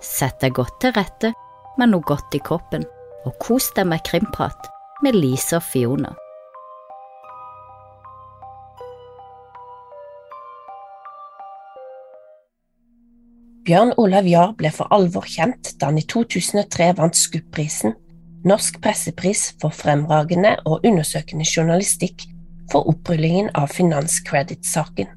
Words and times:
Sett 0.00 0.40
deg 0.40 0.56
godt 0.56 0.80
til 0.80 0.94
rette 0.96 1.34
med 1.78 1.92
noe 1.92 2.04
godt 2.04 2.34
i 2.36 2.40
kroppen, 2.44 2.86
og 3.28 3.36
kos 3.42 3.68
deg 3.76 3.88
med 3.90 4.02
krimprat 4.08 4.68
med 5.04 5.16
Lise 5.16 5.58
og 5.58 5.64
Fiona. 5.64 6.14
Bjørn 13.68 13.92
Olav 14.00 14.26
Jahr 14.26 14.54
ble 14.56 14.70
for 14.72 14.88
alvor 14.90 15.28
kjent 15.28 15.74
da 15.78 15.90
han 15.90 16.00
i 16.00 16.06
2003 16.08 16.94
vant 16.98 17.16
SKUP-prisen, 17.16 17.92
Norsk 18.48 18.78
pressepris 18.80 19.50
for 19.60 19.68
fremragende 19.76 20.54
og 20.64 20.86
undersøkende 20.88 21.44
journalistikk 21.44 22.24
for 22.72 22.88
opprullingen 22.88 23.50
av 23.52 23.68
Finanskredit-saken, 23.74 25.12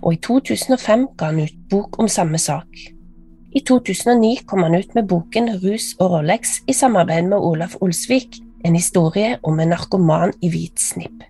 og 0.00 0.16
i 0.16 0.20
2005 0.24 1.06
ga 1.20 1.28
han 1.28 1.44
ut 1.44 1.58
bok 1.68 2.00
om 2.00 2.08
samme 2.08 2.40
sak. 2.40 2.93
I 3.54 3.60
2009 3.60 4.36
kom 4.46 4.62
han 4.62 4.74
ut 4.74 4.94
med 4.94 5.06
boken 5.06 5.52
Rus 5.62 5.92
og 6.02 6.10
Rolex 6.10 6.56
i 6.66 6.74
samarbeid 6.74 7.28
med 7.30 7.38
Olaf 7.38 7.76
Olsvik, 7.80 8.40
en 8.66 8.74
historie 8.74 9.36
om 9.46 9.60
en 9.62 9.70
narkoman 9.70 10.32
i 10.42 10.50
hvit 10.50 10.80
snipp. 10.82 11.22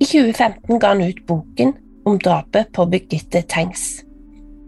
I 0.00 0.06
2015 0.06 0.78
ga 0.80 0.94
han 0.94 1.02
ut 1.04 1.20
boken 1.28 1.74
om 2.08 2.16
drapet 2.18 2.70
på 2.72 2.86
Birgitte 2.88 3.42
Tengs. 3.52 4.00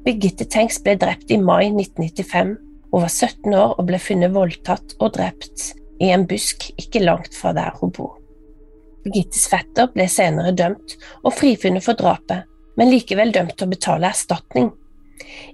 Birgitte 0.05 0.45
Tengs 0.45 0.77
ble 0.85 0.99
drept 1.01 1.33
i 1.33 1.39
mai 1.41 1.71
1995. 1.71 2.53
Hun 2.93 3.07
var 3.07 3.09
17 3.09 3.57
år 3.57 3.73
og 3.79 3.89
ble 3.89 4.03
funnet 4.03 4.35
voldtatt 4.37 4.93
og 4.99 5.15
drept 5.17 5.71
i 6.05 6.13
en 6.13 6.29
busk 6.29 6.69
ikke 6.77 7.01
langt 7.07 7.33
fra 7.33 7.55
der 7.57 7.73
hun 7.81 7.95
bor. 7.97 8.19
Birgittes 9.07 9.49
fetter 9.49 9.89
ble 9.95 10.05
senere 10.05 10.53
dømt 10.53 10.99
og 11.23 11.33
frifunnet 11.33 11.89
for 11.89 11.97
drapet, 11.97 12.45
men 12.77 12.93
likevel 12.93 13.33
dømt 13.33 13.57
til 13.57 13.71
å 13.71 13.73
betale 13.73 14.13
erstatning. 14.13 14.69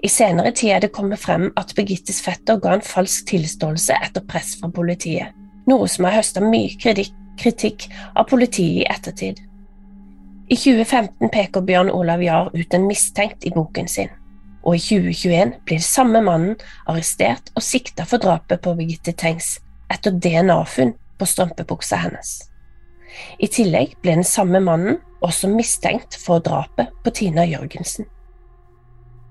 I 0.03 0.11
senere 0.13 0.53
tid 0.57 0.75
er 0.75 0.85
det 0.85 0.93
kommet 0.95 1.21
frem 1.23 1.49
at 1.61 1.75
Birgittes 1.77 2.21
fetter 2.25 2.61
ga 2.63 2.77
en 2.77 2.85
falsk 2.85 3.27
tilståelse 3.33 3.97
etter 4.09 4.25
press 4.29 4.55
fra 4.61 4.71
politiet, 4.75 5.35
noe 5.69 5.89
som 5.91 6.09
har 6.09 6.19
høstet 6.21 6.47
mye 6.47 6.77
kritikk 6.79 7.89
av 8.15 8.29
politiet 8.31 8.85
i 8.85 8.87
ettertid. 8.89 9.43
I 10.49 10.57
2015 10.57 11.29
peker 11.35 11.67
Bjørn 11.67 11.93
Olav 11.93 12.23
Jahr 12.25 12.49
ut 12.55 12.75
en 12.75 12.89
mistenkt 12.89 13.45
i 13.45 13.53
boken 13.53 13.91
sin 13.91 14.15
og 14.69 14.77
i 14.77 14.83
2021 14.83 15.55
blir 15.67 15.83
samme 15.85 16.21
mannen 16.25 16.57
arrestert 16.91 17.53
og 17.57 17.65
sikta 17.65 18.05
for 18.09 18.21
drapet 18.23 18.61
på 18.65 18.75
Birgitte 18.77 19.15
Tengs 19.17 19.57
etter 19.93 20.13
DNA-funn 20.13 20.93
på 21.19 21.29
strømpebuksa 21.29 22.01
hennes. 22.03 22.35
I 23.41 23.49
tillegg 23.51 23.97
ble 24.03 24.19
den 24.19 24.29
samme 24.29 24.61
mannen 24.63 25.01
også 25.25 25.51
mistenkt 25.51 26.19
for 26.21 26.45
drapet 26.45 26.93
på 27.05 27.15
Tina 27.17 27.47
Jørgensen. 27.49 28.07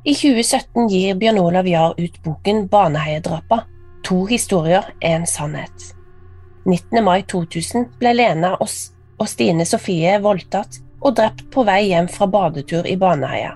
I 0.04 0.14
2017 0.16 0.88
gir 0.90 1.16
Bjørn 1.16 1.40
Olav 1.40 1.68
Jahr 1.68 1.96
ut 1.98 2.24
boken 2.24 2.68
Baneheiedrapa– 2.68 3.64
to 4.08 4.26
historier, 4.26 4.86
en 5.02 5.26
sannhet. 5.28 5.96
19. 6.66 7.04
mai 7.04 7.24
2000 7.24 7.88
ble 8.00 8.14
Lena 8.14 8.54
og 8.62 9.28
Stine 9.28 9.66
Sofie 9.66 10.14
voldtatt 10.24 10.78
og 11.02 11.16
drept 11.18 11.48
på 11.52 11.64
vei 11.68 11.90
hjem 11.90 12.08
fra 12.12 12.28
badetur 12.28 12.88
i 12.88 12.96
Baneheia. 13.00 13.56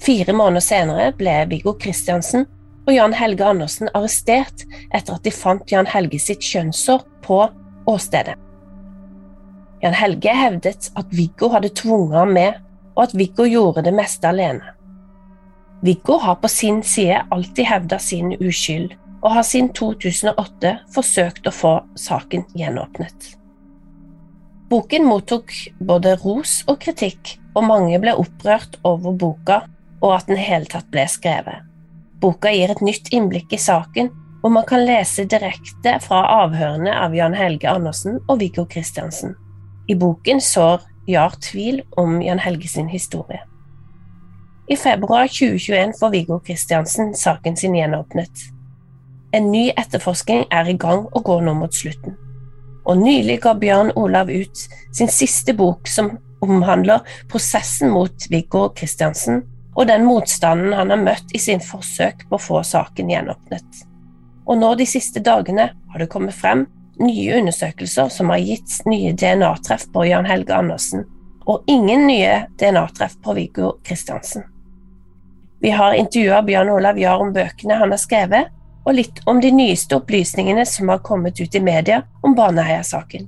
Fire 0.00 0.32
måneder 0.36 0.64
senere 0.64 1.10
ble 1.18 1.34
Viggo 1.50 1.74
Kristiansen 1.80 2.46
og 2.86 2.94
Jan 2.94 3.16
Helge 3.18 3.44
Andersen 3.44 3.90
arrestert 3.92 4.64
etter 4.94 5.16
at 5.16 5.24
de 5.26 5.34
fant 5.34 5.72
Jan 5.72 5.88
Helge 5.90 6.20
sitt 6.22 6.44
kjønnshår 6.46 7.02
på 7.26 7.42
åstedet. 7.90 8.36
Jan 9.82 9.98
Helge 9.98 10.32
hevdet 10.36 10.90
at 10.96 11.12
Viggo 11.12 11.50
hadde 11.52 11.74
tvunget 11.74 12.20
ham 12.20 12.32
med, 12.38 12.62
og 12.96 13.08
at 13.08 13.18
Viggo 13.18 13.44
gjorde 13.44 13.84
det 13.84 13.92
meste 13.96 14.28
alene. 14.28 14.75
Viggo 15.84 16.18
har 16.18 16.38
på 16.40 16.48
sin 16.48 16.82
side 16.82 17.24
alltid 17.30 17.64
hevda 17.64 17.98
sin 17.98 18.32
uskyld, 18.40 18.94
og 19.22 19.32
har 19.34 19.42
siden 19.42 19.72
2008 19.74 20.72
forsøkt 20.94 21.48
å 21.48 21.52
få 21.54 21.72
saken 21.98 22.44
gjenåpnet. 22.56 23.32
Boken 24.70 25.06
mottok 25.06 25.52
både 25.78 26.16
ros 26.22 26.60
og 26.66 26.80
kritikk, 26.82 27.36
og 27.54 27.66
mange 27.68 27.98
ble 28.02 28.16
opprørt 28.18 28.78
over 28.84 29.14
boka 29.16 29.62
og 30.02 30.12
at 30.16 30.28
den 30.30 30.40
hele 30.40 30.68
tatt 30.70 30.88
ble 30.92 31.06
skrevet. 31.08 31.64
Boka 32.20 32.52
gir 32.52 32.72
et 32.72 32.82
nytt 32.84 33.10
innblikk 33.14 33.52
i 33.52 33.60
saken, 33.60 34.10
og 34.44 34.52
man 34.54 34.66
kan 34.68 34.84
lese 34.86 35.26
direkte 35.28 35.96
fra 36.04 36.22
avhørene 36.44 36.92
av 36.94 37.14
Jan 37.16 37.34
Helge 37.34 37.70
Andersen 37.70 38.20
og 38.26 38.40
Viggo 38.42 38.66
Kristiansen. 38.70 39.34
I 39.88 39.96
boken 39.98 40.40
sår 40.42 40.84
Jahr 41.10 41.34
tvil 41.42 41.82
om 41.98 42.18
Jan 42.22 42.42
Helge 42.42 42.68
sin 42.68 42.88
historie. 42.90 43.42
I 44.68 44.76
februar 44.76 45.28
2021 45.28 45.92
får 46.00 46.10
Viggo 46.10 46.38
Kristiansen 46.40 47.14
saken 47.14 47.56
sin 47.56 47.74
gjenåpnet. 47.74 48.30
En 49.32 49.50
ny 49.52 49.68
etterforskning 49.70 50.46
er 50.50 50.66
i 50.66 50.74
gang 50.74 51.04
og 51.12 51.22
går 51.24 51.44
nå 51.46 51.54
mot 51.54 51.74
slutten. 51.74 52.16
Og 52.86 52.98
nylig 52.98 53.40
ga 53.44 53.52
Bjørn 53.54 53.92
Olav 53.94 54.30
ut 54.30 54.64
sin 54.94 55.10
siste 55.10 55.54
bok 55.54 55.86
som 55.90 56.16
omhandler 56.42 57.06
prosessen 57.30 57.92
mot 57.94 58.26
Viggo 58.30 58.68
Kristiansen 58.74 59.44
og 59.76 59.86
den 59.86 60.06
motstanden 60.08 60.72
han 60.74 60.90
har 60.90 61.02
møtt 61.02 61.34
i 61.36 61.38
sin 61.38 61.60
forsøk 61.62 62.24
på 62.26 62.38
å 62.38 62.42
få 62.42 62.62
saken 62.64 63.12
gjenåpnet. 63.12 63.84
Og 64.46 64.58
nå 64.58 64.72
de 64.78 64.86
siste 64.88 65.20
dagene 65.20 65.68
har 65.76 66.02
det 66.02 66.10
kommet 66.10 66.34
frem 66.34 66.64
nye 66.98 67.38
undersøkelser 67.38 68.10
som 68.10 68.32
har 68.32 68.42
gitt 68.42 68.80
nye 68.88 69.12
DNA-treff 69.12 69.86
på 69.92 70.08
Jan 70.08 70.26
Helge 70.26 70.56
Andersen, 70.56 71.04
og 71.46 71.68
ingen 71.70 72.06
nye 72.08 72.46
DNA-treff 72.58 73.18
på 73.22 73.36
Viggo 73.36 73.76
Kristiansen. 73.84 74.46
Vi 75.60 75.70
har 75.72 75.96
intervjua 75.96 76.42
Bjørn 76.42 76.70
Olav 76.70 76.98
Jahr 77.00 77.22
om 77.24 77.32
bøkene 77.32 77.78
han 77.80 77.92
har 77.94 78.00
skrevet, 78.00 78.52
og 78.86 78.94
litt 78.94 79.22
om 79.26 79.40
de 79.42 79.50
nyeste 79.50 79.96
opplysningene 79.98 80.66
som 80.68 80.92
har 80.92 81.02
kommet 81.06 81.40
ut 81.40 81.54
i 81.54 81.62
media 81.62 82.02
om 82.22 82.36
Baneheia-saken. 82.38 83.26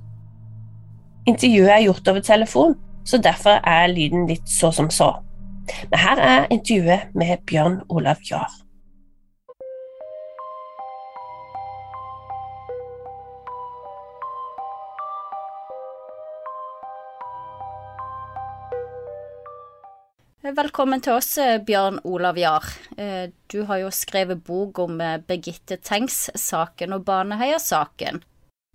Intervjuet 1.29 1.73
er 1.75 1.87
gjort 1.89 2.09
over 2.13 2.25
telefon, 2.25 2.77
så 3.05 3.19
derfor 3.19 3.59
er 3.67 3.91
lyden 3.91 4.29
litt 4.29 4.47
så 4.49 4.71
som 4.73 4.91
så. 4.93 5.11
Men 5.91 6.01
her 6.01 6.23
er 6.25 6.47
intervjuet 6.55 7.17
med 7.19 7.43
Bjørn 7.49 7.81
Olav 7.89 8.23
Jahr. 8.31 8.53
Velkommen 20.49 21.03
til 21.05 21.13
oss, 21.13 21.35
Bjørn 21.67 21.99
Olav 22.09 22.39
Jahr. 22.41 22.65
Eh, 22.97 23.29
du 23.53 23.59
har 23.69 23.83
jo 23.83 23.91
skrevet 23.93 24.41
bok 24.47 24.79
om 24.81 24.95
eh, 25.05 25.19
Birgitte 25.21 25.77
Tengs-saken 25.77 26.95
og 26.97 27.03
Baneheia-saken. 27.05 28.23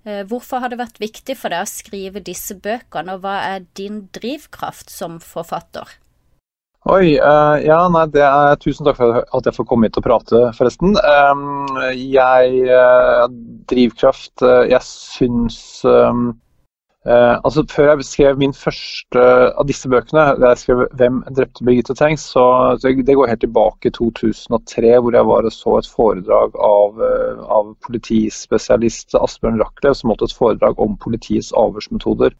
Eh, 0.06 0.20
hvorfor 0.30 0.62
har 0.62 0.70
det 0.70 0.78
vært 0.78 1.02
viktig 1.02 1.34
for 1.40 1.50
deg 1.50 1.66
å 1.66 1.72
skrive 1.72 2.22
disse 2.22 2.54
bøkene, 2.62 3.16
og 3.16 3.24
hva 3.24 3.40
er 3.56 3.66
din 3.80 4.04
drivkraft 4.14 4.94
som 4.94 5.18
forfatter? 5.24 5.96
Oi, 6.94 7.16
uh, 7.18 7.58
ja, 7.64 7.80
nei, 7.90 8.06
det 8.12 8.22
er, 8.28 8.54
Tusen 8.62 8.86
takk 8.86 9.00
for 9.00 9.24
at 9.24 9.50
jeg 9.50 9.58
får 9.58 9.70
komme 9.72 9.90
hit 9.90 9.98
og 9.98 10.06
prate, 10.06 10.46
forresten. 10.54 10.94
Um, 11.00 11.74
jeg 11.96 12.68
uh, 12.68 13.26
Drivkraft 13.72 14.44
uh, 14.44 14.66
Jeg 14.68 14.84
syns 14.84 15.58
um, 15.88 16.34
altså 17.06 17.66
Før 17.68 17.90
jeg 17.90 18.06
skrev 18.08 18.38
min 18.40 18.54
første 18.56 19.24
av 19.60 19.66
disse 19.68 19.90
bøkene, 19.92 20.24
der 20.40 20.54
jeg 20.54 20.62
skrev 20.62 20.84
'Hvem 20.96 21.18
drepte 21.36 21.66
Birgitte 21.68 21.96
Tengs', 22.00 22.30
så, 22.32 22.78
det 22.80 23.16
går 23.16 23.28
helt 23.28 23.44
tilbake 23.44 23.90
i 23.90 23.96
2003, 23.98 24.94
hvor 25.02 25.12
jeg 25.12 25.28
var 25.28 25.44
og 25.44 25.52
så 25.52 25.78
et 25.78 25.90
foredrag 25.98 26.56
av, 26.56 27.02
av 27.60 27.76
politispesialist 27.84 29.16
Asbjørn 29.20 29.60
Rachlew, 29.60 29.94
som 29.94 30.14
holdt 30.14 30.30
et 30.30 30.38
foredrag 30.40 30.80
om 30.80 30.96
politiets 30.98 31.52
avhørsmetoder 31.52 32.32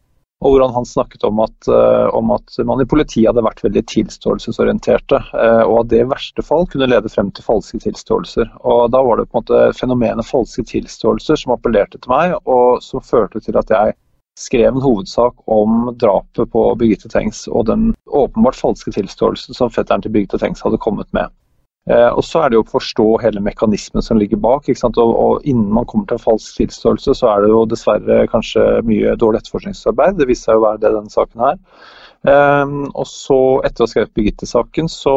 og 0.44 0.52
hvordan 0.52 0.74
han 0.74 0.86
snakket 0.86 1.24
om 1.24 1.38
at, 1.40 1.68
uh, 1.72 2.10
om 2.16 2.32
at, 2.34 2.56
man 2.68 2.82
i 2.82 2.88
politiet 2.88 3.30
hadde 3.30 3.44
vært 3.46 3.62
veldig 3.64 3.82
tilståelsesorienterte, 3.88 5.20
uh, 5.32 5.62
og 5.64 5.78
at 5.80 5.92
det 5.92 6.02
i 6.02 6.08
verste 6.10 6.44
fall 6.44 6.66
kunne 6.70 6.88
lede 6.90 7.12
frem 7.12 7.30
til 7.32 7.46
falske 7.46 7.80
tilståelser. 7.86 8.50
Og 8.60 8.90
Da 8.92 9.00
var 9.06 9.20
det 9.20 9.28
på 9.30 9.38
en 9.38 9.44
måte 9.44 9.62
fenomenet 9.78 10.28
falske 10.28 10.66
tilståelser 10.68 11.40
som 11.40 11.54
appellerte 11.56 12.00
til 12.00 12.12
meg, 12.12 12.36
og 12.44 12.82
som 12.84 13.04
førte 13.04 13.40
til 13.40 13.56
at 13.60 13.72
jeg 13.72 13.96
skrev 14.38 14.74
en 14.74 14.82
hovedsak 14.82 15.34
om 15.46 15.92
drapet 16.00 16.50
på 16.50 16.66
Birgitte 16.78 17.08
Tengs 17.12 17.46
og 17.48 17.68
den 17.70 17.92
åpenbart 18.10 18.58
falske 18.58 18.92
tilståelsen 18.94 19.54
som 19.54 19.72
fetteren 19.72 20.02
til 20.02 20.14
Birgitte 20.14 20.40
Tengs 20.42 20.64
hadde 20.64 20.80
kommet 20.82 21.10
med. 21.16 21.30
Eh, 21.90 22.08
og 22.08 22.24
Så 22.24 22.40
er 22.40 22.48
det 22.48 22.56
jo 22.56 22.64
å 22.64 22.70
forstå 22.70 23.06
hele 23.20 23.42
mekanismen 23.44 24.02
som 24.02 24.18
ligger 24.18 24.40
bak. 24.40 24.70
Og, 24.72 24.98
og, 24.98 25.44
Innen 25.44 25.72
man 25.72 25.86
kommer 25.86 26.08
til 26.08 26.16
en 26.18 26.26
falsk 26.26 26.62
tilståelse, 26.62 27.14
så 27.18 27.28
er 27.28 27.44
det 27.44 27.50
jo 27.52 27.66
dessverre 27.68 28.24
kanskje 28.32 28.64
mye 28.88 29.12
dårlig 29.20 29.42
etterforskningsarbeid. 29.42 30.16
Det 30.18 30.30
viser 30.30 30.50
seg 30.50 30.60
å 30.60 30.64
være 30.64 30.80
det 30.80 30.94
denne 30.96 31.12
saken 31.12 31.44
her. 31.44 31.60
Eh, 32.24 32.70
og 32.96 33.04
så 33.10 33.40
Etter 33.68 33.84
å 33.84 33.86
ha 33.86 33.92
skrevet 33.92 34.14
Birgitte-saken, 34.16 34.88
så, 34.88 35.16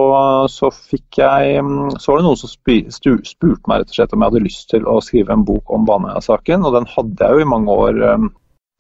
så, 0.51 0.69
fikk 0.91 1.21
jeg 1.21 1.61
Så 2.03 2.11
var 2.11 2.19
det 2.19 2.25
noen 2.27 2.41
som 2.41 2.51
spurte 2.51 3.71
meg 3.71 3.79
rett 3.79 3.93
og 3.93 3.95
slett 3.95 4.13
om 4.13 4.25
jeg 4.25 4.33
hadde 4.33 4.43
lyst 4.43 4.67
til 4.73 4.89
å 4.91 4.99
skrive 5.03 5.33
en 5.33 5.47
bok 5.47 5.71
om 5.71 5.87
Baneheia-saken. 5.87 6.67
Og 6.67 6.75
den 6.75 6.91
hadde 6.97 7.31
jeg 7.31 7.39
jo 7.39 7.47
i 7.47 7.51
mange 7.55 7.79
år 7.87 8.03
um, 8.17 8.27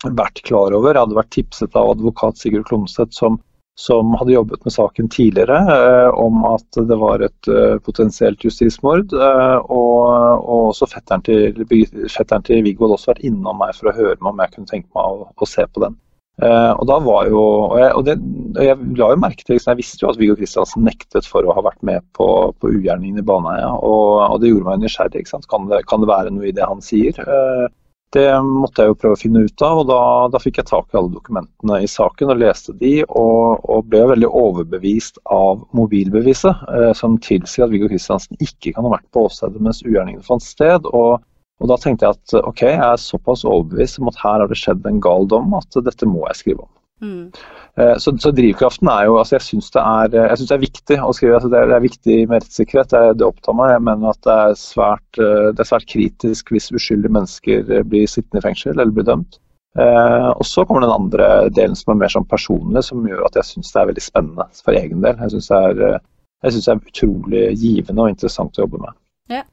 vært 0.05 0.43
klar 0.45 0.75
over. 0.77 0.93
Jeg 0.93 1.05
hadde 1.05 1.17
vært 1.17 1.33
tipset 1.33 1.77
av 1.79 1.95
advokat 1.95 2.37
Sigurd 2.37 2.67
Klomsæt, 2.69 3.15
som 3.17 3.39
som 3.77 4.15
hadde 4.17 4.33
jobbet 4.33 4.63
med 4.65 4.73
saken 4.73 5.09
tidligere 5.13 5.57
eh, 5.69 6.07
om 6.17 6.41
at 6.49 6.79
det 6.89 6.95
var 6.97 7.21
et 7.21 7.49
eh, 7.51 7.75
potensielt 7.85 8.41
justismord. 8.41 9.13
Eh, 9.13 9.57
og, 9.69 10.01
og 10.41 10.71
også 10.71 10.87
fetteren 10.89 11.21
til, 11.21 11.61
fetteren 12.09 12.45
til 12.47 12.63
Viggo 12.65 12.87
hadde 12.87 12.97
også 12.97 13.11
vært 13.11 13.27
innom 13.29 13.61
meg 13.61 13.77
for 13.77 13.91
å 13.91 13.95
høre 13.99 14.17
meg 14.17 14.31
om 14.31 14.41
jeg 14.41 14.53
kunne 14.55 14.71
tenke 14.71 14.89
meg 14.97 15.21
å, 15.21 15.29
å 15.29 15.49
se 15.49 15.67
på 15.69 15.85
den. 15.85 15.99
Eh, 16.41 16.71
og 16.73 16.89
da 16.89 16.97
var 17.05 17.29
jo, 17.29 17.43
og 17.67 17.77
jeg, 17.83 17.93
og 17.99 18.09
det, 18.09 18.17
jeg 18.65 18.81
la 18.97 19.11
jo 19.13 19.21
merke 19.21 19.45
til, 19.45 19.61
Jeg 19.61 19.79
visste 19.79 20.01
jo 20.01 20.09
at 20.09 20.17
Viggo 20.17 20.39
Kristiansen 20.41 20.85
nektet 20.85 21.29
for 21.29 21.45
å 21.45 21.53
ha 21.53 21.63
vært 21.69 21.85
med 21.85 22.05
på, 22.17 22.27
på 22.57 22.73
ugjerningen 22.73 23.21
i 23.21 23.27
Baneheia. 23.29 23.75
Og, 23.77 24.23
og, 24.25 24.39
det 24.41 24.55
gjorde 24.55 24.71
meg 24.71 24.87
nysgjerrig. 24.87 25.27
Kan 25.53 25.69
det, 25.69 25.85
kan, 25.85 26.01
det, 26.01 26.09
være 26.09 26.33
noe 26.33 26.49
i 26.49 26.57
det 26.57 26.65
han 26.65 26.81
sier? 26.81 27.21
Eh, 27.21 27.69
det 28.15 28.27
måtte 28.45 28.83
jeg 28.83 28.93
jo 28.93 28.97
prøve 29.01 29.17
å 29.17 29.19
finne 29.19 29.43
ut 29.43 29.63
av, 29.65 29.81
og 29.81 29.89
da, 29.89 30.01
da 30.31 30.39
fikk 30.39 30.61
jeg 30.61 30.69
tak 30.69 30.93
i 30.93 30.99
alle 30.99 31.11
dokumentene 31.11 31.79
i 31.83 31.89
saken 31.91 32.31
og 32.31 32.39
leste 32.39 32.75
de, 32.79 32.93
og, 33.07 33.65
og 33.67 33.89
ble 33.91 34.05
veldig 34.13 34.29
overbevist 34.31 35.19
av 35.33 35.65
mobilbeviset, 35.75 36.63
eh, 36.71 36.91
som 36.95 37.17
tilsier 37.23 37.67
at 37.67 37.73
Viggo 37.73 37.89
Kristiansen 37.91 38.39
ikke 38.39 38.75
kan 38.77 38.87
ha 38.87 38.93
vært 38.95 39.09
på 39.11 39.25
åstedet 39.27 39.59
mens 39.63 39.83
ugjerningen 39.85 40.23
fant 40.25 40.45
sted. 40.45 40.87
og 40.93 41.19
og 41.57 41.71
Da 41.71 41.77
tenkte 41.81 42.05
jeg 42.05 42.17
at 42.17 42.33
ok, 42.45 42.61
jeg 42.69 42.81
er 42.85 42.99
såpass 43.01 43.41
overbevist 43.47 43.97
om 43.97 44.11
at 44.11 44.19
her 44.21 44.43
har 44.43 44.49
det 44.49 44.59
skjedd 44.59 44.85
en 44.85 44.99
gal 45.01 45.25
dom 45.25 45.55
at 45.57 45.79
dette 45.87 46.05
må 46.05 46.27
jeg 46.27 46.41
skrive 46.41 46.67
om. 46.67 46.69
Mm. 47.01 47.31
Eh, 47.75 47.97
så, 47.97 48.17
så, 48.17 48.31
drivkraften 48.31 48.89
er 48.89 49.03
jo 49.05 49.19
altså 49.19 49.35
Jeg 49.35 49.45
syns 49.45 49.67
det, 49.69 49.81
det, 50.15 50.21
er 50.49 50.61
viktig 50.61 50.97
å 50.97 51.11
skrive. 51.13 51.37
Altså 51.37 51.51
det, 51.53 51.59
er, 51.59 51.69
det, 51.69 51.75
er, 51.75 51.85
viktig 51.85 52.15
med 52.25 52.41
rettssikkerhet, 52.41 52.93
det, 52.93 53.01
det, 53.19 53.27
opptar 53.27 53.57
meg. 53.57 53.73
Jeg 53.75 53.85
mener 53.89 54.13
at 54.13 54.21
det 54.25 54.37
er, 54.45 54.55
svært, 54.61 55.21
eh, 55.21 55.49
det 55.53 55.63
er 55.63 55.71
svært 55.71 55.89
kritisk 55.91 56.53
hvis 56.53 56.71
uskyldige 56.73 57.13
mennesker 57.13 57.75
blir 57.89 58.09
sittende 58.09 58.41
i 58.41 58.47
fengsel 58.47 58.73
eller 58.73 58.95
blir 58.95 59.07
dømt. 59.09 59.39
Eh, 59.77 60.29
og 60.31 60.45
så 60.47 60.65
kommer 60.65 60.81
den 60.81 60.95
andre 60.95 61.27
delen 61.53 61.77
som 61.77 61.93
er 61.93 62.01
mer 62.01 62.13
sånn 62.13 62.29
personlig, 62.29 62.81
som 62.87 63.05
gjør 63.05 63.27
at 63.27 63.37
jeg 63.37 63.51
syns 63.51 63.73
det 63.73 63.81
er 63.81 63.91
veldig 63.91 64.05
spennende 64.07 64.47
for 64.63 64.79
egen 64.79 65.03
del. 65.05 65.19
Jeg 65.21 65.35
syns 65.35 65.51
det, 65.53 65.91
eh, 65.91 66.73
er 66.73 66.81
utrolig 66.81 67.45
givende 67.61 68.07
og 68.07 68.15
interessant 68.15 68.57
å 68.57 68.65
jobbe 68.65 68.81
med. 68.87 68.97
Ja. 69.37 69.45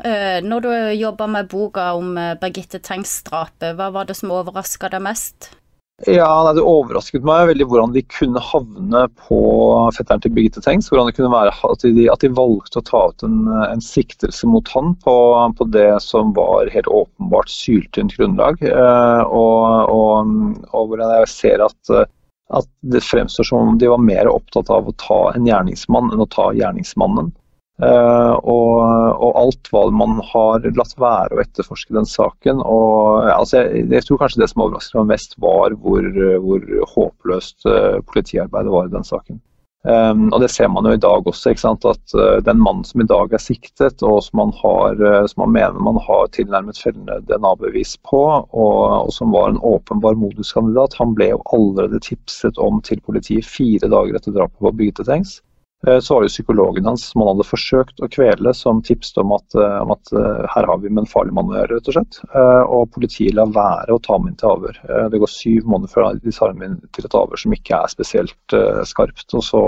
Når 0.00 0.62
du 0.64 0.68
jobba 0.96 1.26
med 1.28 1.48
boka 1.50 1.90
om 1.92 2.14
Birgitte 2.40 2.78
Tengs-drapet, 2.80 3.74
hva 3.76 3.90
var 3.92 4.06
det 4.08 4.14
som 4.16 4.30
overraska 4.32 4.88
deg 4.88 5.02
mest? 5.04 5.50
Ja, 6.08 6.28
nei, 6.46 6.54
Det 6.56 6.62
overrasket 6.64 7.26
meg 7.28 7.50
veldig 7.50 7.66
hvordan 7.68 7.90
de 7.92 8.00
kunne 8.08 8.40
havne 8.40 9.02
på 9.26 9.40
fetteren 9.92 10.22
til 10.24 10.32
Birgitte 10.32 10.62
Tengs. 10.64 10.88
Hvordan 10.88 11.10
det 11.10 11.16
kunne 11.18 11.32
være 11.34 11.52
at 11.68 11.84
de, 11.84 12.06
at 12.12 12.24
de 12.24 12.30
valgte 12.38 12.80
å 12.80 12.86
ta 12.88 13.02
ut 13.10 13.24
en, 13.26 13.42
en 13.66 13.84
siktelse 13.84 14.48
mot 14.48 14.68
han 14.72 14.94
på, 15.04 15.16
på, 15.58 15.66
det 15.74 15.90
som 16.04 16.32
var 16.36 16.72
helt 16.72 16.88
åpenbart 16.88 17.52
syltynt 17.52 18.16
grunnlag. 18.16 18.62
Eh, 18.64 19.22
og, 19.26 19.92
og, 19.92 20.32
og, 20.70 20.88
hvordan 20.88 21.12
jeg 21.18 21.32
ser 21.34 21.66
at, 21.66 21.92
at 22.56 22.70
det 22.80 23.04
fremstår 23.04 23.50
som 23.50 23.74
om 23.74 23.76
de 23.80 23.92
var 23.92 24.00
mer 24.00 24.32
opptatt 24.32 24.72
av 24.72 24.88
å 24.88 24.96
ta 25.04 25.20
en 25.34 25.48
gjerningsmann 25.48 26.14
enn 26.14 26.24
å 26.24 26.30
ta 26.32 26.48
gjerningsmannen. 26.56 27.28
Uh, 27.80 28.36
og, 28.44 28.80
og, 29.16 29.36
alt 29.40 29.70
hva 29.72 29.86
man 29.94 30.18
har 30.28 30.66
latt 30.76 30.92
være 31.00 31.32
å 31.32 31.40
etterforske 31.40 31.94
den 31.96 32.08
saken. 32.08 32.60
Og, 32.60 33.30
altså 33.32 33.62
jeg, 33.62 33.86
jeg, 33.94 34.04
tror 34.04 34.20
kanskje 34.20 34.42
det 34.42 34.50
som 34.52 34.66
overrasket 34.66 34.98
meg 35.00 35.12
mest, 35.14 35.38
var 35.40 35.76
hvor, 35.80 36.10
hvor 36.44 36.66
håpløst 36.94 37.64
uh, 37.70 38.02
politiarbeidet 38.10 38.74
var 38.74 38.90
i 38.90 38.92
den 38.92 39.08
saken. 39.08 39.40
Um, 39.88 40.26
og 40.28 40.42
Det 40.42 40.50
ser 40.52 40.68
man 40.68 40.84
jo 40.84 40.92
i 40.92 41.00
dag 41.00 41.24
også. 41.24 41.54
At 41.72 42.12
uh, 42.12 42.36
Den 42.44 42.60
mannen 42.60 42.84
som 42.84 43.00
i 43.00 43.08
dag 43.08 43.32
er 43.32 43.40
siktet, 43.40 44.04
og 44.04 44.20
som 44.28 44.42
man, 44.42 44.52
har, 44.60 45.00
som 45.32 45.46
man 45.46 45.56
mener 45.56 45.80
man 45.80 45.96
har 46.04 46.28
tilnærmet 46.36 46.76
fellende 46.84 47.22
DNA-bevis 47.30 47.96
på, 48.04 48.20
og, 48.20 48.80
og, 49.06 49.12
som 49.16 49.32
var 49.32 49.54
en 49.54 49.62
åpenbar 49.64 50.20
moduskandidat, 50.20 51.00
han 51.00 51.16
ble 51.16 51.32
jo 51.32 51.44
allerede 51.56 52.04
tipset 52.04 52.60
om 52.60 52.84
til 52.84 53.00
politiet 53.08 53.48
fire 53.48 53.88
dager 53.88 54.20
etter 54.20 54.36
drapet 54.36 54.60
på 54.60 54.76
Birgitte 54.76 55.08
Tengs. 55.08 55.40
Eh, 55.86 55.98
så 56.00 56.14
var 56.14 56.22
det 56.22 56.28
psykologen 56.28 56.84
hans 56.84 57.04
som 57.08 57.22
han 57.22 57.30
hadde 57.32 57.46
forsøkt 57.48 58.02
å 58.04 58.08
kvele, 58.12 58.52
som 58.56 58.82
tipset 58.84 59.20
om 59.22 59.32
at, 59.32 59.54
eh, 59.56 59.78
om 59.80 59.94
at 59.94 60.12
eh, 60.12 60.42
her 60.54 60.68
har 60.68 60.82
vi 60.82 60.90
med 60.90 61.04
en 61.04 61.10
farlig 61.12 61.32
mann 61.36 61.48
å 61.52 61.56
gjøre, 61.56 61.78
rett 61.78 61.88
og 61.88 61.96
slett. 61.96 62.20
Og 62.68 62.90
politiet 62.96 63.36
lar 63.38 63.54
være 63.54 63.96
å 63.96 64.02
ta 64.04 64.18
ham 64.18 64.28
inn 64.28 64.36
til 64.40 64.52
avhør. 64.52 64.82
Det 65.12 65.22
går 65.22 65.32
syv 65.32 65.70
måneder 65.72 65.94
før 65.94 66.20
de 66.20 66.36
tar 66.36 66.52
ham 66.52 66.62
inn 66.66 66.78
til 66.92 67.08
et 67.08 67.16
avhør 67.16 67.40
som 67.40 67.56
ikke 67.56 67.80
er 67.80 67.92
spesielt 67.92 68.56
skarpt. 68.90 69.26
Og 69.38 69.44
så 69.46 69.62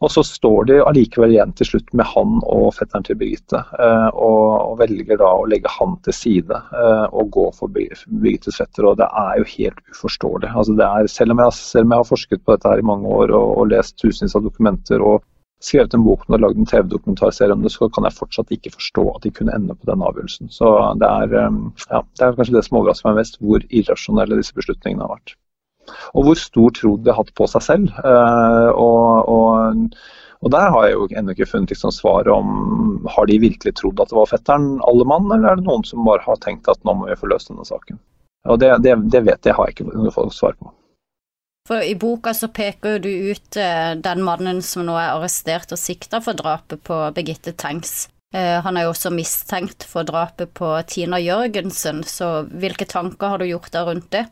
og 0.00 0.12
så 0.12 0.22
står 0.24 0.68
de 0.70 0.78
allikevel 0.80 1.34
igjen 1.34 1.52
til 1.56 1.68
slutt 1.68 1.90
med 1.96 2.08
han 2.08 2.38
og 2.48 2.70
fetteren 2.76 3.04
til 3.04 3.18
Birgitte, 3.20 3.60
eh, 3.84 4.08
og, 4.16 4.78
velger 4.80 5.18
da 5.20 5.28
å 5.36 5.48
legge 5.50 5.68
han 5.74 5.98
til 6.06 6.16
side 6.16 6.56
eh, 6.56 7.06
og 7.10 7.32
gå 7.36 7.46
for 7.56 7.72
Birgittes 7.74 8.56
fetter. 8.62 8.86
og 8.88 8.96
Det 9.00 9.08
er 9.22 9.40
jo 9.42 9.48
helt 9.56 9.82
uforståelig. 9.92 10.52
Altså 10.54 10.76
er, 10.86 11.10
selv, 11.12 11.34
om 11.34 11.42
jeg, 11.44 11.56
selv, 11.58 11.84
om 11.84 11.92
jeg, 11.92 12.04
har 12.04 12.08
forsket 12.08 12.44
på 12.44 12.56
dette 12.56 12.72
her 12.72 12.80
i 12.80 12.86
mange 12.92 13.12
år 13.12 13.34
og, 13.36 13.52
og 13.60 13.68
lest 13.74 13.98
tusenvis 14.00 14.38
av 14.38 14.46
dokumenter 14.46 15.04
og 15.04 15.20
skrevet 15.60 15.92
en 15.92 16.06
bok 16.06 16.24
og 16.24 16.40
lagd 16.40 16.56
en 16.56 16.70
TV-dokumentarserie 16.70 17.52
om 17.52 17.66
det, 17.66 17.74
så 17.74 17.90
kan 17.92 18.08
jeg 18.08 18.16
fortsatt 18.16 18.54
ikke 18.56 18.72
forstå 18.78 19.04
at 19.12 19.26
de 19.26 19.34
kunne 19.36 19.52
ende 19.52 19.76
på 19.76 19.90
den 19.90 20.06
avgjørelsen. 20.06 20.48
Så 20.54 20.72
det 21.02 21.10
er, 21.10 21.36
eh, 21.42 21.60
ja, 21.92 22.00
det 22.16 22.24
er 22.26 22.40
kanskje 22.40 22.56
det 22.56 22.64
som 22.66 22.80
overrasker 22.80 23.10
meg 23.10 23.20
mest, 23.20 23.36
hvor 23.44 23.68
irrasjonelle 23.68 24.40
disse 24.40 24.56
beslutningene 24.56 25.04
har 25.04 25.18
vært 25.18 25.36
og 26.14 26.26
hvor 26.26 26.38
stor 26.38 26.72
tro 26.76 26.94
de 26.96 27.12
har 27.12 27.20
hatt 27.20 27.34
på 27.38 27.48
seg 27.50 27.64
selv. 27.66 28.00
Eh, 28.04 28.70
og, 28.72 29.30
og, 29.30 29.96
og 30.40 30.54
der 30.54 30.74
har 30.74 30.88
jeg 30.88 30.96
jo 30.96 31.08
ennå 31.20 31.36
ikke 31.36 31.50
funnet 31.50 31.74
liksom 31.74 31.94
svaret 31.94 32.32
om 32.32 33.00
har 33.10 33.30
de 33.30 33.40
virkelig 33.42 33.74
trodd 33.80 34.00
at 34.02 34.12
det 34.12 34.18
var 34.18 34.30
fetteren 34.30 34.72
alle 34.88 35.06
mann, 35.08 35.30
eller 35.30 35.52
er 35.52 35.60
det 35.60 35.68
noen 35.68 35.86
som 35.88 36.06
bare 36.08 36.24
har 36.26 36.40
tenkt 36.44 36.70
at 36.70 36.82
nå 36.84 36.96
må 36.96 37.08
vi 37.10 37.18
få 37.18 37.30
løst 37.32 37.52
denne 37.52 37.66
saken. 37.68 38.00
Og 38.48 38.60
det, 38.60 38.72
det, 38.84 38.96
det 39.12 39.24
vet 39.26 39.46
jeg 39.46 39.56
har 39.56 39.68
jeg 39.68 39.76
ikke 39.76 39.90
noe 39.92 40.30
svar 40.32 40.56
på. 40.56 40.72
For 41.68 41.84
I 41.84 41.92
boka 41.94 42.32
så 42.34 42.48
peker 42.48 42.98
du 42.98 43.10
ut 43.30 43.56
eh, 43.60 43.92
den 44.00 44.24
mannen 44.26 44.62
som 44.64 44.86
nå 44.88 44.96
er 44.98 45.12
arrestert 45.12 45.70
og 45.70 45.78
sikta 45.78 46.18
for 46.24 46.34
drapet 46.34 46.82
på 46.86 46.96
Birgitte 47.14 47.52
Tengs. 47.52 48.08
Eh, 48.34 48.56
han 48.64 48.76
er 48.76 48.86
jo 48.86 48.94
også 48.94 49.12
mistenkt 49.14 49.84
for 49.86 50.06
drapet 50.08 50.52
på 50.56 50.72
Tina 50.90 51.20
Jørgensen, 51.22 52.02
så 52.06 52.40
hvilke 52.46 52.88
tanker 52.90 53.34
har 53.34 53.42
du 53.42 53.48
gjort 53.50 53.72
deg 53.74 53.88
rundt 53.88 54.10
det? 54.14 54.24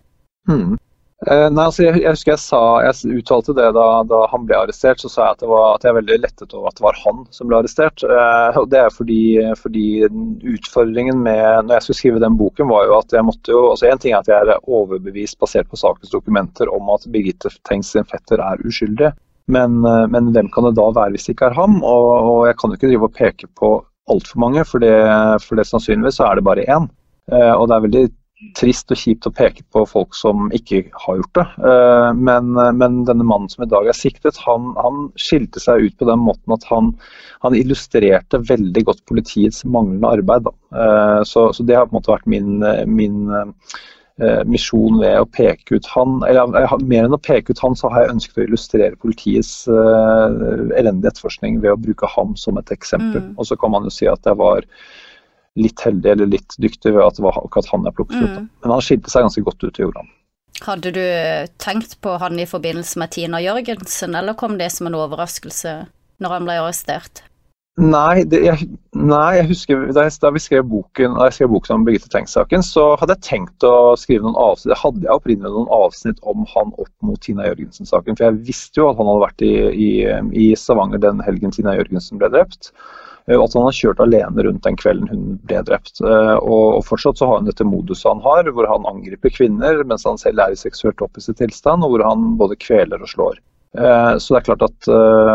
Hmm. 0.49 0.77
Uh, 1.27 1.49
nei, 1.51 1.65
altså 1.65 1.83
jeg, 1.83 1.99
jeg, 1.99 2.13
husker 2.15 2.31
jeg 2.31 2.41
sa, 2.45 2.59
jeg 2.85 3.17
uttalte 3.19 3.55
det 3.59 3.73
da, 3.75 3.87
da, 4.07 4.21
han 4.31 4.45
ble 4.47 4.55
arrestert, 4.55 5.01
så 5.03 5.09
sa 5.11 5.25
jeg 5.25 5.35
at, 5.35 5.41
var, 5.51 5.65
at, 5.75 5.83
jeg 5.83 5.91
er 5.91 5.97
veldig 5.97 6.19
lettet 6.23 6.53
over 6.55 6.71
at 6.71 6.79
det 6.79 6.85
var 6.85 7.01
han 7.03 7.25
som 7.35 7.49
ble 7.51 7.59
arrestert. 7.59 8.05
Uh, 8.07 8.55
og 8.61 8.69
Det 8.71 8.79
er 8.79 8.95
fordi, 8.95 9.23
fordi, 9.59 9.87
utfordringen 10.55 11.19
med 11.25 11.67
når 11.67 11.75
jeg 11.75 11.87
skulle 11.89 11.99
skrive 12.03 12.23
den 12.23 12.37
boken, 12.39 12.71
var 12.71 12.87
jo 12.87 12.95
at 13.01 13.17
jeg 13.17 13.27
måtte 13.27 13.51
jo 13.51 13.65
altså 13.73 13.89
En 13.91 14.03
ting 14.05 14.15
er 14.15 14.21
at 14.21 14.31
jeg 14.31 14.47
er 14.47 14.71
overbevist 14.71 15.41
basert 15.43 15.67
på 15.73 15.81
sakens 15.81 16.15
dokumenter 16.15 16.71
om 16.71 16.95
at 16.95 17.09
Birgitte 17.11 17.51
Tengs 17.67 17.91
sin 17.97 18.07
fetter 18.07 18.39
er 18.45 18.63
uskyldig, 18.63 19.11
men, 19.51 19.83
uh, 19.83 20.07
men, 20.07 20.31
hvem 20.37 20.53
kan 20.55 20.69
det 20.69 20.77
da 20.79 20.87
være 21.01 21.17
hvis 21.17 21.27
det 21.27 21.35
ikke 21.35 21.51
er 21.51 21.59
ham? 21.59 21.81
Og, 21.83 22.13
og 22.31 22.41
jeg 22.47 22.61
kan 22.61 22.71
jo 22.71 22.79
ikke 22.79 22.93
drive 22.93 23.11
og 23.11 23.19
peke 23.19 23.51
på 23.59 23.75
altfor 24.09 24.45
mange, 24.47 24.63
for 24.65 24.87
det, 24.87 24.95
for 25.43 25.59
det 25.59 25.67
sannsynligvis 25.67 26.23
så 26.23 26.31
er 26.31 26.39
det 26.39 26.47
bare 26.47 26.63
én. 26.71 26.87
og 27.29 27.67
det 27.69 27.75
er 27.75 27.83
veldig 27.85 28.07
trist 28.59 28.93
og 28.95 28.99
kjipt 29.01 29.27
å 29.27 29.33
peke 29.35 29.65
på 29.75 29.83
folk 29.89 30.15
som 30.15 30.47
ikke 30.55 30.85
har 31.03 31.19
gjort 31.19 31.39
det. 31.41 31.47
Eh, 31.71 32.11
men, 32.15 32.53
men 32.79 33.01
denne 33.09 33.27
mannen 33.27 33.51
som 33.51 33.65
i 33.65 33.71
dag 33.71 33.89
er 33.91 33.99
siktet, 33.99 34.39
han, 34.45 34.71
han, 34.79 35.09
skilte 35.19 35.63
seg 35.63 35.89
ut 35.89 35.99
på 35.99 36.07
den 36.09 36.23
måten 36.23 36.55
at 36.55 36.67
han, 36.71 36.93
han 37.43 37.57
illustrerte 37.59 38.43
veldig 38.47 38.85
godt 38.87 39.05
politiets 39.11 39.65
manglende 39.67 40.13
arbeid. 40.21 40.51
Eh, 40.71 41.21
så, 41.27 41.49
så, 41.55 41.67
det 41.67 41.79
har 41.79 41.89
på 41.89 41.97
en 41.97 41.99
måte 41.99 42.15
vært 42.15 42.31
min, 42.31 42.63
min 42.87 43.19
eh, 43.35 44.45
misjon 44.47 45.01
ved 45.03 45.19
å 45.19 45.27
peke 45.35 45.81
ut 45.81 45.91
han. 45.97 46.21
Eller 46.31 46.79
mer 46.87 47.09
enn 47.09 47.19
å 47.19 47.23
peke 47.23 47.51
ut 47.51 47.65
han, 47.65 47.75
så 47.79 47.91
har 47.91 48.07
jeg 48.07 48.15
ønsket 48.15 48.39
å 48.39 48.47
illustrere 48.47 49.03
politiets 49.03 49.67
elendige 49.67 51.11
etterforskning 51.11 51.59
ved 51.65 51.75
å 51.75 51.83
bruke 51.89 52.15
ham 52.15 52.39
som 52.39 52.63
et 52.63 52.71
eksempel. 52.75 53.33
Mm. 53.33 53.35
Og 53.35 53.51
så 53.51 53.59
kan 53.59 53.75
man 53.75 53.91
jo 53.91 53.95
si 53.99 54.07
at 54.11 54.23
det 54.27 54.39
var 54.39 54.63
litt 55.59 55.83
heldig 55.85 56.15
eller 56.15 56.31
litt 56.31 56.57
dyktig 56.63 56.95
ved 56.95 57.05
at 57.05 57.19
det 57.19 57.27
var 57.27 57.41
akkurat 57.41 57.71
han 57.73 57.87
jeg 57.89 57.99
plukket 57.99 58.23
ut. 58.23 58.37
Mm. 58.37 58.49
Men 58.65 58.75
han 58.75 58.85
skilte 58.85 59.13
seg 59.13 59.27
ganske 59.27 59.45
godt 59.47 59.67
ut 59.67 59.81
i 59.81 59.87
jorda. 59.87 60.07
Hadde 60.67 60.91
du 60.91 61.05
tenkt 61.63 61.99
på 62.03 62.17
han 62.19 62.39
i 62.41 62.49
forbindelse 62.49 62.99
med 62.99 63.13
Tina 63.15 63.39
Jørgensen, 63.43 64.17
eller 64.19 64.39
kom 64.39 64.59
det 64.59 64.73
som 64.75 64.91
en 64.91 64.99
overraskelse 64.99 65.75
når 66.19 66.35
han 66.35 66.49
ble 66.49 66.59
arrestert? 66.59 67.23
Nei, 67.79 68.25
det, 68.27 68.41
jeg, 68.43 68.67
nei, 68.99 69.37
jeg 69.37 69.47
husker 69.53 69.83
da, 69.95 70.03
jeg, 70.09 70.17
da 70.19 70.33
vi 70.35 70.41
skrev 70.43 70.65
boken, 70.67 71.13
da 71.15 71.29
jeg 71.29 71.37
skrev 71.37 71.53
boken 71.53 71.77
om 71.77 71.85
Birgitte 71.87 72.11
Tengs-saken, 72.11 72.65
så 72.67 72.89
hadde 72.99 73.15
jeg 73.15 73.27
tenkt 73.29 73.67
å 73.67 73.95
skrive 74.01 74.27
noen 74.27 74.39
avsnitt 74.43 74.73
jeg 74.73 74.81
hadde 74.81 75.07
jeg 75.07 75.15
opprinnelig 75.15 75.53
noen 75.55 75.71
avsnitt 75.77 76.19
om 76.27 76.43
han 76.57 76.73
opp 76.75 76.91
mot 77.07 77.21
Tina 77.23 77.47
Jørgensen-saken. 77.47 78.19
For 78.19 78.27
jeg 78.27 78.41
visste 78.49 78.83
jo 78.83 78.89
at 78.91 78.99
han 78.99 79.07
hadde 79.13 79.23
vært 79.29 79.47
i, 79.47 79.53
i, 79.71 79.91
i 80.43 80.49
Stavanger 80.59 81.05
den 81.07 81.23
helgen 81.23 81.55
Tina 81.55 81.77
Jørgensen 81.79 82.19
ble 82.19 82.33
drept. 82.35 82.73
Eh, 83.29 83.41
at 83.41 83.55
han 83.55 83.67
har 83.67 83.77
kjørt 83.77 84.01
alene 84.01 84.45
rundt 84.47 84.65
den 84.65 84.79
kvelden 84.81 85.11
hun 85.13 85.27
ble 85.49 85.61
drept. 85.67 86.01
Eh, 86.01 86.37
og 86.39 86.81
fortsatt 86.89 87.21
så 87.21 87.29
har 87.29 87.41
han 87.41 87.51
dette 87.51 87.67
moduset 87.67 88.09
han 88.11 88.25
har, 88.25 88.49
hvor 88.55 88.69
han 88.71 88.89
angriper 88.89 89.35
kvinner 89.35 89.85
mens 89.85 90.07
han 90.09 90.21
selv 90.21 90.43
er 90.45 90.55
i 90.55 90.61
seksuelt 90.61 91.05
opphisset 91.05 91.41
tilstand, 91.43 91.85
og 91.85 91.95
hvor 91.95 92.09
han 92.09 92.35
både 92.41 92.59
kveler 92.61 93.05
og 93.05 93.13
slår. 93.13 93.41
Eh, 93.79 94.13
så 94.17 94.35
det 94.35 94.41
er 94.41 94.47
klart 94.49 94.65
at, 94.65 94.93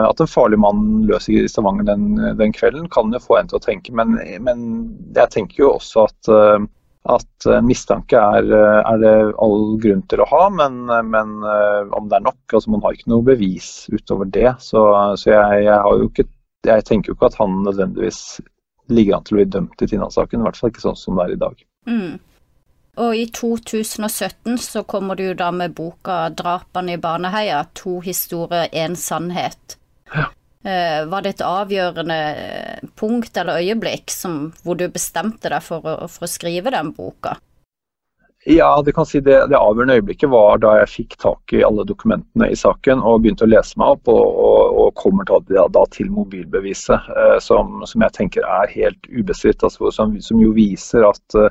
at 0.09 0.21
en 0.23 0.29
farlig 0.29 0.57
mann 0.61 1.03
løs 1.09 1.29
i 1.29 1.43
Stavanger 1.49 1.91
den, 1.91 2.15
den, 2.39 2.55
kvelden 2.55 2.89
kan 2.93 3.13
jo 3.13 3.21
få 3.21 3.39
en 3.39 3.51
til 3.51 3.61
å 3.61 3.65
tenke, 3.65 3.93
men, 3.95 4.17
men 4.41 4.63
jeg 5.13 5.35
tenker 5.37 5.67
jo 5.67 5.75
også 5.77 6.07
at 6.09 6.33
at 7.03 7.45
mistanke 7.67 8.15
er, 8.15 8.45
er, 8.55 8.99
det 9.01 9.09
all 9.43 9.73
grunn 9.83 10.05
til 10.07 10.21
å 10.23 10.27
ha, 10.29 10.45
men, 10.55 10.85
men 10.87 11.33
om 11.43 12.05
det 12.07 12.15
er 12.15 12.23
nok 12.23 12.55
altså 12.55 12.71
Man 12.71 12.79
har 12.85 12.95
ikke 12.95 13.11
noe 13.11 13.25
bevis 13.27 13.89
utover 13.91 14.29
det. 14.31 14.53
Så, 14.63 14.85
så 15.19 15.33
jeg, 15.33 15.65
jeg, 15.65 15.97
ikke, 16.07 16.25
jeg, 16.67 16.85
tenker 16.87 17.11
jo 17.11 17.17
ikke 17.17 17.31
at 17.31 17.39
han 17.39 17.63
nødvendigvis 17.65 18.41
ligger 18.91 19.17
an 19.17 19.25
til 19.27 19.35
å 19.35 19.39
bli 19.39 19.49
dømt 19.55 19.83
i 19.83 19.89
Tina-saken. 19.89 20.41
I 20.41 20.47
hvert 20.47 20.59
fall 20.59 20.73
ikke 20.73 20.85
sånn 20.85 20.99
som 20.99 21.19
det 21.19 21.25
er 21.25 21.35
i 21.35 21.41
dag. 21.41 21.65
Mm. 21.89 22.13
Og 23.03 23.15
i 23.17 23.25
2017 23.33 24.57
så 24.61 24.83
kommer 24.85 25.17
du 25.17 25.33
da 25.33 25.49
med 25.51 25.73
boka 25.73 26.29
'Drapene 26.29 26.93
i 26.93 27.01
Baneheia', 27.01 27.65
to 27.73 27.99
historier, 28.05 28.67
én 28.71 28.95
sannhet. 28.95 29.77
Ja. 30.13 30.29
Eh, 30.63 31.05
var 31.05 31.21
det 31.21 31.29
et 31.29 31.41
avgjørende 31.41 32.19
punkt 32.95 33.37
eller 33.37 33.59
øyeblikk 33.59 34.11
som, 34.11 34.53
hvor 34.63 34.77
du 34.79 34.85
bestemte 34.87 35.49
deg 35.49 35.63
for 35.65 35.83
å, 35.83 35.95
for 36.07 36.27
å 36.27 36.31
skrive 36.31 36.71
den 36.71 36.93
boka? 36.95 37.35
Ja, 38.45 38.81
det 38.81 38.91
kan 38.91 39.05
si 39.07 39.21
det, 39.23 39.37
det, 39.47 39.55
avgjørende 39.55 39.95
øyeblikket 40.01 40.27
var 40.29 40.57
da 40.59 40.73
jeg 40.81 40.89
fikk 40.91 41.15
tak 41.21 41.53
i 41.55 41.61
alle 41.63 41.85
dokumentene 41.87 42.49
i 42.51 42.57
saken 42.59 42.99
og 42.99 43.21
begynte 43.23 43.45
å 43.45 43.51
lese 43.51 43.79
meg 43.79 43.95
opp, 43.95 44.11
og, 44.11 44.39
og, 44.47 44.79
og 44.83 44.89
kommer 44.99 45.27
da, 45.29 45.39
da, 45.71 45.83
til 45.95 46.11
mobilbeviset, 46.11 47.07
eh, 47.15 47.37
som, 47.39 47.79
som, 47.87 48.03
jeg 48.03 48.15
tenker 48.17 48.43
er 48.43 48.73
helt 48.73 49.07
ubestridt. 49.07 49.63
Altså, 49.63 49.93
som, 49.95 50.17
som, 50.19 50.41
jo 50.43 50.51
viser 50.57 51.07
at 51.07 51.39
eh, 51.39 51.47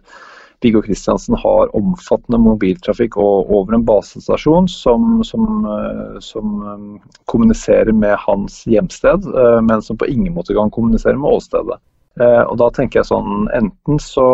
Viggo 0.62 0.82
Kristiansen 0.84 1.38
har 1.40 1.72
omfattende 1.76 2.38
mobiltrafikk 2.44 3.16
over 3.16 3.74
en 3.74 3.86
basestasjon 3.88 4.68
som, 4.68 5.22
som, 5.24 5.48
eh, 5.72 6.20
eh, 6.20 7.16
kommuniserer 7.32 7.96
med 7.96 8.20
hans 8.26 8.66
hjemsted, 8.68 9.32
eh, 9.32 9.60
men 9.64 9.80
som 9.82 9.96
på 9.96 10.12
ingen 10.12 10.36
måte 10.36 10.54
kan 10.60 10.70
kommunisere 10.70 11.16
med 11.16 11.40
åstedet. 11.40 11.80
Og 12.20 12.58
da 12.60 12.66
tenker 12.76 13.00
jeg 13.00 13.08
sånn, 13.08 13.46
Enten 13.56 14.00
så, 14.02 14.26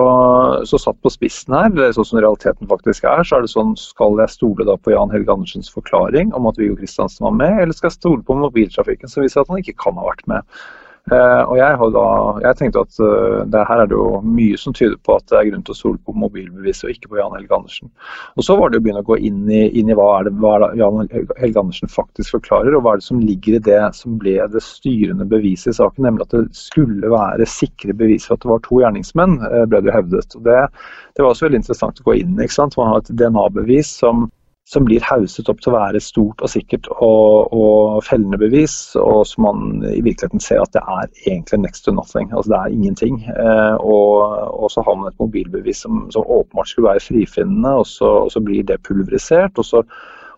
så 0.67 0.81
satt 0.83 0.97
på 1.05 1.13
spissen 1.15 1.55
her, 1.55 1.69
eller 1.71 1.93
sånn 1.95 2.09
som 2.09 2.19
realiteten 2.19 2.67
faktisk 2.71 3.07
er, 3.07 3.23
så 3.23 3.39
er 3.39 3.47
det 3.47 3.53
sånn 3.53 3.77
skal 3.79 4.19
jeg 4.19 4.35
stole 4.35 4.67
da 4.67 4.75
på 4.83 4.91
Jan 4.91 5.13
Helge 5.15 5.31
Andersens 5.31 5.71
forklaring 5.71 6.33
om 6.35 6.49
at 6.51 6.59
Viggo 6.59 6.75
Kristiansen 6.81 7.29
var 7.29 7.37
med, 7.39 7.61
eller 7.63 7.77
skal 7.77 7.93
jeg 7.93 8.01
stole 8.01 8.27
på 8.27 8.39
mobiltrafikken 8.41 9.13
som 9.13 9.23
viser 9.23 9.45
at 9.45 9.53
han 9.53 9.63
ikke 9.63 9.79
kan 9.79 10.01
ha 10.01 10.09
vært 10.11 10.27
med. 10.31 10.59
Uh, 11.09 11.43
og 11.49 11.57
jeg, 11.57 11.77
da, 11.95 12.05
jeg, 12.45 12.57
tenkte 12.59 12.83
at 12.85 12.99
uh, 13.01 13.45
det 13.49 13.63
her 13.69 13.83
er 13.83 13.89
det 13.89 13.97
jo 13.97 14.19
mye 14.25 14.59
som 14.61 14.75
tyder 14.77 14.97
på 15.07 15.15
at 15.17 15.25
det 15.31 15.39
er 15.39 15.47
grunn 15.49 15.65
til 15.65 15.73
å 15.73 15.79
stole 15.79 16.01
på 16.05 16.15
mobilbeviset 16.21 16.85
og 16.85 16.93
ikke 16.93 17.13
på 17.13 17.19
Jan 17.21 17.37
Helge 17.37 17.57
Andersen. 17.57 17.91
Og 18.37 18.45
Så 18.45 18.57
var 18.59 18.73
det 18.73 18.81
å 18.81 18.85
begynne 18.85 19.01
å 19.05 19.09
gå 19.09 19.17
inn 19.25 19.47
i, 19.49 19.63
inn 19.81 19.89
i 19.89 19.97
hva, 19.97 20.09
er 20.19 20.29
det, 20.29 20.35
hva 20.43 20.55
er 20.59 20.77
Jan 20.81 21.09
Helge 21.41 21.63
Andersen 21.63 21.93
faktisk 21.93 22.37
forklarer, 22.37 22.77
og 22.77 22.85
hva 22.85 22.95
er 22.95 23.03
det 23.03 23.09
som 23.09 23.23
ligger 23.25 23.57
i 23.57 23.63
det 23.71 23.81
som 23.97 24.19
ble 24.21 24.37
det 24.53 24.65
styrende 24.65 25.29
beviset 25.29 25.73
i 25.73 25.79
saken, 25.81 26.05
nemlig 26.09 26.27
at 26.27 26.37
det 26.37 26.45
skulle 26.59 27.13
være 27.15 27.49
sikre 27.49 27.97
bevis 27.97 28.29
for 28.29 28.37
at 28.37 28.45
det 28.45 28.53
var 28.53 28.65
to 28.67 28.83
gjerningsmenn, 28.83 29.39
uh, 29.47 29.65
ble 29.71 29.85
det 29.87 29.95
hevdet. 29.97 30.37
Og 30.37 30.45
det, 30.49 30.59
det, 31.15 31.25
var 31.25 31.33
også 31.33 31.49
veldig 31.49 31.63
interessant 31.63 32.03
å 32.03 32.11
gå 32.11 32.19
inn 32.21 32.37
i. 32.37 32.45
ikke 32.45 32.59
sant? 32.61 32.77
Man 32.77 32.93
har 32.93 33.01
et 33.01 33.15
DNA-bevis 33.17 33.97
som 34.03 34.29
som 34.69 34.85
blir 34.85 35.05
hauset 35.09 35.49
opp 35.49 35.63
til 35.65 35.73
å 35.73 35.79
være 35.79 36.01
stort 36.05 36.43
og 36.45 36.51
sikkert 36.53 36.91
og, 36.99 37.55
og, 37.57 38.03
fellende 38.05 38.37
bevis, 38.41 38.75
og 39.01 39.23
som 39.29 39.47
man 39.47 39.87
i 39.89 40.03
virkeligheten 40.05 40.43
ser 40.45 40.61
at 40.61 40.75
det 40.77 40.83
er 40.85 41.09
egentlig 41.31 41.63
next 41.63 41.87
to 41.87 41.95
nothing. 41.97 42.29
Altså 42.35 42.53
det 42.53 42.59
er 42.59 42.77
ingenting. 42.77 43.23
Eh, 43.33 43.77
og, 43.81 44.21
og, 44.53 44.69
så 44.75 44.85
har 44.85 44.99
man 45.01 45.09
et 45.09 45.23
mobilbevis 45.23 45.81
som, 45.87 46.05
som 46.13 46.29
åpenbart 46.29 46.69
skulle 46.69 46.91
være 46.91 47.07
frifinnende, 47.07 47.73
og 47.81 47.89
så, 47.89 48.13
og 48.27 48.33
så 48.35 48.45
blir 48.45 48.67
det 48.69 48.83
pulverisert. 48.85 49.57
og 49.57 49.65
så 49.65 49.83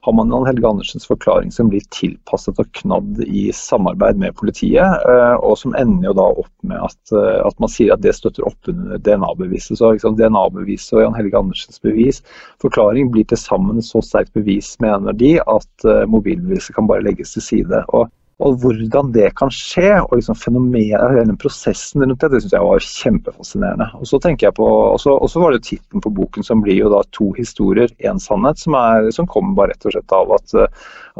har 0.02 0.12
man 0.12 0.30
Jan 0.32 0.46
Helge 0.46 0.68
Andersens 0.68 1.06
forklaring 1.06 1.50
som 1.52 1.68
blir 1.68 1.84
tilpasset 1.92 2.58
og 2.62 2.68
knadd 2.78 3.20
i 3.26 3.50
samarbeid 3.54 4.20
med 4.20 4.36
politiet, 4.38 5.04
eh, 5.08 5.34
og 5.36 5.58
som 5.60 5.74
ender 5.76 6.08
jo 6.10 6.14
da 6.16 6.28
opp 6.42 6.52
med 6.66 6.80
at, 6.80 7.12
eh, 7.12 7.40
at 7.44 7.58
man 7.60 7.72
sier 7.72 7.92
at 7.94 8.04
det 8.04 8.14
støtter 8.16 8.46
opp 8.48 8.70
under 8.72 9.00
DNA-beviset. 9.04 9.76
Så 9.78 9.92
liksom, 9.92 10.16
DNA-beviset 10.16 10.96
og 10.96 11.04
Jan 11.04 11.18
Helge 11.18 11.42
Andersens 11.42 11.82
bevis, 11.84 12.22
forklaring, 12.64 13.12
blir 13.12 13.28
til 13.28 13.40
sammen 13.40 13.82
så 13.84 14.00
sterkt 14.04 14.32
bevis, 14.36 14.72
mener 14.80 15.12
de, 15.12 15.36
at 15.44 15.88
eh, 15.88 16.06
mobilbeviset 16.08 16.76
kan 16.78 16.88
bare 16.88 17.04
legges 17.04 17.36
til 17.36 17.44
side. 17.50 17.84
Og 17.92 18.08
og 18.40 18.56
hvordan 18.62 19.10
det 19.12 19.28
kan 19.36 19.50
skje, 19.52 19.98
og 20.00 20.16
liksom 20.16 20.36
fenomenet, 20.38 21.32
prosessen 21.42 22.04
rundt 22.04 22.22
det, 22.22 22.30
det 22.32 22.40
syns 22.42 22.54
jeg 22.56 22.66
var 22.66 22.86
kjempefascinerende. 22.86 23.88
Og 24.00 24.08
så 24.08 24.20
tenker 24.22 24.48
jeg 24.48 24.56
på, 24.56 24.66
og 24.66 25.00
så 25.00 25.42
var 25.42 25.54
det 25.54 25.62
tittelen 25.66 26.04
på 26.04 26.12
boken 26.16 26.46
som 26.46 26.62
blir 26.64 26.78
jo 26.78 26.90
da 26.92 27.02
to 27.16 27.30
historier, 27.36 27.92
én 28.00 28.20
sannhet, 28.22 28.62
som, 28.62 28.76
er, 28.78 29.10
som 29.14 29.28
kommer 29.30 29.58
bare 29.58 29.74
rett 29.74 29.88
og 29.88 29.96
slett 29.96 30.16
av 30.16 30.32
at, 30.38 30.56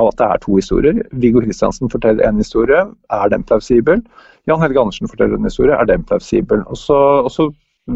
av 0.01 0.11
at, 0.11 0.19
det 0.21 0.29
er 0.29 0.45
to 0.47 0.57
historier. 0.57 1.03
Viggo 1.23 1.45
Kristiansen 1.45 1.93
forteller 1.93 2.25
en 2.25 2.41
historie, 2.41 2.87
er 3.13 3.33
den 3.35 3.45
plausibel? 3.45 4.01
Jan 4.49 4.63
Helge 4.65 4.81
Andersen 4.81 5.11
forteller 5.11 5.37
en 5.37 5.51
historie, 5.51 5.77
er 5.77 5.91
den 5.91 6.07
plausibel? 6.09 6.65
Og 6.73 6.81
så, 6.81 6.97
og 7.21 7.31
så 7.35 7.51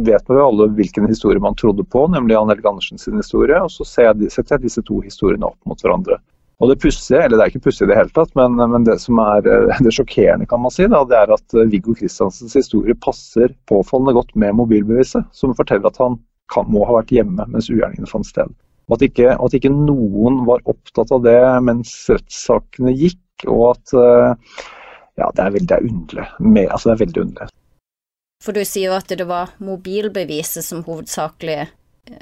vet 0.04 0.28
man 0.28 0.40
jo 0.40 0.47
alle 0.50 0.69
hvilken 0.76 1.09
historie 1.09 1.40
man 1.40 1.57
trodde 1.57 1.85
på, 1.88 2.07
nemlig 2.12 2.37
Jan 2.37 2.52
Helge 2.52 2.69
Andersens 2.69 3.09
historie. 3.09 3.57
Og 3.62 3.73
så 3.73 3.88
setter 3.88 4.57
jeg 4.57 4.66
disse 4.66 4.85
to 4.85 5.00
historiene 5.04 5.49
opp 5.49 5.61
mot 5.69 5.81
hverandre. 5.81 6.21
Og 6.62 6.70
det 6.70 6.76
pussige, 6.82 7.18
eller 7.25 7.38
det 7.38 7.44
er 7.44 7.52
ikke 7.52 7.64
pussig 7.66 7.87
i 7.87 7.90
det 7.90 7.96
hele 7.99 8.12
tatt, 8.14 8.30
men, 8.38 8.54
men, 8.58 8.84
det 8.87 8.96
som 9.02 9.18
er 9.23 9.49
eh, 9.50 9.80
det 9.82 9.94
sjokkerende, 9.96 10.46
kan 10.50 10.62
man 10.62 10.73
si, 10.75 10.87
da, 10.90 11.00
det 11.11 11.16
er 11.18 11.32
at 11.34 11.56
eh, 11.56 11.66
Viggo 11.73 11.96
Kristiansens 11.99 12.54
historie 12.54 12.94
passer 12.94 13.56
påfallende 13.70 14.14
godt 14.20 14.30
med 14.38 14.54
mobilbeviset, 14.61 15.26
som 15.34 15.56
forteller 15.58 15.90
at 15.90 15.99
han 16.02 16.20
kan, 16.52 16.68
må 16.70 16.84
ha 16.87 17.00
vært 17.00 17.14
hjemme 17.14 17.49
mens 17.50 17.70
ugjerningene 17.73 18.11
fant 18.11 18.28
sted. 18.28 18.54
Og 18.87 18.99
at, 18.99 19.06
ikke, 19.06 19.34
at 19.34 19.56
ikke 19.56 19.73
noen 19.73 20.42
var 20.46 20.62
opptatt 20.70 21.11
av 21.16 21.25
det 21.25 21.38
mens 21.64 21.92
rettssakene 22.12 22.94
gikk, 22.94 23.49
og 23.49 23.73
at 23.73 23.94
eh, 23.99 24.56
ja, 25.18 25.30
det 25.34 25.42
er 25.42 25.54
veldig 25.58 25.80
underlig. 25.88 26.28
Med, 26.38 26.68
altså, 26.68 26.90
det 26.90 26.94
er 26.94 27.04
veldig 27.06 27.25
underlig. 27.28 27.54
For 28.44 28.54
du 28.54 28.61
sier 28.68 28.90
jo 28.90 28.99
at 28.99 29.08
det 29.08 29.26
var 29.26 29.54
mobilbeviset 29.64 30.66
som 30.66 30.84
hovedsakelig 30.84 31.64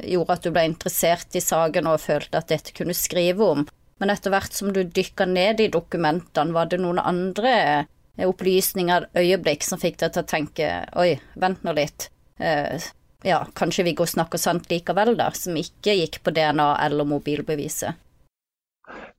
gjorde 0.06 0.36
at 0.36 0.44
du 0.44 0.52
ble 0.54 0.64
interessert 0.68 1.34
i 1.34 1.42
saken 1.42 1.88
og 1.90 2.02
følte 2.02 2.38
at 2.38 2.52
dette 2.52 2.74
kunne 2.76 2.94
skrive 2.94 3.48
om. 3.56 3.64
Men 4.02 4.10
etter 4.10 4.32
hvert 4.34 4.50
som 4.50 4.72
du 4.74 4.80
dykka 4.82 5.28
ned 5.30 5.60
i 5.62 5.68
dokumentene, 5.70 6.50
var 6.50 6.66
det 6.72 6.80
noen 6.82 6.98
andre 6.98 7.52
eh, 7.62 8.24
opplysninger, 8.26 9.06
øyeblikk, 9.14 9.62
som 9.62 9.78
fikk 9.78 10.00
deg 10.00 10.16
til 10.16 10.24
å 10.24 10.30
tenke 10.32 10.70
oi, 10.98 11.12
vent 11.38 11.62
nå 11.62 11.76
litt. 11.78 12.08
Eh, 12.42 12.82
ja, 13.22 13.44
kanskje 13.54 13.84
Viggo 13.86 14.02
snakker 14.10 14.42
sant 14.42 14.66
likevel, 14.74 15.14
da, 15.20 15.28
som 15.38 15.54
ikke 15.54 15.94
gikk 16.00 16.18
på 16.26 16.34
DNA 16.34 16.66
eller 16.82 17.06
mobilbeviset? 17.12 17.94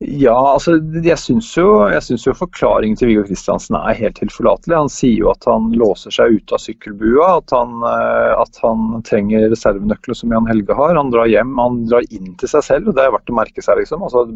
Ja, 0.04 0.34
altså 0.36 0.74
jeg 1.04 1.16
syns 1.16 1.48
jo, 1.56 1.68
jo, 1.88 2.34
forklaringen 2.36 2.98
til 2.98 3.08
Viggo 3.08 3.22
Kristiansen 3.24 3.76
er 3.78 3.96
helt 3.96 4.18
tilforlatelig. 4.20 4.76
Han 4.76 4.92
sier 4.92 5.22
jo 5.22 5.30
at 5.32 5.46
han 5.48 5.70
låser 5.80 6.12
seg 6.12 6.36
ute 6.36 6.56
av 6.56 6.60
sykkelbua, 6.60 7.28
at 7.38 7.54
han, 7.54 7.78
eh, 7.88 8.32
at 8.36 8.60
han 8.60 9.00
trenger 9.08 9.48
reservenøkler 9.52 10.18
som 10.18 10.34
Jan 10.34 10.50
Helge 10.50 10.76
har. 10.76 10.98
Han 10.98 11.12
drar 11.14 11.30
hjem, 11.30 11.56
han 11.60 11.80
drar 11.88 12.04
inn 12.10 12.34
til 12.40 12.52
seg 12.52 12.66
selv, 12.66 12.90
og 12.90 12.98
det 12.98 13.06
er 13.06 13.14
verdt 13.16 13.32
å 13.32 13.38
merke 13.38 13.64
seg. 13.64 13.80
liksom. 13.80 14.04
Altså, 14.04 14.26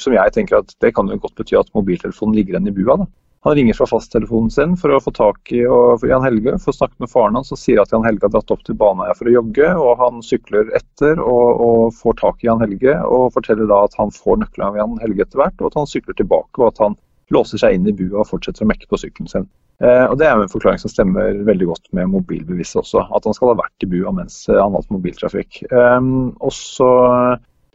som 0.00 0.16
jeg 0.16 0.36
tenker 0.36 0.62
at 0.62 0.74
Det 0.80 0.94
kan 0.96 1.08
jo 1.08 1.20
godt 1.20 1.36
bety 1.36 1.58
at 1.58 1.74
mobiltelefonen 1.76 2.38
ligger 2.38 2.56
igjen 2.56 2.72
i 2.72 2.76
bua. 2.80 2.96
da. 3.02 3.10
Han 3.48 3.54
ringer 3.54 3.74
fra 3.74 3.86
fasttelefonen 3.88 4.50
sin 4.52 4.74
for 4.76 4.92
å 4.92 4.98
få 5.00 5.08
tak 5.16 5.52
i 5.56 5.62
Jan 5.62 6.20
Helge, 6.20 6.52
for 6.60 6.68
å 6.68 6.76
snakke 6.76 7.00
med 7.00 7.08
faren 7.08 7.38
hans 7.38 7.48
og 7.54 7.56
sier 7.56 7.78
at 7.80 7.94
Jan 7.94 8.04
Helge 8.04 8.26
har 8.26 8.34
dratt 8.34 8.52
opp 8.52 8.66
til 8.66 8.76
Baneheia 8.76 9.14
for 9.16 9.30
å 9.30 9.32
jogge. 9.32 9.70
og 9.72 10.02
Han 10.02 10.18
sykler 10.20 10.68
etter 10.76 11.16
og, 11.16 11.62
og, 11.64 11.94
får 11.96 12.18
tak 12.20 12.44
i 12.44 12.50
Jan 12.50 12.60
Helge 12.60 12.98
og 13.08 13.32
forteller 13.38 13.70
da 13.70 13.78
at 13.86 13.96
han 13.96 14.12
får 14.12 14.42
nøklene 14.42 14.68
av 14.68 14.76
Jan 14.76 15.00
Helge 15.00 15.24
etter 15.24 15.40
hvert, 15.40 15.56
og 15.62 15.70
at 15.70 15.78
han 15.80 15.88
sykler 15.88 16.18
tilbake 16.18 16.60
og 16.60 16.66
at 16.74 16.82
han 16.84 16.98
låser 17.32 17.64
seg 17.64 17.78
inn 17.78 17.88
i 17.88 17.96
bua 17.96 18.20
og 18.20 18.28
fortsetter 18.34 18.66
å 18.66 18.68
mekke 18.68 18.92
på 18.92 19.00
sykkelen 19.00 19.32
sin. 19.32 19.48
Eh, 19.80 20.04
og 20.04 20.18
Det 20.20 20.28
er 20.28 20.36
en 20.36 20.52
forklaring 20.52 20.84
som 20.84 20.92
stemmer 20.92 21.40
veldig 21.48 21.72
godt 21.72 21.88
med 21.96 22.12
mobilbeviset 22.12 22.82
også, 22.82 23.06
at 23.16 23.24
han 23.24 23.36
skal 23.36 23.54
ha 23.54 23.62
vært 23.62 23.88
i 23.88 23.88
bua 23.88 24.12
mens 24.12 24.42
han 24.52 24.60
hadde 24.60 24.82
hatt 24.82 24.92
mobiltrafikk. 24.92 25.62
Eh, 25.72 26.12
og 26.36 26.52
så 26.52 26.92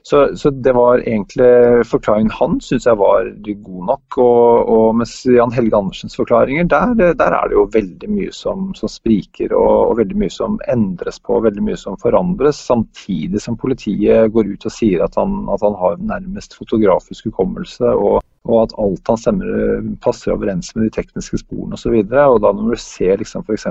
så, 0.04 0.38
så, 0.38 0.50
det 0.50 0.74
var 0.76 1.00
egentlig 1.00 1.86
forklaringen 1.88 2.34
han 2.36 2.58
syns 2.62 2.84
jeg 2.90 3.00
var 3.00 3.30
god 3.46 3.86
nok. 3.88 4.18
Og, 4.20 4.72
og 4.74 4.98
mens 5.00 5.14
Jan 5.24 5.54
Helge 5.56 5.80
Andersens 5.80 6.18
forklaringer, 6.20 6.68
der, 6.68 6.92
der, 7.00 7.36
er 7.38 7.48
det 7.48 7.56
jo 7.56 7.64
veldig 7.72 8.10
mye 8.12 8.34
som, 8.36 8.74
som 8.76 8.92
spriker 8.92 9.56
og, 9.56 9.78
og, 9.78 9.96
veldig 10.02 10.20
mye 10.20 10.34
som 10.34 10.60
endres 10.74 11.22
på, 11.24 11.40
veldig 11.48 11.64
mye 11.70 11.80
som 11.80 11.96
forandres. 12.04 12.60
Samtidig 12.68 13.40
som 13.46 13.56
politiet 13.60 14.34
går 14.36 14.52
ut 14.52 14.68
og 14.68 14.76
sier 14.76 15.06
at 15.08 15.16
han, 15.20 15.40
at 15.56 15.64
han 15.64 15.80
har 15.80 16.04
nærmest 16.14 16.60
fotografisk 16.60 17.32
hukommelse. 17.32 17.96
og 17.96 18.20
og 18.44 18.58
at 18.60 18.74
alt 18.76 19.08
han 19.08 19.20
stemmer 19.22 19.86
passer 20.04 20.34
overens 20.34 20.74
med 20.76 20.90
de 20.90 20.96
tekniske 20.98 21.38
sporene 21.40 21.78
osv. 21.78 21.94
Da 22.12 22.26
når 22.36 22.74
du 22.74 22.82
ser 22.82 23.22
liksom 23.22 23.46
f.eks 23.48 23.70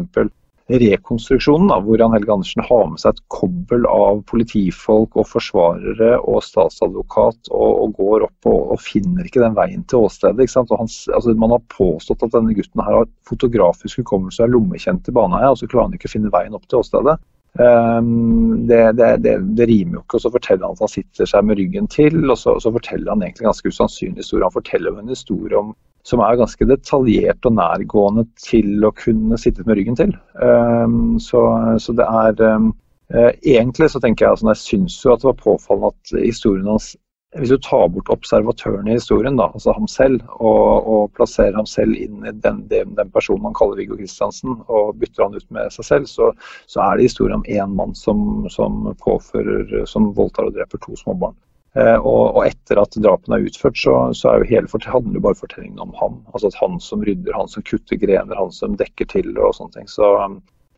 rekonstruksjonen, 0.81 1.69
da, 1.71 1.79
hvor 1.85 2.01
Jan 2.01 2.15
Helge 2.15 2.33
Andersen 2.35 2.65
har 2.67 2.87
med 2.91 3.01
seg 3.03 3.15
et 3.15 3.25
kobbel 3.33 3.85
av 3.91 4.23
politifolk 4.31 5.19
og 5.21 5.29
forsvarere 5.31 6.15
og 6.21 6.41
statsadvokat 6.47 7.51
og, 7.51 7.71
og 7.85 7.95
går 7.99 8.27
opp 8.29 8.51
og, 8.51 8.61
og, 8.75 8.81
finner 8.83 9.29
ikke 9.29 9.43
den 9.43 9.57
veien 9.59 9.85
til 9.91 10.07
åstedet. 10.07 10.49
Han, 10.57 10.89
altså, 10.89 11.37
man 11.39 11.55
har 11.57 11.63
påstått 11.73 12.25
at 12.27 12.35
denne 12.37 12.57
gutten 12.57 12.85
her 12.87 13.03
har 13.03 13.13
fotografisk 13.29 14.03
hukommelse 14.03 14.49
lommekjent 14.51 15.05
til 15.07 15.17
Baneheia, 15.17 15.53
og 15.53 15.61
så 15.61 15.69
klarer 15.69 15.91
han 15.91 15.99
ikke 15.99 16.11
å 16.11 16.17
finne 16.17 16.35
veien 16.35 16.59
opp 16.59 16.67
til 16.69 16.83
åstedet. 16.83 17.19
Um, 17.53 18.67
det, 18.67 18.97
det, 18.97 19.17
det, 19.21 19.37
det, 19.59 19.67
rimer 19.69 19.99
jo 19.99 20.03
ikke. 20.07 20.17
og 20.17 20.25
Så 20.25 20.33
forteller 20.33 20.67
han 20.67 20.77
at 20.79 20.85
han 20.87 20.93
sitter 20.93 21.29
seg 21.29 21.45
med 21.45 21.59
ryggen 21.61 21.89
til, 21.93 22.23
og 22.25 22.39
så, 22.41 22.57
så 22.65 22.73
forteller 22.73 23.13
han 23.13 23.25
egentlig 23.25 23.51
ganske 23.51 23.73
usannsynlig 23.75 24.25
historie. 24.25 24.47
Han 24.47 24.57
forteller 24.57 25.01
en 25.01 25.13
historie 25.13 25.59
om 25.59 25.75
som 26.07 26.23
er 26.25 26.39
ganske 26.41 26.67
detaljert 26.67 27.47
og 27.47 27.57
nærgående 27.59 28.27
til 28.43 28.85
å 28.85 28.93
kunne 28.97 29.39
sitte 29.39 29.67
med 29.67 29.79
ryggen 29.79 29.99
til. 29.99 30.17
Um, 30.35 31.19
så, 31.23 31.43
så, 31.83 31.95
det 31.99 32.09
er 32.09 32.57
um, 32.57 32.73
Egentlig 33.13 33.91
så 33.93 34.01
tenker 34.01 34.25
jeg, 34.25 34.33
altså, 34.33 34.47
jeg 34.49 34.61
syns 34.63 34.95
jo 35.05 35.11
at 35.13 35.21
det 35.21 35.29
var 35.29 35.41
påfallende 35.43 35.91
at 35.93 36.13
historien 36.25 36.71
hans 36.71 36.95
hvis 37.39 37.49
du 37.49 37.59
tar 37.65 37.87
bort 37.89 38.11
observatøren 38.13 38.89
i 38.91 38.99
historien, 38.99 39.39
da, 39.41 39.47
altså 39.55 39.73
ham 39.73 39.87
selv, 39.89 40.21
og, 40.45 40.89
og 40.95 41.13
plasserer 41.17 41.57
ham 41.57 41.69
selv 41.69 41.97
inn 41.97 42.27
i 42.29 42.33
den, 42.45 42.61
den, 42.69 42.93
den, 42.99 43.13
personen 43.15 43.47
han 43.49 43.57
kaller 43.57 43.79
Viggo 43.81 43.97
Kristiansen, 43.97 44.59
og 44.69 44.99
bytter 45.01 45.25
han 45.25 45.39
ut 45.39 45.47
med 45.55 45.73
seg 45.73 45.89
selv, 45.89 46.11
så, 46.13 46.29
så 46.69 46.83
er 46.85 46.99
det 46.99 47.09
historien 47.09 47.39
om 47.41 47.49
én 47.49 47.73
mann 47.79 47.97
som, 47.97 48.45
som, 48.53 48.85
påfører, 49.01 49.73
som 49.89 50.11
voldtar 50.17 50.51
og 50.51 50.59
dreper 50.59 50.83
to 50.85 50.99
små 51.01 51.17
barn. 51.25 51.39
Eh, 51.73 51.97
og, 51.97 52.35
og, 52.37 52.43
etter 52.45 52.77
at 52.83 52.97
drapene 53.01 53.39
er 53.39 53.47
utført, 53.49 53.79
så, 53.81 53.95
så 54.17 54.29
er 54.29 54.43
jo 54.43 54.49
hele 54.51 54.81
handler 54.93 55.17
jo 55.17 55.25
bare 55.25 55.39
fortellingen 55.41 55.81
om 55.81 55.95
ham. 55.97 56.19
Altså 56.33 56.51
at 56.51 56.59
han 56.61 56.81
som 56.85 57.05
rydder, 57.05 57.33
han 57.37 57.49
som 57.49 57.65
kutter 57.65 58.01
grener, 58.01 58.37
han 58.37 58.53
som 58.53 58.77
dekker 58.77 59.09
til 59.09 59.33
og 59.39 59.55
sånne 59.57 59.79
ting. 59.79 59.89
Så, 59.89 60.11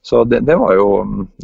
så 0.07 0.23
det, 0.31 0.45
det, 0.47 0.55
var 0.61 0.77
jo 0.79 0.87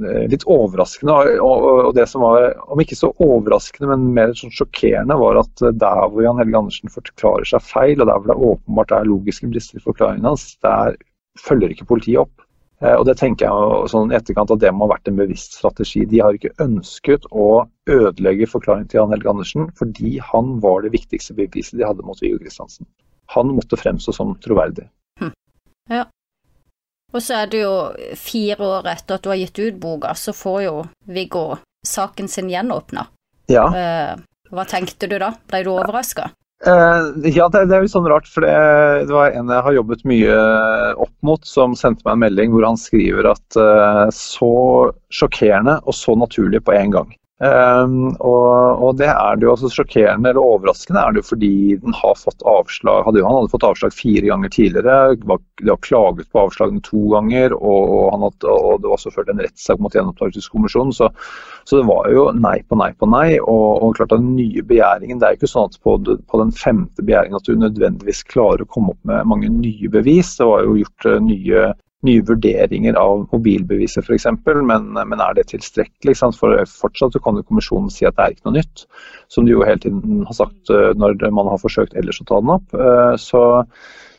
eh, 0.05 0.27
litt 0.31 0.47
overraskende. 0.47 1.17
Og, 1.43 1.67
og, 1.67 1.91
det 1.99 2.07
som 2.13 2.23
var, 2.23 2.53
om 2.71 2.83
ikke 2.83 2.99
så 2.99 3.11
overraskende, 3.19 3.91
men 3.91 4.13
mer 4.21 4.37
sånn 4.39 4.55
sjokkerende, 4.55 5.19
var 5.19 5.43
at 5.43 5.67
der 5.83 6.05
hvor 6.07 6.23
Jan 6.23 6.39
Helge 6.39 6.63
Andersen 6.63 6.95
forklarer 6.95 7.51
seg 7.51 7.67
feil, 7.67 7.99
og 7.99 8.07
der 8.07 8.21
hvor 8.21 8.31
det 8.31 8.53
åpenbart 8.53 8.95
er 9.01 9.11
logiske 9.11 9.51
brister 9.51 9.83
i 9.83 9.87
forklaringen 9.89 10.31
hans, 10.31 10.53
der 10.63 10.95
følger 11.43 11.75
ikke 11.75 11.91
politiet 11.91 12.23
opp. 12.23 12.47
Eh, 12.81 12.95
og 12.95 13.05
det 13.09 13.17
tenker 13.21 13.47
jeg 13.47 13.91
sånn 13.93 14.13
i 14.13 14.19
etterkant 14.19 14.53
at 14.55 14.63
det 14.63 14.73
må 14.75 14.87
ha 14.87 14.95
vært 14.95 15.11
en 15.11 15.19
bevisst 15.21 15.59
strategi. 15.59 16.07
De 16.09 16.23
har 16.25 16.37
ikke 16.37 16.55
ønsket 16.65 17.27
å 17.31 17.67
ødelegge 17.91 18.49
forklaringen 18.51 18.89
til 18.91 19.03
Jan 19.03 19.13
Helge 19.15 19.33
Andersen, 19.33 19.69
fordi 19.79 20.17
han 20.33 20.57
var 20.65 20.87
det 20.87 20.95
viktigste 20.97 21.37
beviset 21.39 21.81
de 21.81 21.89
hadde 21.89 22.07
mot 22.07 22.21
Viggo 22.23 22.41
Kristiansen. 22.43 22.89
Han 23.37 23.53
måtte 23.55 23.79
fremstå 23.79 24.15
som 24.17 24.33
troverdig. 24.43 24.89
Hm. 25.21 25.35
Ja, 25.93 26.09
og 27.13 27.23
så 27.23 27.43
er 27.43 27.51
det 27.51 27.63
jo 27.65 27.75
fire 28.19 28.67
år 28.79 28.89
etter 28.93 29.19
at 29.19 29.25
du 29.25 29.31
har 29.33 29.41
gitt 29.41 29.59
ut 29.59 29.79
boka, 29.83 30.15
så 30.15 30.35
får 30.37 30.61
jo 30.63 30.75
Viggo 31.11 31.45
saken 31.87 32.29
sin 32.29 32.51
gjenåpna. 32.51 33.07
Ja. 33.51 33.65
Eh, 33.75 34.13
hva 34.51 34.67
tenkte 34.69 35.09
du 35.11 35.17
da? 35.19 35.33
Ble 35.51 35.63
du 35.67 35.73
overraska? 35.73 36.31
Uh, 36.61 37.17
ja, 37.25 37.47
det, 37.49 37.63
det, 37.71 37.77
er 37.77 37.85
jo 37.87 37.89
sånn 37.89 38.09
rart, 38.11 38.27
for 38.29 38.45
det, 38.45 38.53
det, 39.09 39.15
var 39.17 39.33
en 39.33 39.49
jeg 39.49 39.65
har 39.65 39.77
jobbet 39.79 40.03
mye 40.09 40.35
opp 41.01 41.15
mot, 41.25 41.47
som 41.49 41.73
sendte 41.79 42.05
meg 42.05 42.19
en 42.19 42.25
melding 42.27 42.53
hvor 42.53 42.67
han 42.69 42.77
skriver 42.81 43.31
at 43.31 43.57
uh, 43.57 44.07
så 44.13 44.53
sjokkerende 45.09 45.79
og 45.87 45.97
så 45.97 46.17
naturlig 46.21 46.61
på 46.67 46.77
en 46.77 46.93
gang. 46.99 47.17
Um, 47.41 48.11
og, 48.21 48.83
og, 48.85 48.99
det 49.01 49.07
er 49.09 49.39
det 49.41 49.47
jo 49.47 49.55
altså 49.55 49.71
sjokkerende 49.73 50.29
eller 50.29 50.45
overraskende 50.45 51.01
er 51.01 51.15
det 51.17 51.23
jo 51.23 51.29
fordi 51.31 51.55
den 51.81 51.95
har 51.97 52.19
fått 52.21 52.45
avslag 52.45 53.07
hadde, 53.07 53.23
Han 53.25 53.39
hadde 53.39 53.53
fått 53.55 53.65
avslag 53.65 53.97
fire 53.97 54.27
ganger 54.29 54.53
tidligere, 54.53 55.15
de 55.17 55.71
har 55.71 55.81
klaget 55.81 56.29
på 56.29 56.43
avslagene 56.43 56.85
to 56.85 57.07
ganger, 57.15 57.55
og, 57.57 57.95
og, 57.97 58.05
hadde, 58.27 58.53
og 58.53 58.83
det 58.83 58.91
var 58.91 58.99
også 58.99 59.15
ført 59.15 59.33
en 59.33 59.41
rettssak 59.41 59.81
mot 59.81 59.97
Gjenopptakelseskommisjonen. 59.97 60.93
Så, 60.93 61.09
så, 61.65 61.81
det 61.81 61.89
var 61.89 62.13
jo 62.13 62.29
nei 62.37 62.59
på 62.69 62.77
nei 62.77 62.93
på 63.01 63.09
nei. 63.09 63.39
Og, 63.41 63.89
klart 63.97 64.13
den 64.13 64.35
nye 64.37 64.61
begjæringen, 64.61 65.21
Det 65.21 65.29
er 65.29 65.37
jo 65.37 65.41
ikke 65.41 65.55
sånn 65.55 65.73
at 65.73 65.81
på, 65.81 65.97
på 66.05 66.45
den 66.45 66.53
femte 66.53 67.01
begjæringen 67.01 67.41
at 67.41 67.49
du 67.49 67.57
nødvendigvis 67.57 68.25
klarer 68.29 68.67
å 68.67 68.73
komme 68.73 68.93
opp 68.93 69.01
med 69.09 69.29
mange 69.33 69.49
nye 69.49 69.89
bevis. 69.89 70.37
Det 70.37 70.49
var 70.49 70.69
jo 70.69 70.77
gjort 70.83 71.09
uh, 71.09 71.17
nye 71.25 71.71
nye 72.07 72.25
vurderinger 72.25 72.97
av 72.97 73.27
mobilbeviset 73.33 74.07
f.eks., 74.07 74.29
men, 74.65 74.91
men 74.97 75.21
er 75.21 75.37
det 75.37 75.49
tilstrekkelig? 75.53 76.17
For 76.39 76.61
fortsatt 76.73 77.17
så 77.17 77.23
kan 77.23 77.41
jo 77.41 77.47
kommisjonen 77.49 77.93
si 77.93 78.09
at 78.09 78.17
det 78.17 78.27
er 78.27 78.37
ikke 78.37 78.49
noe 78.49 78.59
nytt, 78.61 78.85
som 79.33 79.47
de 79.47 79.55
jo 79.55 79.65
hele 79.67 79.83
tiden 79.83 80.23
har 80.29 80.39
sagt 80.39 80.73
eh, 80.73 80.93
når 80.97 81.21
man 81.37 81.51
har 81.53 81.61
forsøkt 81.61 81.97
ellers 81.99 82.23
å 82.23 82.29
ta 82.31 82.41
den 82.41 82.55
opp. 82.57 82.77
Eh, 82.77 83.17
så 83.21 83.43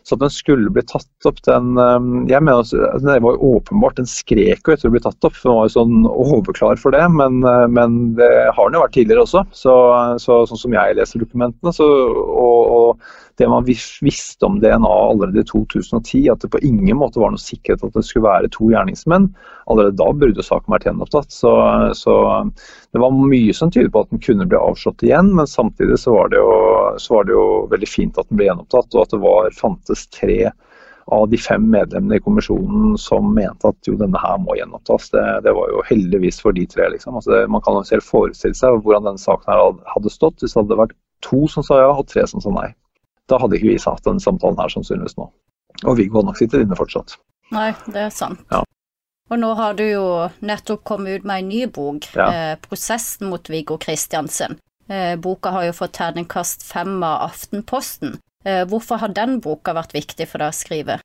så 0.03 0.15
at 0.15 0.23
den 0.23 0.31
skulle 0.33 0.71
bli 0.73 0.81
tatt 0.89 1.27
opp, 1.29 1.37
den 1.45 1.75
um, 1.77 2.23
jeg 2.29 2.41
mener 2.41 2.63
at 2.65 3.03
Det 3.05 3.19
var 3.21 3.43
åpenbart, 3.45 3.99
den 3.99 4.09
skrek 4.09 4.65
jo 4.65 4.73
etter 4.73 4.89
å 4.89 4.93
bli 4.95 5.01
tatt 5.03 5.27
opp. 5.27 5.35
for 5.37 5.51
Den 5.51 5.59
var 5.59 5.67
jo 5.67 5.73
sånn 5.75 6.07
overklar 6.09 6.81
for 6.81 6.95
det, 6.95 7.03
men, 7.13 7.41
men 7.75 7.99
det 8.17 8.31
har 8.49 8.69
den 8.69 8.79
jo 8.79 8.81
vært 8.81 8.95
tidligere 8.97 9.27
også. 9.27 9.43
Så, 9.53 9.75
så, 10.23 10.39
sånn 10.49 10.63
som 10.63 10.77
jeg 10.77 10.97
leser 10.97 11.21
dokumentene, 11.21 11.73
så, 11.75 11.85
og, 11.85 12.73
og, 12.79 13.13
det 13.41 13.47
man 13.49 13.65
visste 13.65 14.45
om 14.45 14.59
DNA 14.61 14.87
allerede 14.87 15.41
i 15.41 15.47
2010, 15.49 16.29
at 16.29 16.43
det 16.43 16.51
på 16.53 16.61
ingen 16.65 16.99
måte 16.99 17.19
var 17.21 17.33
noe 17.33 17.41
sikkerhet 17.41 17.81
at 17.87 17.95
det 17.97 18.03
skulle 18.05 18.27
være 18.27 18.51
to 18.53 18.69
gjerningsmenn, 18.69 19.31
allerede 19.71 19.97
da 19.97 20.09
burde 20.13 20.45
saken 20.45 20.75
vært 20.75 20.85
gjenopptatt. 20.85 21.33
Så, 21.33 21.53
så, 21.97 22.15
det 22.93 23.01
var 23.01 23.15
mye 23.17 23.55
som 23.57 23.71
tyder 23.73 23.89
på 23.93 24.03
at 24.05 24.11
den 24.13 24.21
kunne 24.21 24.45
bli 24.45 24.59
avslått 24.59 25.01
igjen, 25.07 25.33
men 25.39 25.49
samtidig 25.49 25.97
så 26.03 26.13
var 26.19 26.29
det 26.29 26.41
jo, 26.41 26.57
var 27.15 27.25
det 27.25 27.33
jo 27.33 27.45
veldig 27.71 27.89
fint 27.89 28.19
at 28.21 28.29
den 28.29 28.37
ble 28.37 28.51
gjenopptatt, 28.51 28.93
og 28.93 29.05
at 29.07 29.15
det 29.15 29.21
var, 29.25 29.55
fantes 29.57 30.05
tre 30.13 30.37
av 31.11 31.25
de 31.31 31.39
fem 31.41 31.63
medlemmene 31.73 32.19
i 32.19 32.23
kommisjonen 32.23 32.93
som 33.01 33.33
mente 33.35 33.71
at 33.71 33.89
jo, 33.89 33.97
denne 33.99 34.21
her 34.21 34.37
må 34.43 34.53
gjenopptas. 34.59 35.09
Det, 35.15 35.23
det 35.47 35.55
var 35.57 35.73
jo 35.73 35.81
heldigvis 35.89 36.37
for 36.45 36.53
de 36.55 36.67
tre. 36.69 36.91
liksom. 36.93 37.17
Altså, 37.17 37.41
man 37.49 37.63
kan 37.65 37.79
jo 37.79 37.87
selv 37.89 38.05
forestille 38.05 38.55
seg 38.57 38.77
hvordan 38.85 39.09
denne 39.09 39.21
saken 39.21 39.81
hadde 39.95 40.13
stått 40.13 40.45
hvis 40.45 40.53
det 40.53 40.61
hadde 40.61 40.79
vært 40.85 40.95
to 41.25 41.47
som 41.51 41.65
sa 41.65 41.81
ja 41.81 41.89
og 41.91 42.07
tre 42.09 42.23
som 42.29 42.43
sa 42.43 42.53
nei. 42.53 42.69
Da 43.29 43.39
hadde 43.41 43.57
ikke 43.57 43.71
vi 43.71 43.79
hatt 43.83 44.07
den 44.07 44.19
samtalen 44.19 44.59
her 44.59 44.71
sannsynligvis 44.73 45.17
nå. 45.19 45.29
Og 45.85 45.97
Viggo 45.97 46.19
hadde 46.19 46.31
nok 46.31 46.39
sittet 46.41 46.65
inne 46.65 46.77
fortsatt. 46.77 47.15
Nei, 47.51 47.71
det 47.91 48.07
er 48.07 48.13
sant. 48.15 48.41
Ja. 48.51 48.63
Og 49.31 49.39
nå 49.39 49.53
har 49.55 49.77
du 49.79 49.85
jo 49.85 50.05
nettopp 50.43 50.83
kommet 50.87 51.21
ut 51.21 51.27
med 51.27 51.43
en 51.43 51.51
ny 51.51 51.61
bok, 51.71 52.07
ja. 52.15 52.27
eh, 52.27 52.55
'Prosessen 52.59 53.29
mot 53.31 53.49
Viggo 53.49 53.77
Kristiansen'. 53.79 54.57
Eh, 54.91 55.15
boka 55.15 55.53
har 55.55 55.69
jo 55.69 55.77
fått 55.77 55.95
terningkast 55.95 56.65
fem 56.67 56.97
av 57.03 57.29
Aftenposten. 57.29 58.17
Eh, 58.43 58.65
hvorfor 58.67 58.99
har 58.99 59.13
den 59.15 59.39
boka 59.39 59.73
vært 59.77 59.95
viktig 59.95 60.27
for 60.27 60.43
deg 60.43 60.51
å 60.51 60.57
skrive? 60.57 60.99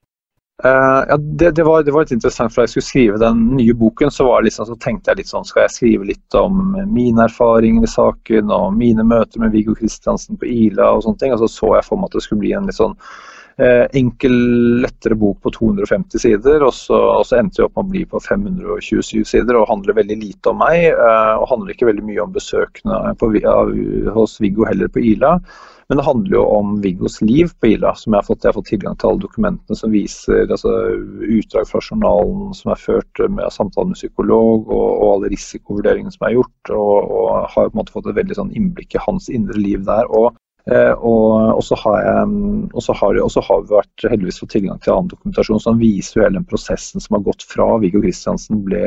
Uh, 0.65 1.05
ja, 1.09 1.17
det, 1.17 1.51
det, 1.51 1.65
var, 1.65 1.83
det, 1.83 1.93
var, 1.93 2.07
litt 2.07 2.15
interessant, 2.17 2.53
for 2.53 2.63
da 2.63 2.65
jeg 2.65 2.73
skulle 2.73 2.87
skrive 2.87 3.21
den 3.21 3.43
nye 3.59 3.75
boken, 3.77 4.09
så, 4.11 4.25
liksom, 4.41 4.65
så, 4.71 4.77
tenkte 4.81 5.13
jeg 5.13 5.21
litt 5.21 5.29
sånn 5.29 5.45
Skal 5.45 5.67
jeg 5.67 5.75
skrive 5.75 6.09
litt 6.09 6.37
om 6.39 6.71
mine 6.89 7.27
erfaringer 7.27 7.85
i 7.85 7.91
saken 7.93 8.53
og 8.55 8.73
mine 8.79 9.05
møter 9.05 9.43
med 9.43 9.53
Viggo 9.53 9.77
Kristiansen 9.77 10.41
på 10.41 10.49
Ila 10.49 10.95
og 10.95 11.05
sånne 11.05 11.21
ting. 11.21 11.37
Og 11.37 11.45
så 11.45 11.51
så 11.53 11.75
jeg 11.77 11.89
for 11.89 12.01
meg 12.01 12.09
at 12.09 12.17
det 12.17 12.25
skulle 12.25 12.45
bli 12.47 12.55
en 12.57 12.71
litt 12.71 12.79
sånn 12.79 12.97
uh, 12.97 13.85
enkel, 14.01 14.41
lettere 14.87 15.21
bok 15.21 15.43
på 15.45 15.53
250 15.59 16.25
sider. 16.25 16.65
Og 16.65 16.73
så, 16.79 17.03
og 17.19 17.29
så 17.29 17.43
endte 17.43 17.61
det 17.61 17.69
opp 17.69 17.77
med 17.77 17.85
å 17.85 17.93
bli 17.93 18.09
på 18.17 18.25
527 18.25 19.29
sider 19.29 19.61
og 19.61 19.69
handler 19.69 20.01
veldig 20.01 20.21
lite 20.25 20.55
om 20.55 20.63
meg. 20.65 20.89
Uh, 20.97 21.37
og 21.37 21.51
handler 21.53 21.77
ikke 21.77 21.93
veldig 21.93 22.09
mye 22.09 22.25
om 22.25 22.33
besøkene 22.33 23.17
på, 23.21 23.35
hos 24.17 24.41
Viggo 24.41 24.65
heller 24.73 24.89
på 24.89 25.05
Ila. 25.13 25.37
Men 25.89 26.01
det 26.01 26.05
handler 26.07 26.35
jo 26.35 26.45
om 26.51 26.71
Viggos 26.83 27.21
liv 27.23 27.53
på 27.61 27.69
Ila. 27.71 27.93
som 27.95 28.13
Jeg 28.13 28.19
har 28.19 28.27
fått, 28.27 28.43
jeg 28.43 28.51
har 28.51 28.57
fått 28.57 28.71
tilgang 28.73 28.97
til 28.99 29.11
alle 29.11 29.23
dokumentene 29.23 29.79
som 29.79 29.93
viser 29.95 30.51
altså, 30.51 30.73
utdrag 31.23 31.69
fra 31.71 31.83
journalen 31.85 32.57
som 32.59 32.73
er 32.75 32.81
ført 32.83 33.23
med 33.31 33.55
samtale 33.55 33.93
med 33.93 34.01
psykolog, 34.01 34.67
og, 34.67 34.89
og 34.89 35.13
alle 35.13 35.31
risikovurderingene 35.37 36.11
som 36.15 36.27
er 36.27 36.35
gjort. 36.41 36.73
Og, 36.75 37.13
og 37.21 37.31
har 37.55 37.71
på 37.71 37.77
en 37.77 37.79
måte 37.79 37.95
fått 37.95 38.11
et 38.11 38.19
veldig 38.19 38.39
sånn 38.41 38.51
innblikk 38.59 38.99
i 38.99 39.05
hans 39.07 39.31
indre 39.31 39.61
liv 39.63 39.87
der. 39.87 40.11
Og 40.11 40.35
og, 40.67 41.63
så 41.63 41.77
har, 41.79 42.03
har, 42.03 43.43
har, 43.49 43.61
vi 43.63 43.71
vært 43.71 44.07
heldigvis 44.11 44.41
fått 44.43 44.51
tilgang 44.57 44.81
til 44.83 44.97
annen 44.97 45.11
dokumentasjon 45.13 45.63
som 45.63 45.79
viser 45.79 46.19
jo 46.19 46.25
hele 46.25 46.41
den 46.41 46.49
prosessen 46.51 47.03
som 47.03 47.15
har 47.15 47.23
gått 47.29 47.45
fra 47.47 47.69
Viggo 47.83 48.03
Kristiansen 48.03 48.65
ble, 48.67 48.83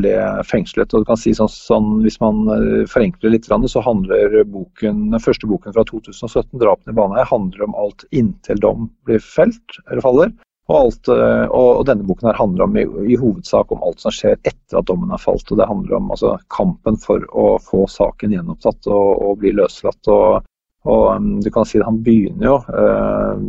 ble, 0.00 0.14
fengslet. 0.48 0.94
og 0.94 1.04
du 1.04 1.10
kan 1.10 1.20
si 1.20 1.34
sånn, 1.36 1.50
sånn, 1.52 1.90
Hvis 2.06 2.16
man 2.24 2.46
eh, 2.54 2.86
forenkler 2.88 3.34
litt, 3.34 3.44
så 3.44 3.84
handler 3.84 4.40
boken, 4.48 5.10
den 5.12 5.20
første 5.20 5.48
boken 5.50 5.76
fra 5.76 5.84
2017, 5.84 6.56
'Drapene 6.56 6.94
i 6.94 6.96
Baneheia', 6.96 7.28
handler 7.28 7.68
om 7.68 7.76
alt 7.76 8.06
inntil 8.16 8.62
dom 8.64 8.88
blir 9.04 9.20
felt 9.20 9.76
eller 9.90 10.00
faller. 10.00 10.32
Og, 10.70 10.76
alt, 10.78 11.08
eh, 11.10 11.46
og, 11.50 11.84
denne 11.88 12.06
boken 12.06 12.30
her 12.30 12.38
handler 12.38 12.64
om, 12.64 12.76
i, 12.78 12.86
i, 13.10 13.18
hovedsak 13.18 13.72
om 13.74 13.82
alt 13.82 14.00
som 14.00 14.14
skjer 14.14 14.38
etter 14.46 14.78
at 14.78 14.86
dommen 14.86 15.10
er 15.12 15.20
falt. 15.20 15.50
og 15.50 15.58
Det 15.58 15.68
handler 15.68 15.98
om 15.98 16.12
altså, 16.14 16.36
kampen 16.48 16.96
for 17.00 17.26
å 17.34 17.58
få 17.60 17.84
saken 17.90 18.36
gjenopptatt 18.36 18.88
og, 18.88 19.08
og 19.18 19.40
bli 19.42 19.52
løslatt. 19.58 20.00
og 20.08 20.46
og 20.88 21.16
um, 21.16 21.40
du 21.44 21.50
kan 21.52 21.66
si 21.68 21.80
Han 21.84 22.00
begynner 22.04 22.46
jo 22.46 22.56
eh, 22.72 23.42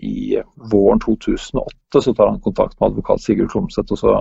i 0.00 0.40
våren 0.72 1.00
2008, 1.02 2.00
så 2.00 2.14
tar 2.14 2.30
han 2.30 2.40
kontakt 2.40 2.78
med 2.80 2.92
advokat 2.92 3.20
Sigurd 3.20 3.50
Klomsæt. 3.52 3.92
Og 3.92 4.00
så 4.00 4.14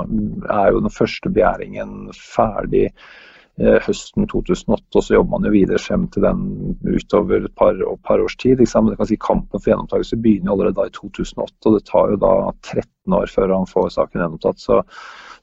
er 0.52 0.74
jo 0.74 0.82
den 0.84 0.92
første 0.92 1.32
begjæringen 1.32 2.10
ferdig 2.18 2.90
eh, 2.90 3.78
høsten 3.86 4.28
2008. 4.28 4.84
Og 4.92 5.06
så 5.06 5.16
jobber 5.16 5.38
man 5.38 5.48
jo 5.48 5.54
videre 5.56 5.80
frem 5.80 6.10
til 6.12 6.28
den 6.28 6.44
utover 6.84 7.48
et 7.48 7.56
par, 7.56 7.80
par 8.04 8.26
års 8.26 8.36
tid. 8.36 8.60
Men 8.60 8.92
du 8.92 9.00
kan 9.00 9.12
si 9.12 9.22
Kampen 9.24 9.56
for 9.56 9.72
gjennomtakelse 9.72 10.20
begynner 10.20 10.52
jo 10.52 10.58
allerede 10.58 10.82
da 10.82 10.90
i 10.90 10.96
2008, 11.00 11.56
og 11.64 11.78
det 11.78 11.84
tar 11.88 12.12
jo 12.12 12.22
da 12.26 12.36
13 12.74 13.20
år 13.22 13.36
før 13.38 13.56
han 13.56 13.72
får 13.72 13.92
saken 13.96 14.26
gjenopptatt. 14.26 14.66
Så 14.66 14.84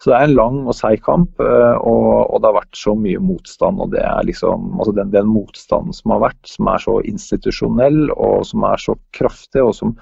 så 0.03 0.11
det 0.11 0.17
er 0.17 0.27
en 0.27 0.37
lang 0.37 0.57
og 0.69 0.77
seig 0.77 1.01
kamp, 1.05 1.41
eh, 1.41 1.77
og, 1.81 2.09
og, 2.29 2.41
det 2.41 2.51
har 2.51 2.57
vært 2.59 2.79
så 2.79 2.93
mye 2.99 3.21
motstand. 3.23 3.81
og 3.81 3.93
det 3.95 4.03
er 4.05 4.27
liksom, 4.29 4.67
altså 4.77 4.93
den, 4.97 5.13
den, 5.15 5.29
motstanden 5.33 5.97
som 5.97 6.15
har 6.15 6.23
vært, 6.27 6.41
som 6.49 6.71
er 6.73 6.83
så 6.85 6.97
institusjonell 7.09 8.01
og 8.15 8.45
som 8.49 8.67
er 8.69 8.83
så 8.83 8.97
kraftig, 9.17 9.63
og 9.65 9.73
som, 9.77 9.95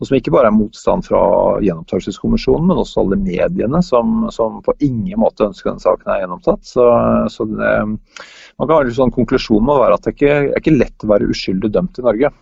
og 0.00 0.08
som 0.08 0.18
ikke 0.18 0.32
bare 0.34 0.48
er 0.50 0.56
motstand 0.56 1.06
fra 1.06 1.22
Gjenopptakelseskommisjonen, 1.64 2.70
men 2.70 2.80
også 2.82 3.04
alle 3.04 3.20
mediene 3.20 3.82
som, 3.84 4.24
som, 4.34 4.62
på 4.64 4.76
ingen 4.80 5.20
måte 5.20 5.50
ønsker 5.50 5.72
denne 5.72 5.84
saken 5.84 6.14
er 6.14 6.24
gjennomtatt. 6.24 6.64
Så, 6.68 6.88
så 7.32 7.48
det, 7.52 7.74
man 7.92 8.66
kan 8.66 8.74
ha 8.78 8.80
en 8.86 8.96
sånn 8.96 9.14
konklusjon 9.14 9.62
med 9.66 9.76
å 9.76 9.84
være 9.84 10.00
at 10.00 10.08
det 10.08 10.16
ikke 10.16 10.32
er 10.32 10.50
ikke 10.62 10.78
lett 10.78 11.04
å 11.04 11.12
være 11.12 11.28
uskyldig 11.32 11.72
dømt 11.76 12.00
i 12.00 12.08
Norge. 12.08 12.32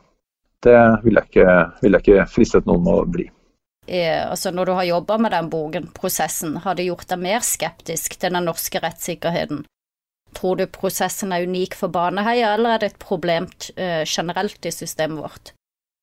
Det 0.61 0.81
vil 1.05 1.17
jeg 1.17 1.53
vil 1.81 1.97
jeg 1.97 2.05
ikke 2.05 2.31
fristet 2.31 2.67
noen 2.69 2.89
å 2.93 3.03
bli. 3.09 3.31
Altså 3.89 4.53
når 4.55 4.69
du 4.69 4.73
har 4.77 4.85
jobba 4.85 5.17
med 5.19 5.33
den 5.33 5.51
boken, 5.51 5.91
prosessen, 5.97 6.57
har 6.65 6.77
det 6.79 6.89
gjort 6.89 7.09
deg 7.11 7.23
mer 7.23 7.41
skeptisk 7.45 8.19
til 8.21 8.37
den 8.37 8.47
norske 8.47 8.79
rettssikkerheten? 8.83 9.65
Tror 10.37 10.59
du 10.61 10.67
prosessen 10.71 11.33
er 11.35 11.47
unik 11.49 11.75
for 11.79 11.91
Baneheia, 11.93 12.55
eller 12.55 12.77
er 12.77 12.83
det 12.83 12.93
et 12.93 13.01
problem 13.03 13.49
uh, 13.79 14.05
generelt 14.07 14.67
i 14.67 14.71
systemet 14.75 15.19
vårt? 15.19 15.53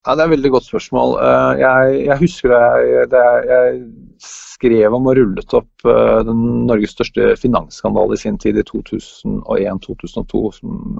Ja, 0.06 0.16
Det 0.16 0.24
er 0.24 0.28
et 0.28 0.36
veldig 0.36 0.52
godt 0.52 0.68
spørsmål. 0.68 1.16
Uh, 1.20 1.54
jeg, 1.60 2.06
jeg, 2.08 2.18
husker 2.20 2.54
jeg, 2.56 3.08
det, 3.12 3.24
jeg 3.52 3.80
skrev 4.24 4.94
om 4.96 5.08
og 5.08 5.18
rullet 5.20 5.56
opp 5.58 5.88
den 6.28 6.44
Norges 6.68 6.96
største 6.96 7.36
finansskandale 7.40 8.18
i 8.18 8.22
sin 8.22 8.38
tid 8.42 8.58
i 8.60 8.68
2001-2002 8.68 10.44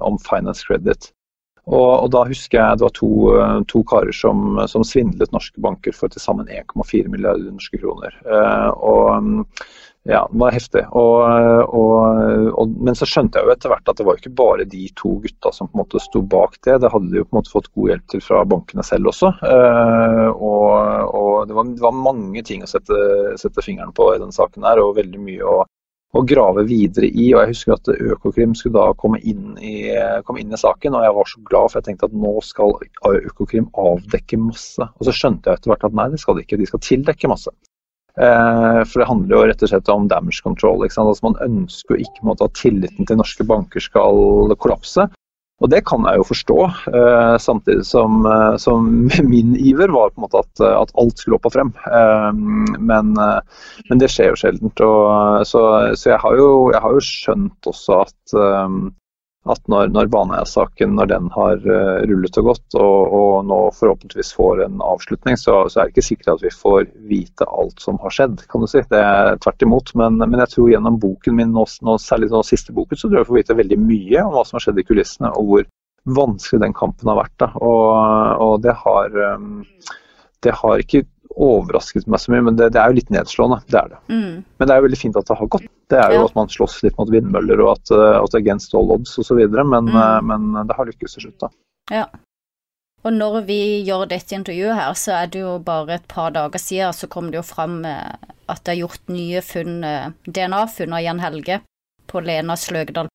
om 0.08 0.18
Finance 0.24 0.64
Credit. 0.64 1.10
Og, 1.68 1.90
og, 1.92 2.06
da 2.14 2.24
husker 2.28 2.62
jeg 2.62 2.78
det 2.80 2.86
var 2.86 2.94
to, 2.96 3.10
to 3.68 3.82
karer 3.88 4.14
som, 4.16 4.56
som, 4.72 4.86
svindlet 4.86 5.34
norske 5.34 5.60
banker 5.60 5.92
for 5.96 6.08
til 6.12 6.22
sammen 6.22 6.48
1,4 6.48 7.12
milliarder 7.12 7.52
norske 7.52 7.80
kroner. 7.82 8.14
Uh, 8.24 8.70
og 8.72 9.52
ja, 10.08 10.22
det 10.32 10.40
var 10.40 10.54
heftig. 10.56 10.82
Og, 10.96 11.74
og, 11.76 12.70
men 12.80 12.96
så 12.96 13.04
skjønte 13.08 13.36
jeg 13.36 13.44
jo 13.44 13.52
etter 13.52 13.72
hvert 13.72 13.90
at 13.92 13.98
det 13.98 14.06
var 14.08 14.16
ikke 14.16 14.32
bare 14.40 14.64
de 14.64 14.86
to 14.96 15.18
gutta 15.20 15.52
som 15.52 15.68
på 15.68 15.76
en 15.76 15.82
måte 15.82 16.00
sto 16.00 16.22
bak 16.24 16.56
det. 16.64 16.78
Det 16.80 16.90
hadde 16.94 17.10
de 17.12 17.20
jo 17.20 17.26
på 17.26 17.34
en 17.34 17.40
måte 17.42 17.52
fått 17.52 17.68
god 17.74 17.92
hjelp 17.92 18.06
til 18.14 18.22
fra 18.24 18.40
bankene 18.48 18.86
selv 18.86 19.12
også. 19.12 19.34
Uh, 19.42 20.28
og 20.32 21.44
det, 21.48 21.58
var, 21.58 21.68
det, 21.74 21.82
var, 21.84 21.98
mange 22.08 22.44
ting 22.46 22.64
å 22.64 22.70
sette, 22.70 22.96
sette, 23.36 23.64
fingeren 23.64 23.92
på 23.92 24.14
i 24.14 24.22
den 24.22 24.32
saken 24.32 24.64
her, 24.64 24.80
og 24.80 24.96
veldig 24.96 25.20
mye 25.20 25.44
å, 25.44 25.58
å 26.16 26.24
grave 26.24 26.64
videre 26.68 27.08
i. 27.08 27.30
og 27.34 27.42
Jeg 27.42 27.52
husker 27.52 27.74
at 27.74 27.90
Økokrim 27.92 28.54
skulle 28.56 28.80
da 28.80 28.96
komme 28.96 29.20
inn, 29.20 29.56
i, 29.60 29.90
komme 30.24 30.40
inn 30.42 30.54
i 30.54 30.60
saken, 30.60 30.96
og 30.96 31.04
jeg 31.04 31.16
var 31.18 31.32
så 31.32 31.42
glad 31.50 31.70
for 31.70 31.80
jeg 31.80 31.88
tenkte 31.90 32.08
at 32.08 32.16
nå 32.24 32.34
skal 32.44 32.76
Økokrim 33.28 33.68
avdekke 33.76 34.40
masse. 34.40 34.88
Og 34.88 35.08
så 35.08 35.14
skjønte 35.14 35.50
jeg 35.50 35.60
etter 35.60 35.74
hvert 35.74 35.88
at 35.90 35.98
nei, 35.98 36.08
det 36.14 36.22
skal 36.22 36.38
de 36.38 36.46
ikke, 36.46 36.60
de 36.60 36.70
skal 36.70 36.84
tildekke 36.86 37.32
masse. 37.32 37.52
Eh, 38.18 38.80
for 38.88 39.02
det 39.02 39.08
handler 39.10 39.36
jo 39.36 39.44
rett 39.50 39.62
og 39.62 39.70
slett 39.70 39.92
om 39.94 40.08
damage 40.10 40.42
control. 40.42 40.82
Altså 40.86 41.28
man 41.28 41.38
ønsker 41.44 41.94
jo 41.94 42.06
ikke 42.08 42.26
måte, 42.26 42.48
at 42.48 42.56
tilliten 42.58 43.06
til 43.06 43.20
norske 43.20 43.46
banker 43.46 43.84
skal 43.84 44.56
kollapse. 44.58 45.06
Og 45.58 45.70
det 45.72 45.80
kan 45.90 46.04
jeg 46.06 46.20
jo 46.20 46.26
forstå, 46.28 46.58
eh, 46.94 47.36
samtidig 47.42 47.86
som, 47.86 48.20
eh, 48.30 48.54
som, 48.62 48.86
min 49.32 49.56
iver 49.58 49.90
var 49.94 50.12
på 50.12 50.20
en 50.20 50.26
måte 50.28 50.42
at, 50.44 50.62
at 50.68 50.94
alt 51.02 51.18
skulle 51.18 51.38
opp 51.38 51.48
og 51.50 51.56
frem. 51.56 51.72
Men, 52.78 53.10
men 53.16 54.00
det 54.02 54.10
skjer 54.12 54.32
jo 54.32 54.38
sjeldent. 54.38 54.78
så, 55.50 55.62
så 55.98 56.12
jeg, 56.12 56.20
har 56.22 56.38
jo, 56.38 56.48
jeg, 56.74 56.82
har 56.84 56.94
jo, 56.94 57.04
skjønt 57.04 57.70
også 57.72 58.02
at 58.04 58.38
at 59.52 59.62
når, 59.70 59.90
når 59.94 60.10
Baneheia-saken 60.12 60.94
når 60.98 61.10
den 61.12 61.30
har 61.34 61.62
uh, 61.64 62.02
rullet 62.08 62.38
og 62.40 62.50
gått, 62.50 62.66
og, 62.76 63.14
og, 63.18 63.32
nå 63.48 63.58
forhåpentligvis 63.76 64.34
får 64.36 64.64
en 64.66 64.82
avslutning, 64.84 65.38
så, 65.40 65.60
så, 65.68 65.80
er 65.80 65.88
det 65.88 65.96
ikke 65.96 66.06
sikkert 66.10 66.32
at 66.34 66.44
vi 66.46 66.52
får 66.54 66.88
vite 67.10 67.48
alt 67.48 67.82
som 67.84 68.00
har 68.04 68.14
skjedd. 68.14 68.44
kan 68.50 68.64
du 68.64 68.70
si. 68.70 68.82
Det 68.90 69.02
er 69.02 69.40
tvert 69.42 69.66
imot. 69.66 69.94
Men, 69.98 70.20
men 70.24 70.44
jeg 70.44 70.54
tror 70.54 70.72
gjennom 70.72 71.00
boken 71.02 71.38
min, 71.40 71.52
nå, 71.56 71.66
nå, 71.86 71.98
særlig 72.02 72.30
nå 72.32 72.44
siste 72.46 72.74
boken, 72.76 72.98
så 72.98 73.08
tror 73.08 73.20
jeg 73.20 73.26
vi 73.26 73.32
får 73.32 73.40
vite 73.42 73.60
veldig 73.62 73.80
mye 73.84 74.24
om 74.24 74.34
hva 74.36 74.46
som 74.48 74.58
har 74.58 74.68
skjedd 74.68 74.82
i 74.82 74.88
kulissene, 74.88 75.32
og 75.34 75.52
hvor 75.52 75.68
vanskelig 76.18 76.62
den 76.62 76.76
kampen 76.76 77.10
har 77.12 77.22
vært. 77.22 77.48
Og, 77.60 77.88
og 78.44 78.58
det, 78.64 78.74
har, 78.84 79.16
um, 79.36 79.64
det 80.44 80.54
har 80.62 80.84
ikke 80.84 81.04
overrasket 81.38 82.06
meg 82.10 82.20
så 82.22 82.32
mye, 82.32 82.44
men 82.48 82.56
det, 82.58 82.70
det, 82.74 82.80
er 82.82 82.90
jo 82.90 82.98
litt 82.98 83.10
nedslående. 83.14 83.60
Det 83.70 83.80
er 83.80 83.90
det. 83.92 83.98
Mm. 84.10 84.44
Men 84.44 84.68
det 84.68 84.74
er 84.74 84.80
jo 84.80 84.86
veldig 84.88 85.00
fint 85.00 85.18
at 85.18 85.28
det 85.28 85.36
har 85.38 85.50
gått. 85.54 85.66
Det 85.88 85.98
er 85.98 86.14
jo 86.14 86.22
ja. 86.22 86.28
at 86.28 86.36
man 86.36 86.50
slåss 86.52 86.78
litt 86.84 86.96
mot 87.00 87.10
vindmøller 87.12 87.62
og 87.64 87.74
at, 87.76 87.92
det 87.92 88.08
er 88.26 88.40
against 88.40 88.74
all 88.76 88.90
odds 88.92 89.14
osv., 89.20 89.38
men, 89.38 89.88
mm. 89.88 89.94
uh, 89.96 90.18
men 90.24 90.50
det 90.68 90.76
har 90.76 90.90
lykkes 90.90 91.16
til 91.16 91.28
slutt, 91.28 91.46
da. 91.46 91.50
Ja. 91.94 92.06
Og 93.06 93.14
når 93.14 93.40
vi 93.46 93.60
gjør 93.86 94.08
dette 94.10 94.34
intervjuet 94.34 94.76
her, 94.76 94.96
så 94.98 95.14
er 95.20 95.30
det 95.32 95.44
jo 95.44 95.54
bare 95.64 95.96
et 95.96 96.08
par 96.10 96.34
dager 96.34 96.60
siden 96.60 96.96
så 96.96 97.08
kom 97.08 97.30
det 97.30 97.38
jo 97.38 97.46
fram 97.46 97.80
uh, 97.86 98.18
at 98.50 98.64
det 98.66 98.74
er 98.74 98.82
gjort 98.82 99.12
nye 99.12 99.44
funn, 99.44 99.78
DNA-funn 100.26 100.96
av 100.96 101.04
Jan 101.04 101.22
Helge 101.22 101.60
på 102.08 102.24
Lena 102.24 102.56
Sløgdal. 102.56 103.10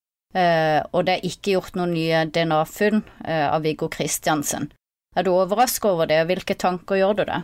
og 0.94 1.00
det 1.06 1.14
er 1.14 1.26
ikke 1.26 1.56
gjort 1.56 1.76
noen 1.78 1.92
nye 1.94 2.20
DNA-funn 2.30 3.02
av 3.26 3.66
Viggo 3.66 3.90
Kristiansen. 3.90 4.68
Er 5.18 5.26
du 5.26 5.32
overrasket 5.34 5.90
over 5.90 6.10
det, 6.10 6.20
og 6.22 6.30
hvilke 6.30 6.54
tanker 6.54 7.02
gjør 7.02 7.18
du 7.18 7.24
det? 7.30 7.40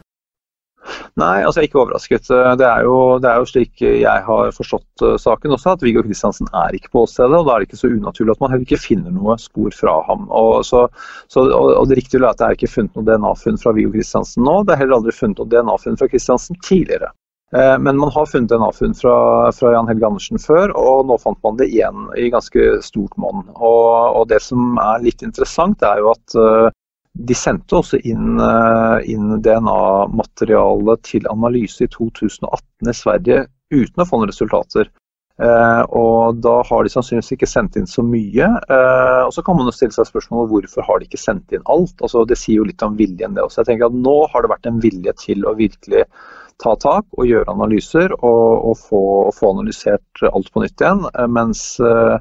Nei, 1.20 1.44
altså 1.44 1.60
jeg 1.60 1.68
er 1.68 1.70
ikke 1.70 1.82
overrasket. 1.82 2.30
Det 2.60 2.66
er, 2.66 2.86
jo, 2.88 2.96
det 3.22 3.30
er 3.30 3.42
jo 3.42 3.48
slik 3.50 3.82
jeg 3.84 4.26
har 4.26 4.52
forstått 4.56 5.04
uh, 5.04 5.16
saken 5.20 5.56
også, 5.56 5.76
at 5.76 5.86
Viggo 5.86 6.04
Kristiansen 6.06 6.50
er 6.56 6.76
ikke 6.78 6.94
på 6.96 7.04
åstedet. 7.06 7.36
og 7.36 7.48
Da 7.48 7.56
er 7.56 7.64
det 7.64 7.70
ikke 7.70 7.82
så 7.82 7.92
unaturlig 7.92 8.36
at 8.36 8.44
man 8.44 8.54
heller 8.54 8.68
ikke 8.68 8.82
finner 8.82 9.14
noe 9.16 9.36
spor 9.42 9.76
fra 9.76 10.00
ham. 10.08 10.28
Og, 10.32 10.64
så, 10.68 10.86
så, 11.28 11.46
og, 11.46 11.74
og 11.82 11.90
Det 11.92 12.00
riktige 12.00 12.24
er 12.24 12.30
at 12.32 12.42
det 12.42 12.48
er 12.48 12.60
ikke 12.60 12.72
funnet 12.72 12.96
noe 12.96 13.08
DNA-funn 13.10 13.60
fra 13.62 13.76
Viggo 13.76 13.94
Kristiansen 13.96 14.48
nå. 14.48 14.62
Det 14.64 14.76
er 14.76 14.84
heller 14.84 15.02
aldri 15.02 15.16
funnet 15.16 15.42
noe 15.42 15.52
DNA-funn 15.52 16.00
fra 16.00 16.12
Kristiansen 16.12 16.62
tidligere. 16.66 17.12
Eh, 17.56 17.80
men 17.80 17.98
man 17.98 18.12
har 18.14 18.26
funnet 18.26 18.50
DNA-funn 18.50 18.94
fra, 18.96 19.52
fra, 19.52 19.72
Jan 19.74 19.88
Helge 19.90 20.06
Andersen 20.06 20.42
før, 20.42 20.74
og 20.78 21.08
nå 21.10 21.18
fant 21.22 21.40
man 21.46 21.58
det 21.58 21.70
igjen 21.72 22.06
i 22.18 22.30
ganske 22.34 22.76
stort 22.86 23.16
monn. 23.18 23.48
Og, 23.56 23.88
og, 24.20 24.28
Det 24.30 24.42
som 24.46 24.78
er 24.82 25.02
litt 25.06 25.26
interessant, 25.26 25.82
er 25.82 26.04
jo 26.04 26.12
at 26.14 26.38
uh, 26.38 26.70
de 27.18 27.36
sendte 27.36 27.80
også 27.80 28.00
inn, 28.06 28.40
eh, 28.40 29.12
inn 29.12 29.42
DNA-materiale 29.42 30.96
til 31.04 31.28
analyse 31.32 31.84
i 31.84 31.92
2018 31.92 32.90
i 32.90 32.96
Sverige 32.96 33.46
uten 33.74 34.04
å 34.04 34.08
få 34.08 34.20
noen 34.20 34.32
resultater. 34.32 34.90
Eh, 35.40 35.84
og 35.96 36.42
Da 36.44 36.62
har 36.68 36.84
de 36.84 36.92
sannsynligvis 36.92 37.32
ikke 37.38 37.48
sendt 37.48 37.78
inn 37.80 37.88
så 37.88 38.04
mye. 38.04 38.48
Eh, 38.70 39.22
og 39.26 39.32
Så 39.34 39.44
kan 39.44 39.56
man 39.56 39.66
jo 39.66 39.72
stille 39.72 39.96
seg 39.96 40.10
spørsmålet 40.10 40.52
hvorfor 40.52 40.84
har 40.84 41.00
de 41.00 41.08
ikke 41.08 41.22
sendt 41.22 41.52
inn 41.54 41.64
alt. 41.66 41.96
Altså, 42.02 42.28
det 42.28 42.38
sier 42.38 42.60
jo 42.60 42.68
litt 42.68 42.84
om 42.84 42.98
viljen 42.98 43.36
det 43.36 43.44
også. 43.44 43.64
Jeg 43.64 43.72
tenker 43.72 43.88
at 43.88 43.96
Nå 43.96 44.28
har 44.32 44.42
det 44.42 44.52
vært 44.52 44.68
en 44.68 44.80
vilje 44.84 45.14
til 45.18 45.46
å 45.46 45.56
virkelig 45.56 46.06
ta 46.60 46.76
tak 46.76 47.06
og 47.16 47.28
gjøre 47.28 47.48
analyser 47.48 48.12
og, 48.20 48.66
og, 48.68 48.76
få, 48.78 49.04
få, 49.32 49.54
analysert 49.56 50.24
alt 50.28 50.52
på 50.52 50.64
nytt 50.64 50.84
igjen. 50.84 51.06
Eh, 51.16 51.30
mens 51.32 51.80
eh, 51.80 52.18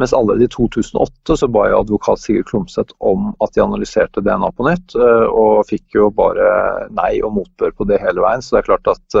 mens 0.00 0.14
allerede 0.16 0.44
i 0.44 0.48
2008 0.48 1.36
så 1.36 1.48
ba 1.52 1.66
jo 1.68 1.82
advokat 1.82 2.22
Sigurd 2.22 2.48
Klomsæt 2.48 2.94
om 3.04 3.34
at 3.44 3.52
de 3.54 3.60
analyserte 3.60 4.22
DNA 4.24 4.48
på 4.56 4.64
nytt, 4.64 4.96
eh, 4.96 5.26
og 5.28 5.66
fikk 5.68 5.98
jo 5.98 6.08
bare 6.16 6.46
nei 6.96 7.18
og 7.20 7.34
motbør 7.36 7.74
på 7.76 7.86
det 7.90 8.00
hele 8.00 8.24
veien. 8.24 8.40
Så 8.40 8.56
det 8.56 8.62
er 8.62 8.68
klart 8.70 8.88
at 8.94 9.18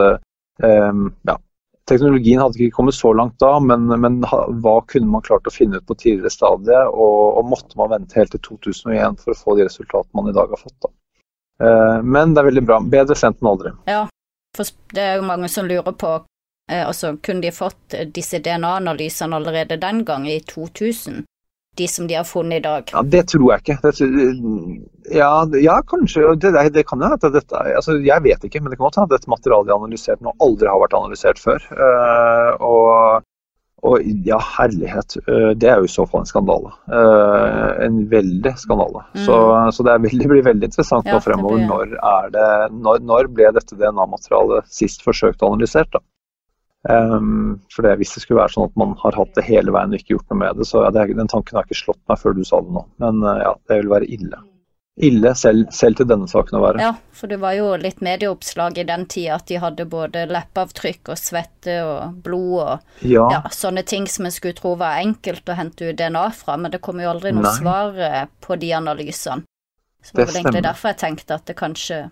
um, 0.64 1.10
ja, 1.28 1.36
teknologien 1.90 2.40
hadde 2.40 2.56
ikke 2.56 2.78
kommet 2.78 2.96
så 2.96 3.12
langt 3.12 3.36
da, 3.42 3.52
men, 3.60 3.92
men, 3.92 4.22
hva 4.24 4.78
kunne 4.88 5.12
man 5.12 5.26
klart 5.26 5.50
å 5.50 5.52
finne 5.52 5.82
ut 5.82 5.88
på 5.88 5.98
tidligere 6.00 6.32
stadie? 6.32 6.80
Og, 6.94 7.20
og, 7.36 7.44
måtte 7.52 7.76
man 7.80 7.92
vente 7.92 8.16
helt 8.16 8.32
til 8.36 8.42
2001 8.48 9.20
for 9.20 9.34
å 9.34 9.40
få 9.42 9.58
de 9.60 9.68
resultatene 9.68 10.16
man 10.16 10.32
i 10.32 10.36
dag 10.38 10.56
har 10.56 10.64
fått? 10.64 10.78
da. 10.86 10.94
Men 12.00 12.32
det 12.32 12.40
er 12.40 12.46
veldig 12.48 12.64
bra. 12.64 12.80
Bedre 12.88 13.18
sent 13.20 13.42
enn 13.42 13.50
aldri. 13.50 13.74
Ja, 13.84 14.06
for 14.56 14.72
det 14.96 15.02
er 15.04 15.18
jo 15.20 15.28
mange 15.28 15.50
som 15.52 15.68
lurer 15.68 15.92
på 15.92 16.14
Eh, 16.16 16.29
altså, 16.70 17.16
kunne 17.22 17.42
de 17.42 17.50
fått 17.54 17.98
disse 18.14 18.38
DNA-analysene 18.38 19.36
allerede 19.36 19.80
den 19.80 20.04
gang, 20.06 20.28
i 20.30 20.40
2000? 20.40 21.24
De 21.76 21.88
som 21.88 22.06
de 22.06 22.14
har 22.14 22.24
funnet 22.24 22.56
i 22.56 22.60
dag? 22.60 22.90
Ja, 22.92 23.02
Det 23.02 23.22
tror 23.28 23.52
jeg 23.52 23.62
ikke. 23.62 23.76
Det, 23.82 24.08
ja, 25.14 25.46
ja, 25.54 25.82
kanskje. 25.86 26.34
Det, 26.34 26.52
det 26.74 26.84
kan 26.86 27.00
jo 27.00 27.08
hende 27.08 27.42
altså, 27.76 27.96
Jeg 28.04 28.22
vet 28.26 28.44
ikke, 28.44 28.60
men 28.60 28.70
det 28.70 28.78
kan 28.78 28.88
godt 28.88 28.98
hende 28.98 29.10
at 29.10 29.20
dette 29.20 29.30
materialet 29.30 29.68
de 29.68 29.74
har 29.74 29.82
analysert 29.82 30.22
nå, 30.24 30.34
aldri 30.42 30.70
har 30.70 30.82
vært 30.82 30.98
analysert 30.98 31.42
før. 31.42 31.64
Uh, 31.70 32.50
og, 32.58 33.24
og, 33.86 34.10
ja, 34.26 34.40
herlighet. 34.58 35.16
Uh, 35.28 35.52
det 35.54 35.70
er 35.70 35.78
jo 35.78 35.86
i 35.86 35.94
så 35.94 36.06
fall 36.10 36.24
en 36.24 36.30
skandale. 36.32 36.74
En 37.86 38.02
veldig 38.10 38.54
skandale. 38.58 39.06
Mm. 39.14 39.24
Så, 39.24 39.40
så, 39.78 39.86
det 39.86 39.98
veldig, 40.10 40.30
blir 40.34 40.46
veldig 40.50 40.72
interessant 40.72 41.06
ja, 41.06 41.16
nå 41.16 41.24
fremover. 41.24 41.62
Blir... 41.62 41.70
Når, 41.70 42.30
det, 42.34 42.48
når, 42.82 43.04
når 43.12 43.30
ble 43.38 43.54
dette 43.56 43.78
DNA-materialet 43.78 44.68
sist 44.74 45.06
forsøkt 45.06 45.46
analysert? 45.46 45.94
da? 45.94 46.02
Um, 46.88 47.60
for 47.68 47.84
det, 47.84 47.98
Hvis 48.00 48.14
det 48.16 48.22
skulle 48.22 48.40
være 48.40 48.54
sånn 48.54 48.70
at 48.70 48.78
man 48.80 48.94
har 49.02 49.18
hatt 49.18 49.34
det 49.36 49.44
hele 49.44 49.72
veien 49.74 49.92
og 49.92 50.00
ikke 50.00 50.14
gjort 50.14 50.30
noe 50.32 50.38
med 50.40 50.60
det, 50.60 50.68
så 50.68 50.86
ja, 50.86 50.92
det, 50.96 51.10
den 51.18 51.28
tanken 51.28 51.58
har 51.58 51.66
ikke 51.68 51.82
slått 51.82 52.00
meg 52.08 52.22
før 52.22 52.38
du 52.38 52.40
sa 52.46 52.62
det 52.64 52.72
nå. 52.76 52.86
Men 53.04 53.20
uh, 53.26 53.36
ja, 53.42 53.52
det 53.68 53.82
vil 53.82 53.92
være 53.92 54.08
ille. 54.08 54.40
Ille 55.00 55.30
selv, 55.38 55.68
selv, 55.72 55.96
til 55.96 56.08
denne 56.10 56.26
saken 56.28 56.58
å 56.58 56.60
være. 56.60 56.80
Ja, 56.82 56.90
for 57.16 57.30
det 57.30 57.38
var 57.40 57.54
jo 57.56 57.70
litt 57.80 58.02
medieoppslag 58.04 58.80
i 58.82 58.84
den 58.88 59.06
tida 59.08 59.38
at 59.38 59.46
de 59.48 59.60
hadde 59.62 59.86
både 59.88 60.26
leppeavtrykk 60.28 61.12
og 61.14 61.20
svette 61.20 61.76
og 61.86 62.18
blod 62.24 62.56
og 62.58 63.06
ja. 63.08 63.24
Ja, 63.32 63.40
sånne 63.54 63.84
ting 63.86 64.08
som 64.10 64.28
en 64.28 64.34
skulle 64.34 64.58
tro 64.58 64.74
var 64.80 65.00
enkelt 65.00 65.48
å 65.48 65.56
hente 65.56 65.88
ut 65.88 65.96
DNA 66.00 66.26
fra, 66.36 66.58
men 66.60 66.74
det 66.74 66.82
kom 66.84 67.00
jo 67.00 67.12
aldri 67.14 67.32
noe 67.32 67.46
Nei. 67.46 67.54
svar 67.56 67.96
eh, 67.96 68.26
på 68.44 68.58
de 68.60 68.74
analysene. 68.76 69.46
Så 70.04 70.16
det 70.16 70.24
var 70.24 70.32
vel 70.32 70.40
egentlig 70.42 70.64
derfor 70.64 70.92
jeg 70.92 71.00
tenkte 71.00 71.36
at 71.36 71.48
det 71.48 71.56
kanskje, 71.60 72.02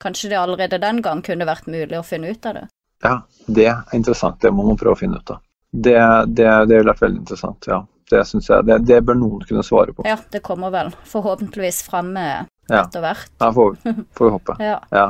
kanskje 0.00 0.32
det 0.32 0.40
allerede 0.40 0.80
den 0.80 1.00
gang 1.04 1.24
kunne 1.24 1.48
vært 1.48 1.68
mulig 1.68 1.96
å 1.96 2.04
finne 2.04 2.32
ut 2.32 2.50
av 2.50 2.58
det. 2.58 2.66
Ja, 3.04 3.18
det 3.46 3.66
er 3.68 3.96
interessant. 3.96 4.40
Det 4.40 4.52
må 4.52 4.64
man 4.66 4.78
prøve 4.80 4.96
å 4.96 5.00
finne 5.00 5.20
ut 5.20 5.34
av. 5.34 5.42
Det, 5.70 5.98
det, 6.26 6.46
det 6.70 6.78
ville 6.78 6.92
vært 6.92 7.02
veldig 7.02 7.20
interessant, 7.24 7.68
ja. 7.68 7.82
Det 8.10 8.20
syns 8.28 8.48
jeg. 8.50 8.64
Det, 8.68 8.78
det, 8.88 9.00
bør 9.04 9.16
noen 9.18 9.44
kunne 9.48 9.64
svare 9.64 9.94
på. 9.96 10.04
Ja, 10.06 10.18
det 10.30 10.42
kommer 10.44 10.72
vel 10.72 10.92
forhåpentligvis 11.08 11.82
fremme 11.86 12.24
etter 12.68 13.04
hvert. 13.04 13.30
Ja, 13.40 13.50
får, 13.52 13.76
får 14.16 14.28
vi 14.28 14.32
håpe. 14.36 14.56
ja. 14.70 14.76
ja. 14.92 15.06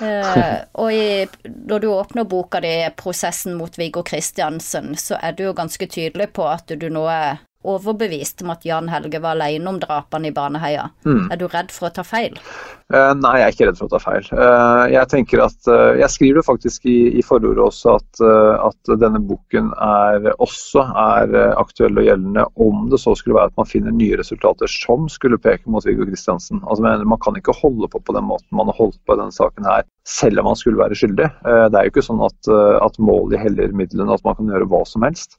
uh, 0.00 0.54
og 0.82 0.92
i, 0.92 1.26
når 1.44 1.84
du 1.84 1.88
åpner 1.92 2.28
boka 2.28 2.60
di 2.64 2.72
'Prosessen 2.96 3.56
mot 3.60 3.78
Viggo 3.78 4.02
Kristiansen', 4.02 4.96
så 4.96 5.20
er 5.20 5.36
du 5.36 5.44
jo 5.44 5.56
ganske 5.56 5.86
tydelig 5.86 6.32
på 6.36 6.48
at 6.48 6.72
du 6.72 6.88
nå 6.92 7.04
er 7.12 7.44
overbevist 7.66 8.42
om 8.42 8.52
at 8.54 8.64
Jan 8.66 8.88
Helge 8.88 9.18
var 9.18 9.34
alene 9.34 9.66
om 9.70 9.78
drapene 9.82 10.30
i 10.30 10.34
Baneheia. 10.34 10.88
Mm. 11.06 11.24
Er 11.32 11.38
du 11.40 11.48
redd 11.50 11.72
for 11.74 11.88
å 11.88 11.94
ta 11.94 12.04
feil? 12.06 12.36
Uh, 12.88 13.12
nei, 13.18 13.34
jeg 13.40 13.44
er 13.44 13.54
ikke 13.54 13.66
redd 13.68 13.80
for 13.80 13.88
å 13.88 13.92
ta 13.92 14.00
feil. 14.00 14.28
Uh, 14.30 14.84
jeg 14.92 15.10
tenker 15.10 15.42
at, 15.44 15.58
uh, 15.66 15.98
jeg 15.98 16.08
skriver 16.14 16.40
jo 16.40 16.44
faktisk 16.46 16.86
i, 16.88 16.96
i 17.18 17.24
forordet 17.26 17.64
også 17.64 17.96
at, 17.98 18.22
at, 18.64 18.92
denne 19.02 19.20
boken 19.26 19.72
er, 19.84 20.30
også 20.38 20.86
er 20.86 21.34
aktuell 21.58 21.98
og 21.98 22.06
gjeldende 22.06 22.46
om 22.62 22.86
det 22.92 23.00
så 23.02 23.12
skulle 23.18 23.36
være 23.36 23.52
at 23.52 23.58
man 23.60 23.68
finner 23.68 23.94
nye 23.94 24.16
resultater 24.20 24.70
som 24.70 25.08
skulle 25.12 25.40
peke 25.42 25.68
mot 25.68 25.84
Viggo 25.84 26.06
Kristiansen. 26.08 26.62
Altså, 26.64 26.94
man 27.04 27.22
kan 27.24 27.36
ikke 27.38 27.56
holde 27.58 27.90
på 27.90 28.00
på 28.00 28.14
den 28.16 28.26
måten 28.28 28.54
man 28.56 28.70
har 28.70 28.78
holdt 28.78 29.00
på 29.04 29.16
i 29.16 29.20
denne 29.20 29.34
saken 29.34 29.66
her, 29.68 29.84
selv 30.08 30.40
om 30.40 30.48
man 30.50 30.58
skulle 30.58 30.80
være 30.80 30.96
skyldig. 30.98 31.28
Det 31.44 31.78
er 31.78 31.88
jo 31.88 31.92
ikke 31.92 32.06
sånn 32.06 32.22
at, 32.24 32.50
at 32.84 32.96
målet 33.02 33.42
heller 33.42 33.74
midlene, 33.76 34.14
at 34.14 34.24
man 34.24 34.38
kan 34.38 34.48
gjøre 34.50 34.70
hva 34.70 34.84
som 34.88 35.04
helst. 35.06 35.36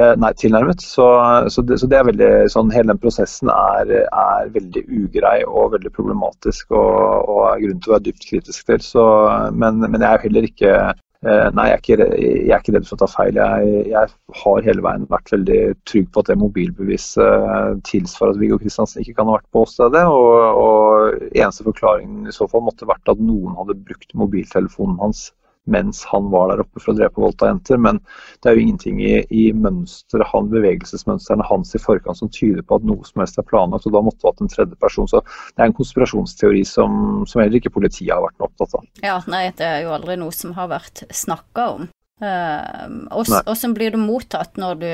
Eh, 0.00 0.14
nei, 0.16 0.30
tilnærmet. 0.38 0.80
Så, 0.80 1.06
så, 1.52 1.62
det, 1.62 1.80
så, 1.80 1.88
det, 1.90 1.98
er 1.98 2.08
veldig 2.08 2.30
sånn 2.52 2.72
Hele 2.72 2.92
den 2.92 3.02
prosessen 3.02 3.50
er, 3.52 3.90
er 4.06 4.50
veldig 4.54 4.86
ugrei 5.02 5.40
og 5.44 5.74
veldig 5.74 5.92
problematisk 5.96 6.72
og, 6.72 7.28
og 7.28 7.42
er 7.50 7.62
grunn 7.66 7.82
til 7.82 7.92
å 7.92 7.96
være 7.98 8.06
dypt 8.08 8.26
kritisk 8.30 8.70
til. 8.70 8.80
Så, 8.84 9.04
men, 9.52 9.82
men, 9.84 10.00
jeg 10.00 10.10
er 10.10 10.24
heller 10.24 10.46
ikke 10.48 10.70
eh, 10.78 11.48
Nei, 11.56 11.66
jeg 11.68 11.74
er 11.74 11.82
ikke, 11.82 11.98
jeg 12.16 12.54
er 12.54 12.62
ikke 12.62 12.76
redd 12.78 12.88
for 12.88 12.96
å 12.96 13.02
ta 13.02 13.10
feil. 13.12 13.40
Jeg, 13.42 13.82
jeg, 13.90 14.14
har 14.44 14.68
hele 14.70 14.86
veien 14.86 15.04
vært 15.10 15.34
veldig 15.34 15.60
trygg 15.90 16.08
på 16.14 16.22
at 16.22 16.30
det 16.30 16.38
mobilbeviset 16.40 17.82
tilsvarer 17.90 18.32
at 18.32 18.40
Viggo 18.40 18.60
Kristiansen 18.62 19.04
ikke 19.04 19.18
kan 19.18 19.28
ha 19.28 19.36
vært 19.36 19.50
på 19.52 19.66
åstedet. 19.66 20.06
Og, 20.06 20.62
og 20.62 21.28
eneste 21.34 21.66
forklaringen 21.66 22.30
i 22.30 22.36
så 22.38 22.48
fall 22.48 22.64
måtte 22.70 22.88
vært 22.88 23.12
at 23.12 23.20
noen 23.20 23.58
hadde 23.58 23.76
brukt 23.90 24.16
mobiltelefonen 24.22 24.96
hans 25.02 25.28
mens 25.66 26.04
han 26.04 26.30
var 26.30 26.50
der 26.50 26.62
oppe 26.64 26.80
for 26.80 26.92
å 26.92 26.96
drepe 26.98 27.22
voldta 27.22 27.50
jenter. 27.50 27.78
Men 27.80 28.00
det 28.40 28.50
er 28.50 28.56
jo 28.56 28.64
ingenting 28.64 29.00
i, 29.04 29.12
i 29.30 29.44
mønster, 29.56 30.24
han, 30.32 30.50
bevegelsesmønstrene 30.52 31.46
hans 31.48 31.74
i 31.76 31.82
forkant 31.82 32.20
som 32.20 32.32
tyder 32.32 32.64
på 32.66 32.80
at 32.80 32.86
noe 32.88 33.06
som 33.06 33.22
helst 33.22 33.40
er 33.40 33.46
planlagt. 33.48 33.86
og 33.88 33.96
Da 33.96 34.04
måtte 34.04 34.22
det 34.22 34.30
vært 34.30 34.44
en 34.44 34.52
tredje 34.54 34.80
person. 34.82 35.08
Så 35.10 35.22
det 35.22 35.62
er 35.62 35.70
en 35.70 35.78
konspirasjonsteori 35.78 36.64
som, 36.68 37.24
som 37.30 37.42
heller 37.42 37.60
ikke 37.60 37.74
politiet 37.76 38.12
har 38.14 38.24
vært 38.26 38.46
opptatt 38.48 38.78
av. 38.80 38.86
Ja, 39.04 39.18
nei, 39.30 39.46
det 39.56 39.68
er 39.68 39.82
jo 39.86 39.94
aldri 39.96 40.18
noe 40.20 40.34
som 40.34 40.54
har 40.58 40.70
vært 40.72 41.04
snakka 41.14 41.70
om. 41.76 41.90
Uh, 42.20 43.16
Åssen 43.16 43.72
blir 43.76 43.94
du 43.94 44.00
mottatt 44.00 44.58
når 44.60 44.80
du, 44.82 44.90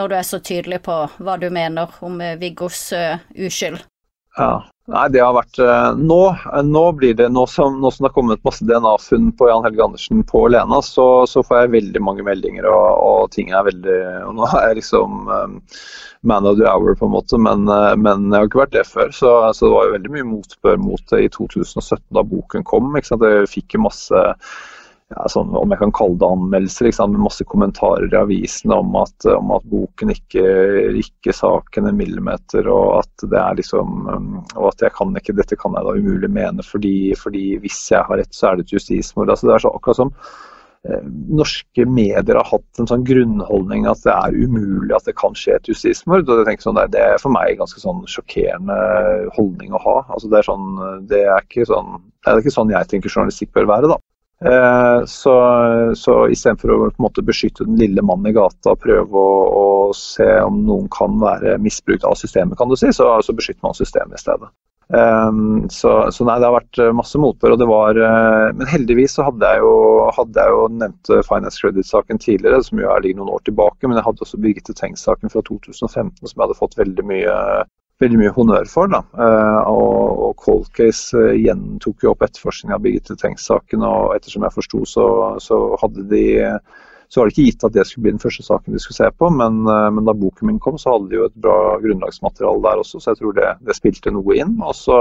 når 0.00 0.08
du 0.08 0.14
er 0.16 0.24
så 0.24 0.40
tydelig 0.40 0.80
på 0.86 1.02
hva 1.20 1.36
du 1.40 1.50
mener 1.52 1.92
om 2.06 2.20
Viggos 2.40 2.86
uh, 2.96 3.20
uskyld? 3.36 3.82
Ja, 4.38 4.52
Nei, 4.90 5.04
det 5.14 5.20
har 5.22 5.34
vært 5.36 5.58
uh, 5.62 5.92
nå, 5.94 6.18
uh, 6.34 6.62
nå, 6.66 6.82
blir 6.98 7.14
det, 7.18 7.28
nå 7.30 7.44
som, 7.50 7.76
nå 7.78 7.92
som, 7.92 8.02
det 8.02 8.08
har 8.08 8.16
kommet 8.16 8.42
masse 8.46 8.64
DNA-funn 8.66 9.28
på 9.38 9.46
Jan 9.46 9.62
Helge 9.66 9.84
Andersen 9.84 10.24
på 10.26 10.42
Lena, 10.50 10.80
så, 10.82 11.06
så, 11.30 11.44
får 11.46 11.60
jeg 11.60 11.72
veldig 11.76 12.02
mange 12.02 12.24
meldinger, 12.26 12.66
og, 12.66 12.88
og, 12.98 13.20
ting 13.34 13.52
er 13.54 13.68
veldig 13.68 13.98
og 14.26 14.34
Nå 14.40 14.48
er 14.48 14.66
jeg 14.70 14.80
liksom 14.80 15.30
um, 15.30 15.60
man 16.26 16.48
of 16.48 16.58
the 16.58 16.66
hour, 16.66 16.96
på 16.98 17.06
en 17.06 17.14
måte, 17.14 17.38
men, 17.40 17.70
men, 18.02 18.26
jeg 18.28 18.36
har 18.36 18.50
ikke 18.50 18.60
vært 18.60 18.74
det 18.74 18.82
før. 18.84 19.14
Så, 19.14 19.30
så, 19.56 19.62
det 19.64 19.72
var 19.72 19.86
jo 19.86 19.94
veldig 19.94 20.10
mye 20.16 20.26
motbør 20.34 20.82
mot 20.82 21.14
det 21.14 21.22
i 21.24 21.30
2017 21.32 22.02
da 22.18 22.26
boken 22.34 22.66
kom. 22.68 22.90
Ikke 22.98 23.08
sant? 23.08 23.24
Jeg 23.24 23.48
fikk 23.48 23.78
masse 23.80 24.24
ja, 25.10 25.24
sånn, 25.26 25.50
om 25.58 25.72
jeg 25.74 25.80
kan 25.80 25.92
kalle 25.94 26.18
det 26.20 26.26
anmeldelser, 26.28 26.86
liksom, 26.86 27.16
med 27.16 27.24
masse 27.24 27.46
kommentarer 27.50 28.12
i 28.12 28.18
avisene 28.18 28.76
om 28.78 28.94
at, 29.00 29.26
om 29.32 29.50
at 29.56 29.64
boken 29.72 30.12
ikke 30.14 30.44
rikker 30.94 31.34
saken 31.34 31.88
en 31.90 31.98
millimeter, 31.98 32.68
og 32.70 33.00
at 33.00 33.24
det 33.26 33.40
er 33.40 33.58
liksom 33.58 34.06
um, 34.06 34.28
og 34.54 34.68
at 34.68 34.84
jeg 34.86 34.94
kan 34.94 35.16
ikke, 35.18 35.34
dette 35.40 35.58
kan 35.58 35.74
jeg 35.74 35.88
da 35.88 35.96
umulig 35.98 36.30
mene, 36.30 36.62
fordi, 36.66 36.94
fordi 37.18 37.58
hvis 37.64 37.80
jeg 37.90 38.06
har 38.06 38.22
rett, 38.22 38.30
så 38.36 38.52
er 38.52 38.60
det 38.60 38.68
et 38.68 38.76
justismord. 38.76 39.32
Altså, 39.32 39.48
det 39.48 39.56
er 39.56 39.64
så 39.64 39.72
akkurat 39.74 39.98
som 39.98 40.12
eh, 40.86 41.08
norske 41.40 41.86
medier 41.90 42.38
har 42.38 42.46
hatt 42.46 42.82
en 42.82 42.90
sånn 42.92 43.06
grunnholdning 43.08 43.88
at 43.90 44.04
det 44.06 44.14
er 44.14 44.38
umulig 44.44 44.94
at 44.94 45.10
det 45.10 45.16
kan 45.18 45.34
skje 45.38 45.56
et 45.58 45.72
justismord. 45.72 46.30
og 46.30 46.46
jeg 46.46 46.62
sånn, 46.62 46.78
Det 46.94 47.02
er 47.02 47.18
for 47.18 47.34
meg 47.34 47.58
ganske 47.58 47.82
sånn 47.82 48.06
sjokkerende 48.06 48.78
holdning 49.34 49.74
å 49.74 49.82
ha. 49.82 49.96
altså 50.06 50.30
Det 50.30 50.38
er, 50.38 50.48
sånn, 50.52 50.70
det 51.10 51.24
er, 51.26 51.42
ikke, 51.50 51.66
sånn, 51.66 51.98
det 52.22 52.30
er 52.30 52.44
ikke 52.44 52.54
sånn 52.60 52.74
jeg 52.76 52.92
tenker 52.94 53.10
journalistikk 53.10 53.52
bør 53.58 53.72
være. 53.74 53.90
da. 53.96 53.98
Eh, 54.44 55.04
så, 55.04 55.34
så 55.96 56.14
istedenfor 56.32 56.72
å 56.72 56.78
på 56.86 56.94
en 56.94 57.04
måte 57.04 57.24
beskytte 57.26 57.66
den 57.68 57.76
lille 57.76 58.00
mannen 58.00 58.30
i 58.30 58.36
gata 58.36 58.72
og 58.72 58.80
prøve 58.80 59.20
å, 59.20 59.34
å, 59.60 59.66
se 59.96 60.28
om 60.40 60.62
noen 60.64 60.88
kan 60.94 61.18
være 61.20 61.58
misbrukt 61.60 62.06
av 62.08 62.16
systemet, 62.16 62.56
kan 62.56 62.70
du 62.70 62.76
si, 62.78 62.88
så, 62.96 63.10
så 63.26 63.34
beskytter 63.36 63.66
man 63.66 63.76
systemet 63.76 64.16
i 64.16 64.22
stedet. 64.22 64.48
Um, 64.90 65.68
så, 65.70 65.90
så, 66.10 66.24
nei, 66.26 66.38
det 66.40 66.48
har 66.48 66.56
vært 66.56 66.80
masse 66.98 67.18
motbør. 67.20 67.52
uh, 67.60 68.48
Men 68.56 68.70
heldigvis 68.70 69.18
så 69.18 69.28
hadde 69.28 69.50
jeg 69.52 69.62
jo, 69.62 69.74
hadde 70.16 70.42
jeg 70.42 70.56
jo 70.56 70.64
nevnt 70.80 71.12
Finance 71.28 71.60
Credit-saken 71.62 72.18
tidligere, 72.22 72.62
som 72.66 72.80
jo 72.80 72.88
er 72.90 73.04
ligger 73.04 73.20
noen 73.20 73.36
år 73.36 73.44
tilbake. 73.46 73.86
Men 73.86 74.00
jeg 74.00 74.08
hadde 74.08 74.24
også 74.26 74.40
Birgitte 74.42 74.74
Tengs-saken 74.74 75.30
fra 75.30 75.44
2015 75.46 76.16
som 76.24 76.32
jeg 76.32 76.42
hadde 76.42 76.58
fått 76.58 76.78
veldig 76.80 77.06
mye 77.12 77.36
veldig 78.00 78.20
mye 78.20 78.34
honnør 78.34 78.68
for. 78.70 78.90
Da. 78.92 79.02
Uh, 79.14 79.70
og, 79.70 80.22
og 80.26 80.36
Cold 80.44 80.70
Case 80.76 81.16
uh, 81.16 81.32
gjentok 81.36 82.04
jo 82.04 82.14
opp 82.14 82.24
etterforskningen 82.26 82.76
av 82.76 82.84
Birgitte 82.84 83.16
Tengs-saken, 83.20 83.84
og 83.86 84.14
ettersom 84.16 84.46
jeg 84.46 84.56
forsto, 84.56 84.84
så, 84.88 85.06
så, 85.42 85.60
hadde 85.82 86.06
de 86.10 86.24
så 87.10 87.20
var 87.20 87.26
det 87.26 87.34
ikke 87.34 87.46
gitt 87.48 87.64
at 87.66 87.74
det 87.74 87.84
skulle 87.88 88.04
bli 88.04 88.12
den 88.14 88.22
første 88.22 88.44
saken 88.46 88.74
de 88.74 88.80
skulle 88.82 88.98
se 89.00 89.08
på, 89.18 89.30
men, 89.34 89.56
uh, 89.66 89.88
men 89.90 90.06
da 90.06 90.14
boken 90.14 90.46
min 90.46 90.60
kom, 90.62 90.76
så 90.78 90.94
hadde 90.94 91.10
de 91.10 91.18
jo 91.18 91.26
et 91.26 91.40
bra 91.42 91.56
grunnlagsmateriale 91.82 92.62
der 92.68 92.82
også, 92.84 93.00
så 93.02 93.10
jeg 93.10 93.18
tror 93.18 93.34
det, 93.38 93.48
det 93.66 93.76
spilte 93.78 94.12
noe 94.14 94.36
inn. 94.38 94.52
Så, 94.78 94.98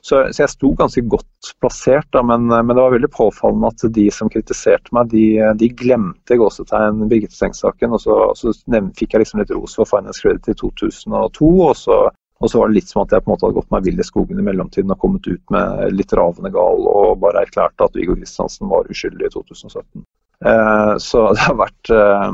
så, 0.00 0.22
så, 0.30 0.38
jeg 0.38 0.52
sto 0.54 0.72
ganske 0.78 1.04
godt 1.12 1.52
plassert, 1.60 2.08
da, 2.16 2.24
men, 2.24 2.48
men, 2.48 2.72
det 2.72 2.80
var 2.80 2.96
veldig 2.96 3.12
påfallende 3.12 3.68
at 3.68 3.84
de 4.00 4.06
som 4.14 4.32
kritiserte 4.32 4.96
meg, 4.96 5.12
de, 5.12 5.26
de 5.60 5.68
glemte 5.82 6.40
gåsetegn 6.40 7.04
Birgitte 7.10 7.36
Tengs-saken. 7.36 7.92
Og 7.96 8.00
så, 8.00 8.16
så 8.38 8.54
fikk 8.96 9.12
jeg 9.12 9.24
liksom 9.24 9.42
litt 9.42 9.52
ros 9.52 9.76
for 9.76 9.88
Finance 9.88 10.24
Credit 10.24 10.54
i 10.54 10.56
2002. 10.64 11.52
og 11.68 11.76
så 11.76 12.00
og 12.40 12.48
så 12.48 12.56
var 12.56 12.70
det 12.70 12.78
litt 12.78 12.88
som 12.88 13.02
at 13.02 13.10
jeg 13.12 13.20
på 13.20 13.28
en 13.28 13.34
måte 13.34 13.44
hadde 13.44 13.56
gått 13.58 13.72
meg 13.74 13.84
vill 13.84 14.00
i 14.00 14.04
skogen 14.06 14.38
i 14.40 14.44
mellomtiden 14.46 14.92
og 14.94 15.02
kommet 15.02 15.26
ut 15.28 15.52
med 15.52 15.92
litt 15.92 16.14
ravende 16.16 16.48
gal 16.54 16.86
og 16.88 17.18
bare 17.20 17.42
erklærte 17.44 17.84
at 17.84 17.98
Viggo 17.98 18.16
Kristiansen 18.16 18.70
var 18.70 18.88
uskyldig 18.88 19.28
i 19.28 19.32
2017. 19.34 20.06
Uh, 20.40 20.96
så 20.96 21.26
det 21.36 21.42
har 21.44 21.56
vært 21.58 21.90
uh, 21.92 22.30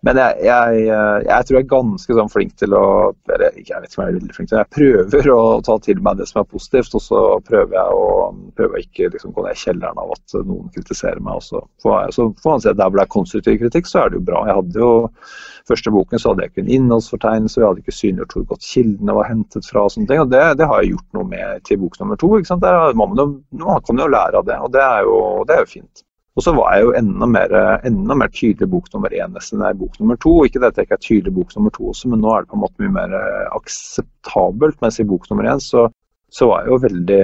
Men 0.00 0.16
jeg, 0.16 0.36
jeg, 0.46 0.84
jeg, 0.88 1.44
tror 1.44 1.58
jeg 1.58 1.60
er 1.60 1.66
ganske 1.68 2.14
sånn 2.16 2.30
flink 2.32 2.54
til 2.56 2.72
å 2.72 2.84
Jeg 3.28 3.40
vet 3.42 3.58
ikke 3.60 3.74
om 3.76 3.84
jeg 3.84 4.14
er 4.14 4.16
veldig 4.16 4.36
flink 4.36 4.48
til 4.48 4.60
Jeg 4.62 4.70
prøver 4.72 5.28
å 5.34 5.42
ta 5.66 5.76
til 5.84 6.00
meg 6.06 6.22
det 6.22 6.28
som 6.30 6.40
er 6.40 6.48
positivt, 6.48 6.96
og 6.96 7.04
så 7.04 7.20
prøver 7.44 7.76
jeg 7.76 7.98
å 7.98 8.06
prøver 8.56 8.80
jeg 8.80 8.88
ikke 8.88 9.10
liksom, 9.12 9.34
gå 9.36 9.44
ned 9.44 9.58
i 9.58 9.60
kjelleren 9.60 10.00
av 10.00 10.14
at 10.14 10.36
noen 10.46 10.70
kritiserer 10.72 11.20
meg. 11.20 11.40
Og 11.40 11.44
så 11.44 11.60
får, 11.82 12.46
man 12.46 12.62
si 12.62 12.70
at 12.70 12.78
der 12.78 12.88
hvor 12.88 13.00
det 13.00 13.04
er 13.04 13.12
konstruktiv 13.12 13.58
kritikk, 13.60 13.90
så 13.90 14.04
er 14.04 14.12
det 14.12 14.20
jo 14.20 14.24
bra. 14.30 14.40
Jeg 14.48 14.58
hadde 14.60 14.80
jo 14.80 14.90
første 15.68 15.92
boken 15.94 16.22
så 16.22 16.32
hadde 16.32 16.46
jeg 16.46 16.52
ikke 16.52 16.64
en 16.64 16.72
innholdsfortegnelse, 16.78 17.60
jeg 17.60 17.68
hadde 17.68 17.84
ikke 17.84 17.96
synliggjort 17.98 18.38
hvor 18.38 18.48
godt 18.54 18.70
kildene 18.70 19.18
var 19.18 19.30
hentet 19.30 19.68
fra. 19.68 19.84
og 19.84 19.94
sånne 19.94 20.10
ting, 20.10 20.24
og 20.24 20.32
Det, 20.32 20.42
det 20.60 20.70
har 20.70 20.82
jeg 20.82 20.94
gjort 20.94 21.20
noe 21.20 21.30
med 21.34 21.68
til 21.68 21.82
bok 21.84 22.00
nummer 22.00 22.20
to. 22.20 22.32
ikke 22.38 22.52
sant? 22.54 22.64
Der, 22.64 22.96
man, 22.98 23.14
man 23.18 23.84
kan 23.84 24.04
jo 24.04 24.10
lære 24.16 24.40
av 24.40 24.48
det, 24.48 24.58
og 24.64 24.74
det 24.74 24.84
er 24.88 25.08
jo, 25.10 25.20
det 25.48 25.58
er 25.58 25.64
jo 25.66 25.72
fint. 25.76 26.04
Og 26.34 26.42
så 26.42 26.50
var 26.56 26.72
jeg 26.74 26.86
jo 26.86 26.94
enda 26.98 27.26
mer, 27.30 27.52
enda 27.86 28.14
mer 28.18 28.30
tydelig 28.34 28.66
bok 28.72 28.88
nummer 28.94 29.12
én 29.14 29.34
nesten 29.36 29.60
enn 29.62 29.78
bok 29.78 30.00
nummer 30.00 30.18
to. 30.22 30.32
Ikke 30.42 30.58
det 30.62 30.72
at 30.72 30.80
jeg 30.80 30.88
ikke 30.88 30.96
er 30.98 31.04
tydelig 31.04 31.34
bok 31.36 31.52
nummer 31.54 31.74
to 31.74 31.92
også, 31.92 32.10
men 32.10 32.24
nå 32.24 32.32
er 32.34 32.42
det 32.42 32.50
på 32.50 32.58
en 32.58 32.64
måte 32.64 32.82
mye 32.82 32.94
mer 32.96 33.14
eh, 33.20 33.44
akseptabelt. 33.54 34.80
Mens 34.82 34.98
i 34.98 35.06
bok 35.06 35.28
nummer 35.30 35.46
én 35.52 35.62
så, 35.62 35.84
så 36.34 36.48
var 36.50 36.64
jeg 36.64 36.72
jo 36.72 36.80
veldig, 36.82 37.20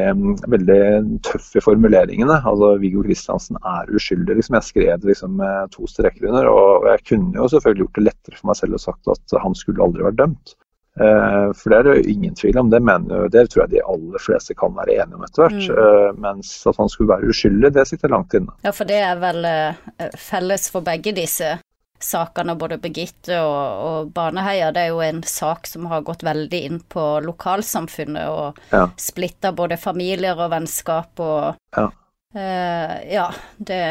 veldig 0.54 0.80
tøff 1.26 1.50
i 1.58 1.64
formuleringene. 1.64 2.38
Altså 2.52 2.70
Viggo 2.84 3.02
Kristiansen 3.08 3.58
er 3.58 3.90
uskyldig. 3.98 4.38
Liksom. 4.38 4.60
Jeg 4.60 4.68
skrev 4.68 5.10
liksom 5.10 5.42
to 5.74 5.90
streker 5.90 6.30
under. 6.30 6.52
Og 6.54 6.86
jeg 6.92 7.06
kunne 7.10 7.34
jo 7.42 7.50
selvfølgelig 7.50 7.88
gjort 7.88 7.98
det 7.98 8.08
lettere 8.12 8.38
for 8.38 8.52
meg 8.52 8.62
selv 8.62 8.78
og 8.78 8.84
sagt 8.86 9.14
at 9.16 9.40
han 9.42 9.58
skulle 9.58 9.82
aldri 9.88 10.06
vært 10.06 10.22
dømt. 10.22 10.54
Eh, 11.00 11.52
for 11.56 11.72
det 11.72 11.78
er 11.78 11.88
det 11.88 12.12
ingen 12.12 12.34
tvil 12.36 12.58
om, 12.60 12.70
det, 12.70 12.82
mener, 12.84 13.28
det 13.32 13.46
tror 13.50 13.64
jeg 13.64 13.76
de 13.76 13.82
aller 13.88 14.20
fleste 14.20 14.56
kan 14.58 14.74
være 14.76 14.98
enige 14.98 15.16
om 15.16 15.24
etter 15.24 15.46
hvert. 15.46 15.64
Mm. 15.64 15.80
Eh, 15.84 16.20
mens 16.26 16.52
at 16.68 16.80
han 16.80 16.92
skulle 16.92 17.14
være 17.14 17.32
uskyldig, 17.32 17.72
det 17.76 17.86
sitter 17.88 18.12
langt 18.12 18.36
inne. 18.36 18.52
Ja, 18.66 18.74
for 18.76 18.88
det 18.90 19.00
er 19.06 19.20
vel 19.22 19.48
eh, 19.48 20.10
felles 20.20 20.68
for 20.72 20.84
begge 20.84 21.14
disse 21.16 21.56
sakene, 22.00 22.56
både 22.56 22.78
Birgitte 22.80 23.40
og, 23.44 23.64
og 23.86 24.12
Baneheia. 24.16 24.70
Det 24.72 24.86
er 24.86 24.92
jo 24.94 25.02
en 25.04 25.22
sak 25.26 25.68
som 25.68 25.88
har 25.90 26.04
gått 26.04 26.24
veldig 26.24 26.60
inn 26.68 26.78
på 26.88 27.06
lokalsamfunnet 27.24 28.28
og 28.32 28.60
ja. 28.72 28.86
splitta 29.00 29.52
både 29.56 29.76
familier 29.80 30.38
og 30.40 30.52
vennskap 30.54 31.20
og 31.20 31.76
Ja, 31.76 31.90
uh, 32.36 32.94
ja 33.04 33.26
det. 33.58 33.82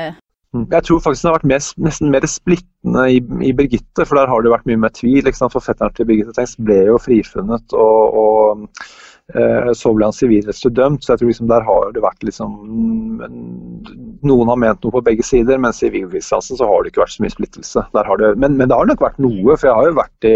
Jeg 0.53 0.81
tror 0.83 1.01
faktisk 1.03 1.21
det 1.21 1.29
har 1.29 1.35
vært 1.35 1.51
mer, 1.51 1.65
nesten 1.85 2.09
mer 2.09 2.25
splittende 2.25 3.03
i, 3.13 3.19
i, 3.45 3.51
Birgitte, 3.53 4.01
for 4.01 4.17
der 4.17 4.31
har 4.31 4.41
det 4.41 4.49
vært 4.49 4.65
mye 4.65 4.79
mer 4.81 4.93
tvil. 4.97 5.21
Liksom, 5.27 5.51
for 5.53 5.61
fetteren 5.61 5.93
til 5.93 6.07
Birgitte 6.09 6.33
Tengs 6.33 6.55
ble 6.65 6.79
jo 6.87 6.95
frifunnet, 7.01 7.75
og, 7.77 8.17
og 8.17 8.63
eh, 9.37 9.69
så 9.77 9.93
ble 9.93 10.09
han 10.09 10.17
sivilrettslig 10.17 10.73
dømt. 10.79 11.05
Så 11.05 11.13
jeg 11.13 11.21
tror 11.21 11.29
liksom 11.29 11.51
der 11.53 11.67
har 11.67 11.93
det 11.93 12.05
vært 12.05 12.25
liksom 12.25 12.57
Noen 14.25 14.49
har 14.49 14.57
ment 14.59 14.81
noe 14.83 14.95
på 14.97 15.05
begge 15.05 15.23
sider, 15.23 15.61
mens 15.61 15.83
i 15.85 15.91
Viggo 15.93 16.17
så 16.23 16.41
har 16.41 16.81
det 16.81 16.91
ikke 16.91 17.05
vært 17.05 17.13
så 17.13 17.23
mye 17.27 17.35
splittelse. 17.35 17.85
Det, 17.93 18.33
men, 18.41 18.57
men, 18.57 18.65
det 18.71 18.75
har 18.79 18.89
nok 18.89 19.05
vært 19.05 19.21
noe, 19.21 19.53
for 19.53 19.69
jeg 19.69 19.77
har 19.77 19.91
jo 19.91 19.99
vært 20.01 20.29
i 20.31 20.35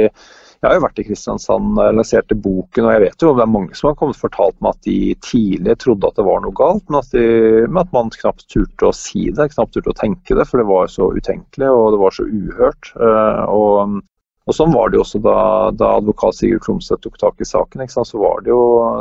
jeg 0.63 0.71
har 0.71 0.77
jo 0.79 0.83
vært 0.85 0.99
i 1.01 1.03
Kristiansand 1.09 1.75
og 1.75 1.97
lanserte 1.97 2.37
boken, 2.39 2.85
og 2.87 2.93
jeg 2.93 3.01
vet 3.03 3.25
jo 3.25 3.33
det 3.35 3.43
er 3.43 3.51
mange 3.51 3.75
som 3.75 3.89
har 3.89 3.97
kommet 3.99 4.15
og 4.15 4.23
fortalt 4.23 4.55
meg 4.63 4.77
at 4.77 4.87
de 4.87 4.97
tidlig 5.25 5.75
trodde 5.83 6.07
at 6.07 6.19
det 6.19 6.25
var 6.27 6.39
noe 6.43 6.55
galt, 6.55 6.85
men 6.87 7.01
at, 7.01 7.11
de, 7.11 7.65
men 7.67 7.81
at 7.83 7.91
man 7.95 8.13
knapt 8.15 8.47
turte 8.47 8.87
å 8.87 8.95
si 8.95 9.27
det, 9.35 9.49
knapt 9.51 9.75
turte 9.75 9.91
å 9.91 9.99
tenke 9.99 10.37
det, 10.39 10.47
for 10.47 10.61
det 10.61 10.69
var 10.71 10.87
så 10.91 11.09
utenkelig 11.11 11.67
og 11.67 11.91
det 11.95 12.01
var 12.05 12.15
så 12.15 12.27
uhørt. 12.29 12.95
Eh, 12.95 13.45
og 13.51 14.01
Og 14.43 14.51
Sånn 14.51 14.73
var 14.75 14.89
det 14.91 14.97
jo 14.97 15.03
også 15.05 15.19
da, 15.23 15.35
da 15.71 15.93
advokat 16.01 16.35
Sigurd 16.35 16.65
Klomsæt 16.65 16.99
tok 17.05 17.13
tak 17.19 17.39
i 17.39 17.45
saken. 17.47 17.85
Så, 17.87 18.19
jo, 18.43 18.57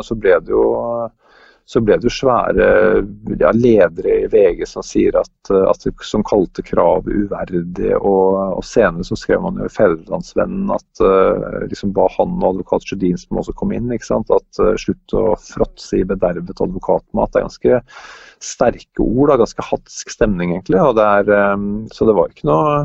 så, 0.07 0.15
ble 0.15 0.37
det 0.39 0.53
jo 0.53 0.63
så 1.73 1.81
ble 1.81 1.97
det 1.97 2.05
jo 2.05 2.13
svære 2.13 2.67
ja, 3.41 3.51
ledere 3.57 4.17
i 4.23 4.29
VG 4.33 4.67
som 4.69 4.85
sier 4.85 5.17
at, 5.17 5.53
at 5.71 5.87
som 6.05 6.25
kalte 6.29 6.65
kravet 6.67 7.09
uverdig. 7.09 7.95
Og, 7.97 8.59
og, 8.59 8.61
senere 8.67 9.07
så 9.09 9.17
skrev 9.17 9.41
man 9.45 9.61
jo 9.61 9.69
i 9.69 9.73
Fedrelandsvennen 9.73 10.69
at 10.75 11.05
uh, 11.05 11.63
liksom 11.71 11.95
ba 11.97 12.09
han 12.19 12.37
og 12.43 12.51
advokat 12.51 12.85
Sjødin 12.89 13.17
som 13.21 13.41
også 13.41 13.57
kom 13.57 13.73
inn, 13.73 13.89
ikke 13.95 14.11
sant? 14.11 14.33
at 14.35 14.61
uh, 14.61 14.75
slutt 14.81 15.17
å 15.17 15.33
fråtse 15.41 16.03
i 16.03 16.07
bedervet 16.09 16.61
advokatmat. 16.61 17.33
Det 17.33 17.41
er 17.41 17.49
ganske 17.49 17.81
sterke 18.43 19.07
ord, 19.07 19.33
da, 19.33 19.41
ganske 19.41 19.69
hatsk 19.71 20.13
stemning 20.13 20.53
egentlig. 20.53 20.83
og 20.83 20.99
det 21.01 21.09
er, 21.23 21.55
um, 21.55 21.87
Så 21.95 22.09
det 22.09 22.19
var 22.19 22.33
ikke 22.33 22.51
noe 22.53 22.83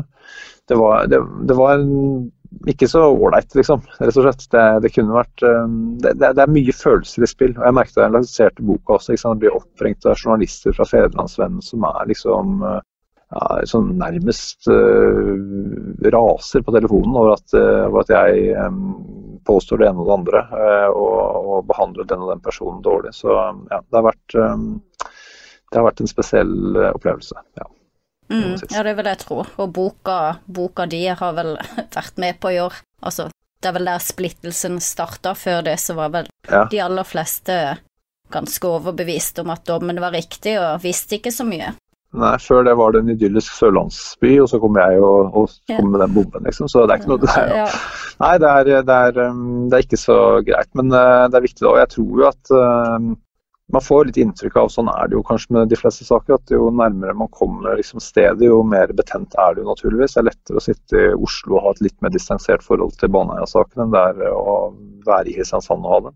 det 0.68 0.76
var, 0.76 1.06
det, 1.08 1.18
det 1.48 1.54
var 1.56 1.78
en 1.78 2.26
ikke 2.68 2.88
så 2.88 3.04
ålreit, 3.12 3.54
liksom. 3.56 3.82
Rett 4.00 4.16
og 4.16 4.24
slett. 4.24 4.44
Det, 4.52 4.64
det 4.84 4.92
kunne 4.94 5.16
vært 5.16 5.44
um, 5.44 5.78
det, 6.02 6.14
det, 6.20 6.30
er 6.42 6.52
mye 6.52 6.74
følelser 6.74 7.24
i 7.24 7.30
spill. 7.30 7.54
og 7.56 7.66
Jeg 7.68 7.76
merket 7.76 7.98
da 7.98 8.06
jeg 8.06 8.14
lanserte 8.16 8.66
boka 8.66 8.96
også. 8.96 9.14
Ikke 9.14 9.24
sant? 9.24 9.38
Det 9.38 9.46
blir 9.46 9.58
oppringt 9.58 10.08
av 10.08 10.16
journalister 10.16 10.76
fra 10.76 10.88
Fedrelandsvennen 10.88 11.64
som 11.64 11.86
er 11.88 12.08
liksom 12.10 12.64
uh, 12.64 12.80
ja, 13.28 13.60
sånn 13.68 13.92
nærmest 14.00 14.68
uh, 14.72 15.32
raser 16.14 16.64
på 16.64 16.74
telefonen 16.76 17.16
over 17.20 17.36
at, 17.36 17.46
uh, 17.56 17.86
over 17.90 18.04
at 18.04 18.12
jeg 18.16 18.52
um, 18.56 18.84
påstår 19.48 19.82
det 19.82 19.90
ene 19.90 20.02
og 20.02 20.08
det 20.08 20.18
andre 20.18 20.44
uh, 20.52 20.90
og, 20.92 21.16
og, 21.44 21.58
behandler 21.68 22.08
den 22.08 22.24
og 22.24 22.32
den 22.32 22.44
personen 22.44 22.84
dårlig. 22.84 23.14
Så 23.16 23.32
ja, 23.32 23.80
det 23.80 24.00
har 24.00 24.08
vært, 24.08 24.38
um, 24.40 24.70
det 25.68 25.80
har 25.80 25.90
vært 25.90 26.04
en 26.04 26.16
spesiell 26.16 26.86
opplevelse. 26.94 27.44
ja. 27.60 27.68
Mm, 28.28 28.54
ja, 28.70 28.84
det 28.84 28.94
vil 28.98 29.08
jeg 29.08 29.20
tro. 29.22 29.40
Og 29.56 29.72
boka, 29.72 30.18
boka 30.44 30.86
de 30.90 31.02
har 31.16 31.34
vel 31.36 31.56
vært 31.96 32.20
med 32.20 32.40
på 32.42 32.52
i 32.54 32.60
år. 32.62 32.76
Altså, 33.00 33.28
det 33.62 33.70
er 33.70 33.76
vel 33.78 33.90
der 33.90 34.04
splittelsen 34.04 34.78
starta. 34.84 35.34
Før 35.38 35.64
det 35.66 35.78
så 35.82 35.96
var 35.98 36.14
vel 36.14 36.30
ja. 36.50 36.66
de 36.70 36.82
aller 36.84 37.08
fleste 37.08 37.58
ganske 38.32 38.68
overbevist 38.68 39.40
om 39.40 39.52
at 39.54 39.64
dommen 39.68 40.00
var 40.02 40.12
riktig, 40.12 40.58
og 40.60 40.82
visste 40.84 41.16
ikke 41.16 41.32
så 41.32 41.46
mye. 41.48 41.72
Nei, 42.18 42.34
før 42.40 42.62
det 42.64 42.72
var 42.78 42.94
det 42.94 43.02
en 43.02 43.12
idyllisk 43.12 43.52
sørlandsby, 43.52 44.30
og 44.40 44.48
så 44.48 44.60
kom 44.62 44.78
jeg 44.80 45.00
og, 45.04 45.34
og 45.36 45.56
kom 45.68 45.90
med 45.92 46.00
den 46.00 46.14
bomben, 46.14 46.46
liksom. 46.48 46.68
Så 46.72 46.86
det 46.88 46.94
er 46.94 47.02
ikke 47.02 47.10
noe 47.10 47.20
det 47.20 47.32
er, 47.36 47.50
ja. 47.62 47.66
Nei, 48.22 48.34
det 48.40 48.52
er, 48.52 48.70
det, 48.88 48.96
er, 49.08 49.18
um, 49.28 49.66
det 49.68 49.76
er, 49.76 49.84
ikke 49.84 50.00
så 50.00 50.18
greit. 50.46 50.70
Men 50.78 50.88
uh, 50.94 51.26
det 51.28 51.36
er 51.36 51.44
viktig. 51.44 51.66
Og 51.68 51.76
jeg 51.82 51.92
tror 51.92 52.22
jo 52.22 52.28
at 52.30 52.54
uh, 52.54 53.10
man 53.72 53.84
får 53.84 54.08
litt 54.08 54.16
inntrykk 54.16 54.56
av, 54.56 54.70
sånn 54.72 54.88
er 54.88 55.10
det 55.10 55.18
jo 55.18 55.24
kanskje 55.28 55.54
med 55.56 55.68
de 55.68 55.76
fleste 55.76 56.06
saker, 56.06 56.38
at 56.38 56.52
jo 56.52 56.70
nærmere 56.72 57.16
man 57.16 57.28
kommer 57.34 57.76
liksom 57.76 58.00
stedet, 58.00 58.46
jo 58.46 58.62
mer 58.64 58.92
betent 58.96 59.34
er 59.36 59.54
det 59.54 59.64
jo 59.64 59.68
naturligvis. 59.68 60.14
Det 60.16 60.22
er 60.22 60.28
lettere 60.30 60.60
å 60.60 60.64
sitte 60.64 61.02
i 61.02 61.10
Oslo 61.16 61.58
og 61.58 61.66
ha 61.66 61.74
et 61.74 61.82
litt 61.88 61.98
mer 62.04 62.14
distansert 62.14 62.64
forhold 62.64 62.96
til 63.00 63.12
Baneheia-saken 63.12 63.84
enn 63.84 63.92
det 63.92 64.04
er 64.12 64.32
å 64.32 64.56
være 65.08 65.28
i 65.28 65.36
Kristiansand 65.36 65.84
og 65.84 65.94
ha 65.94 66.00
det. 66.06 66.14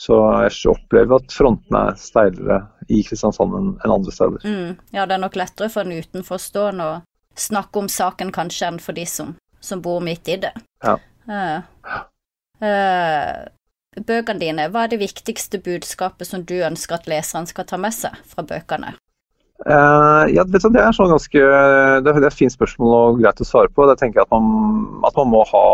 Så 0.00 0.16
jeg 0.48 0.72
opplever 0.72 1.20
at 1.20 1.36
frontene 1.36 1.84
er 1.90 2.00
steilere 2.00 2.58
i 2.88 3.02
Kristiansand 3.06 3.54
enn 3.60 3.94
andre 3.94 4.16
steder. 4.16 4.42
Mm. 4.48 4.74
Ja, 4.96 5.04
det 5.04 5.18
er 5.18 5.22
nok 5.22 5.38
lettere 5.38 5.70
for 5.70 5.86
en 5.86 6.00
utenforstående 6.00 6.88
å 6.88 6.98
snakke 7.38 7.84
om 7.84 7.90
saken 7.92 8.32
kanskje 8.34 8.72
enn 8.72 8.82
for 8.82 8.96
de 8.96 9.06
som, 9.06 9.36
som 9.62 9.82
bor 9.84 10.00
midt 10.02 10.32
i 10.32 10.40
det. 10.40 10.54
Ja. 10.82 10.96
Uh, 11.30 12.00
uh, 12.64 13.46
bøkene 13.96 14.40
dine, 14.40 14.68
hva 14.70 14.84
er 14.86 14.92
det 14.92 15.00
viktigste 15.02 15.60
budskapet 15.62 16.28
som 16.28 16.44
du 16.46 16.60
ønsker 16.62 16.98
at 16.98 17.08
leseren 17.10 17.48
skal 17.50 17.66
ta 17.66 17.78
med 17.80 17.94
seg 17.96 18.16
fra 18.30 18.44
bøkene? 18.46 18.94
Uh, 19.60 20.24
ja, 20.32 20.40
Det 20.48 20.62
er 20.64 20.94
sånn 20.96 21.10
ganske, 21.12 21.40
det 22.00 22.12
er 22.12 22.24
et 22.24 22.36
fint 22.36 22.54
spørsmål 22.54 22.94
og 22.96 23.18
greit 23.20 23.42
å 23.42 23.44
svare 23.44 23.68
på. 23.68 23.84
Det 23.90 23.98
tenker 24.00 24.22
at 24.22 24.30
man, 24.32 24.46
at 25.04 25.18
man 25.18 25.28
må 25.34 25.42
ha, 25.50 25.64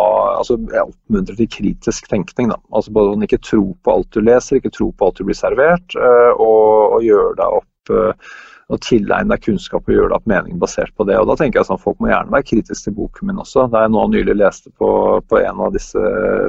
altså 0.40 0.56
Jeg 0.58 0.88
oppmuntrer 0.88 1.38
til 1.38 1.52
kritisk 1.52 2.08
tenkning. 2.10 2.50
da. 2.50 2.58
Altså 2.74 2.90
Både 2.96 3.14
å 3.14 3.28
ikke 3.28 3.44
tro 3.46 3.68
på 3.86 3.94
alt 3.94 4.10
du 4.10 4.24
leser, 4.24 4.58
ikke 4.58 4.74
tro 4.74 4.90
på 4.90 5.06
alt 5.06 5.20
du 5.20 5.28
blir 5.28 5.38
servert, 5.38 5.94
uh, 5.94 6.32
og, 6.34 6.98
og 6.98 7.06
gjøre 7.06 7.38
deg 7.38 7.60
opp 7.60 7.94
uh, 7.94 8.34
og 8.66 8.80
tilegne 8.82 9.30
deg 9.30 9.44
kunnskap 9.44 9.86
og 9.86 9.94
gjøre 9.94 10.08
deg 10.10 10.16
opp 10.16 10.30
mening 10.30 10.58
basert 10.58 10.90
på 10.98 11.06
det. 11.06 11.14
Og 11.20 11.28
da 11.30 11.36
tenker 11.38 11.60
jeg 11.60 11.68
sånn, 11.68 11.82
Folk 11.82 12.00
må 12.02 12.10
gjerne 12.10 12.34
være 12.34 12.48
kritiske 12.48 12.88
til 12.88 12.96
boken 12.96 13.28
min 13.28 13.42
også. 13.42 13.68
Det 13.70 13.78
er 13.78 13.92
nå 13.94 14.02
nylig 14.10 14.34
leste 14.40 14.72
på, 14.80 14.88
på 15.30 15.38
en 15.38 15.62
av 15.62 15.76
disse 15.76 16.02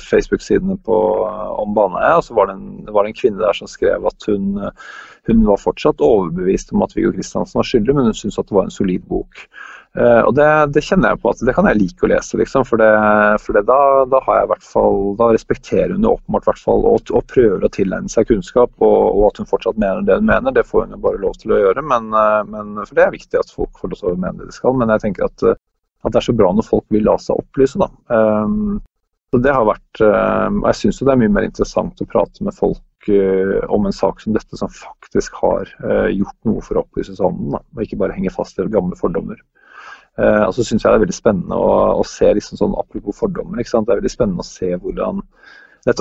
Facebook-sidene 0.08 0.80
om 0.88 1.75
Baneheia, 1.77 2.17
så 2.25 2.38
var 2.38 2.49
det, 2.49 2.58
en, 2.58 2.88
var 2.89 3.06
det 3.06 3.13
en 3.13 3.19
kvinne 3.19 3.43
der 3.43 3.60
som 3.60 3.69
skrev 3.69 4.10
at 4.10 4.30
hun, 4.32 4.58
hun 5.28 5.44
var 5.48 5.60
fortsatt 5.60 6.04
overbevist 6.04 6.72
om 6.74 6.84
at 6.86 6.96
Viggo 6.96 7.12
Kristiansen 7.16 7.60
var 7.60 7.68
skyldig, 7.68 7.96
men 7.96 8.10
hun 8.10 8.16
syntes 8.16 8.40
at 8.40 8.48
det 8.48 8.56
var 8.56 8.68
en 8.68 8.74
solid 8.74 9.04
bok. 9.10 9.44
Uh, 9.98 10.22
og 10.28 10.36
det, 10.38 10.46
det, 10.76 10.84
kjenner 10.86 11.16
jeg 11.16 11.20
på 11.24 11.32
at 11.32 11.40
det 11.48 11.54
kan 11.58 11.66
jeg 11.66 11.80
like 11.80 12.06
å 12.06 12.10
lese, 12.12 12.38
liksom, 12.38 12.66
for, 12.70 12.78
det, 12.78 12.90
for 13.42 13.58
det, 13.58 13.63
da, 13.66 14.06
da, 14.12 14.20
fall, 14.62 15.16
da 15.18 15.32
respekterer 15.34 15.96
hun 15.96 16.04
det 16.06 16.12
åpenbart 16.12 16.46
hvert 16.46 16.62
fall, 16.62 16.84
og, 16.86 17.10
og, 17.10 17.24
prøver 17.32 17.66
å 17.66 17.72
tilegne 17.74 18.12
seg 18.12 18.28
kunnskap. 18.30 18.70
Og, 18.78 19.00
og, 19.08 19.24
at 19.32 19.42
hun 19.42 19.50
fortsatt 19.50 19.80
mener 19.82 20.06
det 20.06 20.20
hun 20.20 20.30
mener, 20.30 20.54
det 20.54 20.68
får 20.70 20.86
hun 20.86 20.94
jo 20.98 21.02
bare 21.08 21.24
lov 21.24 21.40
til 21.42 21.56
å 21.56 21.62
gjøre. 21.63 21.86
Men, 21.94 22.12
uh, 22.13 22.44
men, 22.46 22.76
for 22.84 23.00
det 23.00 23.08
er 23.08 23.16
viktig 23.16 23.42
at 23.42 23.56
folk 23.56 23.82
får 23.82 23.94
lov 23.94 24.04
til 24.04 24.12
å 24.12 24.20
mene 24.22 24.44
det 24.44 24.52
de 24.52 24.60
skal. 24.60 24.78
Men 24.78 24.94
jeg 24.94 25.08
tenker 25.08 25.26
at, 25.32 25.48
uh, 25.48 25.58
at, 26.04 26.12
det 26.12 26.22
er 26.22 26.28
så 26.30 26.38
bra 26.44 26.52
når 26.54 26.70
folk 26.70 26.86
vil 26.94 27.08
la 27.08 27.18
seg 27.24 27.42
opplyse. 27.42 27.82
da. 27.82 27.90
Um, 28.13 28.78
så 29.34 29.42
det 29.44 29.52
har 29.52 29.66
vært, 29.68 30.00
Jeg 30.00 30.76
syns 30.80 31.02
det 31.04 31.12
er 31.12 31.18
mye 31.20 31.32
mer 31.36 31.44
interessant 31.50 32.00
å 32.00 32.06
prate 32.08 32.46
med 32.48 32.56
folk 32.56 32.80
om 33.74 33.88
en 33.88 33.96
sak 33.96 34.20
som 34.24 34.36
dette, 34.36 34.60
som 34.60 34.72
faktisk 34.74 35.38
har 35.41 35.70
gjort 36.13 36.50
noe 36.50 36.63
for 36.65 36.80
å 36.80 36.84
opplyse 36.86 37.15
seg 37.15 37.30
om 37.30 37.38
den, 37.39 37.54
da, 37.56 37.62
og 37.76 37.86
ikke 37.86 38.00
bare 38.02 38.15
henge 38.17 38.34
fast 38.34 38.60
i 38.60 38.67
gamle 38.74 39.00
fordommer. 39.00 39.39
Uh, 40.17 40.48
og 40.48 40.56
så 40.58 40.63
syns 40.65 40.82
jeg 40.82 40.89
det 40.89 40.98
er 40.98 41.04
veldig 41.06 41.13
spennende 41.13 41.58
å, 41.62 41.74
å 42.02 42.04
se 42.10 42.32
liksom 42.34 42.58
sånn 42.58 42.76
apropos 42.80 43.20
fordommer. 43.20 43.62
Det 43.62 43.70
er 43.78 44.00
veldig 44.00 44.12
spennende 44.12 44.41
å 44.41 44.50
se 44.50 44.72
hvordan 44.82 45.22
det, 45.88 45.93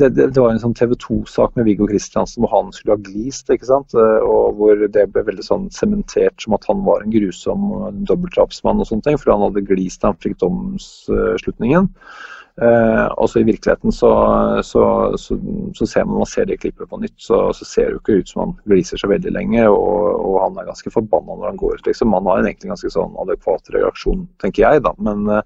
det, 0.00 0.08
det, 0.16 0.40
var 0.40 0.50
en 0.50 0.58
sånn 0.58 0.74
TV 0.74 0.96
2-sak 0.98 1.52
med 1.54 1.68
Viggo 1.68 1.86
Kristiansen 1.86 2.42
hvor 2.42 2.50
han 2.50 2.72
skulle 2.74 2.96
ha 2.96 3.04
glist. 3.04 3.50
ikke 3.52 3.68
sant? 3.68 3.94
Og 3.94 4.56
hvor 4.58 4.80
det 4.80 5.04
ble 5.12 5.22
veldig 5.28 5.44
sånn 5.46 5.68
sementert 5.70 6.42
som 6.42 6.56
at 6.56 6.66
han 6.66 6.82
var 6.88 7.04
en 7.04 7.14
grusom 7.14 7.68
dobbeltdrapsmann 8.08 8.82
og 8.82 8.88
sånne 8.88 9.06
ting, 9.06 9.20
fordi 9.20 9.36
han 9.36 9.44
hadde 9.46 9.66
glist 9.68 10.02
da 10.02 10.10
han 10.10 10.18
fikk 10.24 10.40
domsslutningen. 10.42 11.86
Eh, 12.62 13.06
også 13.18 13.40
I 13.40 13.46
virkeligheten 13.48 13.92
så, 13.92 14.08
så, 14.62 14.82
så, 15.18 15.36
så, 15.74 15.86
ser 15.86 16.04
man 16.04 16.20
man 16.20 16.28
ser 16.30 16.46
det 16.46 16.60
klippet 16.62 16.86
på 16.86 17.00
nytt, 17.02 17.16
så, 17.18 17.48
ser 17.52 17.88
det 17.88 17.96
jo 17.96 17.98
ikke 17.98 18.18
ut 18.20 18.30
som 18.30 18.42
han 18.44 18.52
gliser 18.70 19.00
så 19.00 19.10
veldig 19.10 19.32
lenge. 19.34 19.64
Og, 19.66 20.20
og 20.22 20.36
han 20.44 20.60
er 20.60 20.68
ganske 20.68 20.92
forbanna 20.94 21.34
når 21.34 21.48
han 21.50 21.58
går 21.58 21.80
ut. 21.80 21.88
Liksom. 21.88 22.14
Han 22.14 22.30
har 22.30 22.38
en 22.42 22.50
egentlig 22.50 22.70
ganske 22.70 22.92
sånn 22.94 23.18
adekvat 23.24 23.74
reaksjon, 23.74 24.22
tenker 24.42 24.66
jeg. 24.68 24.84
da. 24.86 24.94
Men, 25.02 25.26
eh, 25.26 25.42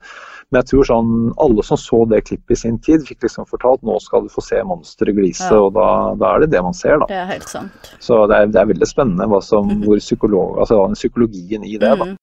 men, 0.51 0.61
jeg 0.61 0.71
tror 0.73 0.91
sånn 0.91 1.17
alle 1.41 1.65
som 1.65 1.81
så 1.81 2.05
det 2.13 2.27
klippet 2.29 2.59
i 2.59 2.61
sin 2.67 2.79
tid, 2.85 3.07
fikk 3.09 3.25
liksom 3.25 3.49
fortalt 3.49 3.85
nå 3.89 3.97
skal 4.05 4.27
du 4.27 4.33
få 4.33 4.45
se 4.45 4.61
monsteret 4.69 5.17
glise. 5.17 5.49
Ja. 5.49 5.65
Og 5.65 5.73
da, 5.79 5.89
da, 6.21 6.35
er 6.35 6.45
det 6.45 6.53
det 6.59 6.65
man 6.67 6.77
ser, 6.77 7.01
da. 7.01 7.09
Det 7.09 7.21
er 7.25 7.29
helt 7.33 7.49
sant. 7.49 7.93
Så 8.05 8.27
det 8.29 8.37
er, 8.37 8.53
det 8.53 8.61
er 8.61 8.73
veldig 8.75 8.93
spennende 8.93 9.33
hva 9.33 9.41
som, 9.45 9.73
mm. 9.73 9.85
hvor 9.89 10.05
psykolog, 10.05 10.59
altså, 10.61 10.85
psykologien 10.93 11.65
i 11.65 11.79
det. 11.81 11.89
da. 11.89 12.13
Mm. 12.13 12.17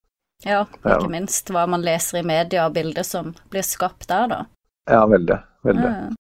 Ja, 0.45 0.65
ikke 0.84 1.10
minst 1.10 1.50
hva 1.50 1.63
man 1.65 1.82
leser 1.82 2.19
i 2.19 2.28
media 2.28 2.67
og 2.67 2.76
bilder 2.76 3.08
som 3.08 3.32
blir 3.50 3.65
skapt 3.65 4.06
der, 4.12 4.28
da. 4.30 4.45
Ja, 4.89 5.06
veldig. 5.10 5.39
veldig. 5.65 5.89
Mm. 5.89 6.13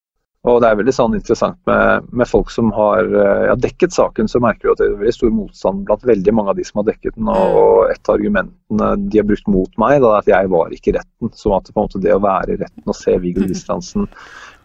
Og 0.45 0.59
det 0.61 0.69
er 0.69 0.77
veldig 0.77 0.93
sånn 0.93 1.15
interessant 1.17 1.57
med, 1.65 2.05
med 2.13 2.29
folk 2.29 2.51
som 2.53 2.69
har 2.75 3.07
eh, 3.09 3.45
ja, 3.49 3.55
dekket 3.57 3.95
saken, 3.95 4.29
så 4.29 4.41
merker 4.43 4.67
du 4.67 4.71
at 4.75 4.81
det 4.81 4.87
er 4.91 4.99
veldig 4.99 5.15
stor 5.15 5.31
motstand 5.33 5.85
blant 5.87 6.05
veldig 6.05 6.33
mange 6.37 6.53
av 6.53 6.59
de 6.59 6.65
som 6.67 6.81
har 6.81 6.87
dekket 6.91 7.15
den. 7.17 7.31
Og, 7.33 7.57
og 7.61 7.79
et 7.89 8.01
av 8.03 8.13
argumentene 8.13 8.91
de 9.09 9.21
har 9.21 9.25
brukt 9.25 9.49
mot 9.49 9.79
meg, 9.81 9.97
da, 10.03 10.11
er 10.13 10.21
at 10.21 10.29
jeg 10.29 10.51
var 10.53 10.75
ikke 10.75 10.91
i 10.91 10.95
retten. 10.99 11.33
Som 11.33 11.55
at 11.57 11.71
det 12.03 12.13
å 12.13 12.21
være 12.21 12.53
i 12.53 12.59
retten 12.61 12.93
og 12.93 12.97
se 12.97 13.17
Viggo 13.23 13.45
Kristiansen 13.47 14.05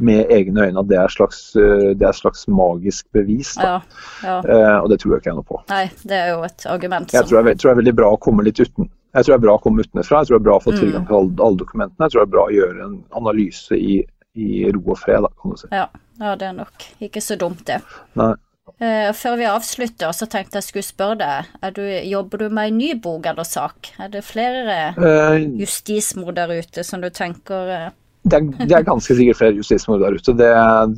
med 0.01 0.33
egne 0.33 0.69
øyne, 0.69 0.85
det 0.89 1.01
er, 1.01 1.13
slags, 1.13 1.43
eh, 1.57 1.91
det 1.97 2.05
er 2.05 2.13
et 2.13 2.21
slags 2.21 2.45
magisk 2.49 3.09
bevis. 3.17 3.57
Ja, 3.57 3.79
ja. 4.25 4.39
Eh, 4.45 4.77
og 4.83 4.93
det 4.93 5.01
tror 5.01 5.17
jeg 5.17 5.25
ikke 5.25 5.33
jeg 5.33 5.41
noe 5.41 5.49
på. 5.49 5.65
Nei, 5.73 5.87
det 6.05 6.21
er 6.21 6.33
jo 6.35 6.45
et 6.45 6.69
argument 6.69 7.09
som 7.09 7.17
Jeg 7.17 7.31
tror 7.31 7.41
det 7.49 7.57
er, 7.57 7.81
veldig 7.81 7.97
bra 8.05 8.13
å 8.13 8.21
komme 8.21 8.45
litt 8.45 8.61
uten. 8.61 8.93
Jeg 9.11 9.27
tror 9.27 9.33
det 9.33 9.39
er 9.39 9.47
bra 9.47 9.57
å 9.57 9.63
komme 9.63 9.85
utenfra. 9.87 10.21
Jeg 10.21 10.29
tror 10.29 10.37
det 10.37 10.41
er 10.41 10.47
bra 10.47 10.59
å 10.59 10.63
få 10.63 10.77
tilgang 10.77 11.09
til 11.09 11.17
alle, 11.19 11.35
alle 11.47 11.61
dokumentene. 11.61 12.07
Jeg 12.07 12.13
tror 12.13 12.21
det 12.21 12.29
er 12.29 12.35
bra 12.37 12.45
å 12.45 12.55
gjøre 12.55 12.85
en 12.87 12.95
analyse 13.21 13.79
i, 13.79 13.97
i 14.39 14.51
ro 14.71 14.85
og 14.85 15.01
fred, 15.01 15.25
da, 15.27 15.33
kan 15.41 15.57
du 15.57 15.59
si. 15.59 15.71
Ja, 15.75 15.89
ja, 16.21 16.37
det 16.39 16.47
er 16.47 16.55
nok 16.61 16.87
ikke 17.09 17.25
så 17.25 17.39
dumt, 17.41 17.65
det. 17.67 17.81
Nei. 18.21 18.33
Uh, 18.81 19.11
før 19.17 19.35
vi 19.37 19.49
avslutter, 19.51 20.13
så 20.17 20.29
tenkte 20.31 20.61
jeg 20.61 20.69
skulle 20.69 20.87
spørre 20.87 21.17
deg, 21.21 21.73
du, 21.77 21.83
jobber 22.07 22.45
du 22.45 22.53
med 22.55 22.71
en 22.71 22.79
ny 22.79 22.93
bok 23.03 23.27
eller 23.29 23.45
sak? 23.45 23.91
Er 24.01 24.13
det 24.13 24.23
flere 24.25 24.77
uh, 24.97 25.35
justismord 25.59 26.39
der 26.39 26.55
ute 26.63 26.85
som 26.87 27.03
du 27.03 27.11
tenker 27.13 27.73
uh, 27.75 27.89
det 28.29 28.37
er, 28.37 28.49
det 28.69 28.75
er, 28.77 28.85
ganske 28.85 29.15
sikkert 29.17 29.39
flere 29.39 29.57
justismord 29.57 30.03
der 30.03 30.13
ute, 30.13 30.35
det, 30.37 30.49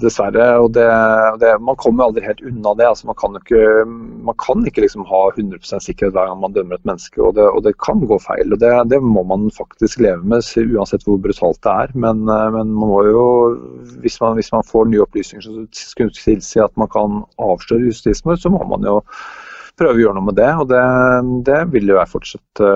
dessverre. 0.02 0.46
og 0.58 0.72
det, 0.74 1.52
Man 1.62 1.78
kommer 1.78 2.08
aldri 2.08 2.24
helt 2.26 2.42
unna 2.42 2.72
det. 2.74 2.88
altså 2.88 3.06
Man 3.06 3.18
kan 3.20 3.36
ikke, 3.38 3.84
man 4.26 4.34
kan 4.42 4.66
ikke 4.66 4.82
liksom 4.82 5.04
ha 5.06 5.20
100 5.30 5.78
sikkerhet 5.86 6.16
hver 6.16 6.26
gang 6.26 6.40
man 6.40 6.56
dømmer 6.56 6.80
et 6.80 6.88
menneske. 6.88 7.22
Og 7.22 7.36
det, 7.38 7.46
og 7.46 7.68
kan 7.78 8.02
gå 8.10 8.18
feil. 8.18 8.52
og 8.52 8.58
det, 8.90 9.02
må 9.02 9.22
man 9.22 9.50
faktisk 9.54 10.02
leve 10.02 10.24
med, 10.24 10.42
uansett 10.74 11.06
hvor 11.06 11.22
brutalt 11.22 11.62
det 11.62 11.70
er. 11.70 11.94
Men, 11.94 12.24
men 12.26 12.58
man 12.58 12.74
må 12.74 13.04
jo, 13.06 13.24
hvis 14.02 14.18
man, 14.20 14.34
hvis 14.34 14.52
man 14.52 14.66
får 14.66 14.90
nye 14.90 15.06
opplysninger 15.06 15.46
som 15.46 15.68
skulle 15.72 16.10
tilsi 16.10 16.58
at 16.58 16.74
man 16.76 16.90
kan 16.90 17.22
avsløre 17.38 17.86
justismord, 17.86 18.42
så 18.42 18.50
må 18.50 18.66
man 18.66 18.82
jo 18.82 18.98
prøve 19.78 19.96
å 19.96 20.02
gjøre 20.02 20.16
noe 20.18 20.28
med 20.28 20.36
det. 20.38 20.48
Og 20.62 20.68
det, 20.70 20.80
det 21.48 21.60
vil 21.72 21.92
jo 21.92 21.98
jeg 21.98 22.10
fortsette 22.12 22.70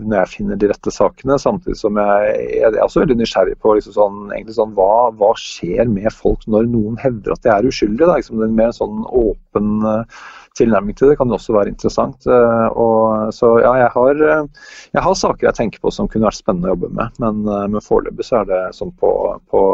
når 0.00 0.16
jeg 0.16 0.32
finner 0.34 0.60
de 0.60 0.70
rette 0.70 0.92
sakene. 0.94 1.38
Samtidig 1.40 1.78
som 1.80 1.98
jeg, 2.00 2.34
jeg 2.60 2.68
er 2.70 2.82
også 2.84 3.04
veldig 3.04 3.18
nysgjerrig 3.20 3.56
på 3.62 3.76
liksom 3.78 3.96
sånn, 3.96 4.20
sånn, 4.56 4.74
hva, 4.78 5.08
hva, 5.16 5.32
skjer 5.40 5.90
med 5.90 6.10
folk 6.14 6.46
når 6.50 6.68
noen 6.70 7.00
hevder 7.00 7.34
at 7.34 7.46
de 7.46 7.52
er 7.54 7.70
uskyldige. 7.70 8.06
Da, 8.06 8.18
liksom, 8.20 8.40
det 8.40 8.48
er 8.48 8.60
mer 8.60 8.70
en 8.70 8.78
sånn 8.78 9.02
åpen 9.08 9.72
uh, 9.86 10.22
tilnærming 10.58 10.98
til 10.98 11.12
det 11.12 11.18
kan 11.20 11.34
også 11.34 11.56
være 11.56 11.72
interessant. 11.74 12.28
Uh, 12.28 12.68
og, 12.74 13.34
så 13.36 13.56
ja, 13.64 13.74
jeg 13.84 13.90
har, 13.96 14.22
uh, 14.22 14.70
jeg 14.94 15.06
har, 15.08 15.18
saker 15.24 15.50
jeg 15.50 15.58
tenker 15.58 15.82
på 15.82 15.94
som 15.94 16.10
kunne 16.10 16.28
vært 16.28 16.40
spennende 16.40 16.70
å 16.70 16.76
jobbe 16.76 16.92
med, 17.00 17.20
men, 17.22 17.42
men 17.74 17.84
foreløpig 17.84 18.26
så 18.26 18.42
er 18.42 18.50
det 18.52 18.62
sånn 18.78 18.94
på, 19.00 19.12
på 19.50 19.66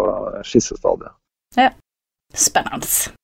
skissestadiet. 0.47 1.15
Ja, 1.57 1.71
spennende. 2.37 3.17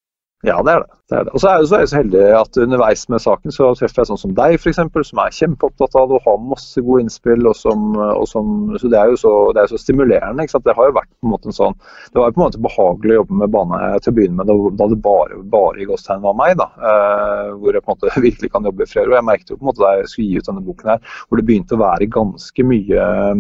Ja, 0.43 0.57
det 0.67 0.73
er 0.73 0.81
det. 0.83 0.97
det, 1.11 1.17
er 1.17 1.27
det. 1.27 1.33
Og 1.37 1.41
så 1.41 1.49
er, 1.49 1.61
jeg, 1.63 1.89
så 1.89 1.99
heldig 2.01 2.23
at 2.35 2.57
underveis 2.59 3.05
med 3.13 3.23
saken 3.23 3.55
så 3.55 3.69
treffer 3.79 4.03
jeg 4.03 4.09
sånn 4.09 4.19
som 4.19 4.33
deg, 4.35 4.57
f.eks., 4.59 4.81
som 5.07 5.21
er 5.23 5.37
kjempeopptatt 5.37 5.95
av 6.01 6.09
det 6.11 6.17
og 6.19 6.27
har 6.27 6.41
masse 6.51 6.83
gode 6.83 7.05
innspill. 7.05 7.47
og 7.47 7.55
som, 7.55 7.95
og 7.95 8.27
som 8.27 8.73
så 8.75 8.91
Det 8.91 8.99
er 8.99 9.13
jo 9.13 9.21
så, 9.23 9.33
det 9.55 9.63
er 9.63 9.71
så 9.71 9.79
stimulerende. 9.79 10.43
ikke 10.43 10.57
sant? 10.57 10.67
Det 10.67 10.75
har 10.75 10.91
jo 10.91 10.97
vært 10.99 11.11
på 11.13 11.29
en 11.29 11.35
måte 11.37 11.53
en 11.53 11.59
sånn, 11.61 11.79
det 12.11 12.19
var 12.19 12.33
jo 12.33 12.37
på 12.39 12.43
en 12.43 12.47
måte 12.49 12.65
behagelig 12.67 13.15
å 13.15 13.21
jobbe 13.21 13.39
med 13.45 13.55
bane 13.55 13.81
til 14.03 14.11
å 14.11 14.17
begynne 14.19 14.41
med, 14.41 14.51
da, 14.51 14.91
det 14.91 15.01
bare, 15.07 15.39
bare 15.55 15.85
i 15.85 15.89
gåstegn 15.93 16.27
var 16.27 16.37
meg. 16.43 16.57
da, 16.59 16.69
eh, 16.91 17.55
Hvor 17.63 17.79
jeg 17.79 17.87
på 17.87 17.95
en 17.95 18.01
måte 18.01 18.21
virkelig 18.27 18.53
kan 18.57 18.67
jobbe 18.67 18.83
i 18.83 18.91
fred. 18.91 19.13
Og 19.13 19.19
jeg 19.21 19.29
merket 19.31 19.55
jo 19.55 19.61
på 19.61 19.63
en 19.63 19.71
måte 19.71 19.85
da 19.87 19.95
jeg 20.01 20.11
skulle 20.11 20.27
gi 20.27 20.43
ut 20.43 20.51
denne 20.51 20.67
boken 20.67 20.95
her, 20.97 21.17
hvor 21.29 21.39
det 21.39 21.47
begynte 21.47 21.79
å 21.79 21.85
være 21.87 22.11
ganske 22.19 22.67
mye 22.67 23.11
Eh, 23.13 23.35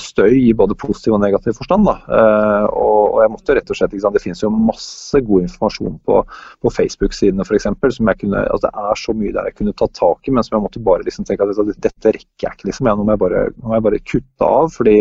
støy 0.00 0.36
i 0.40 0.54
både 0.56 0.76
positiv 0.78 1.16
og 1.16 1.22
negativ 1.22 1.56
forstand. 1.58 1.88
Uh, 2.08 2.66
og, 2.72 3.18
jeg 3.22 3.32
måtte 3.32 3.56
rett 3.56 3.70
og 3.72 3.78
slett, 3.78 3.94
Det 4.14 4.22
finnes 4.22 4.42
jo 4.42 4.50
masse 4.52 5.20
god 5.26 5.44
informasjon 5.46 5.98
på, 6.06 6.22
på 6.62 6.72
Facebook-sidene 6.72 7.44
f.eks. 7.44 7.66
altså 7.66 8.62
Det 8.64 8.72
er 8.72 9.02
så 9.02 9.14
mye 9.14 9.34
der 9.34 9.50
jeg 9.50 9.58
kunne 9.58 9.76
tatt 9.78 9.94
tak 9.98 10.28
i, 10.28 10.34
men 10.34 10.46
som 10.46 10.58
jeg 10.58 10.66
måtte 10.66 10.84
bare 10.84 11.06
liksom 11.06 11.26
tenke 11.26 11.44
at 11.44 11.80
dette 11.82 12.14
rekker 12.14 12.46
jeg 12.46 12.58
ikke. 12.58 12.70
liksom, 12.70 12.90
Jeg, 12.90 12.98
Nå 12.98 13.06
må 13.06 13.14
jeg 13.16 13.22
bare, 13.24 13.44
nå 13.56 13.70
må 13.70 13.78
jeg 13.78 13.86
bare 13.88 14.04
kutte 14.04 14.48
av. 14.48 14.70
fordi 14.74 14.98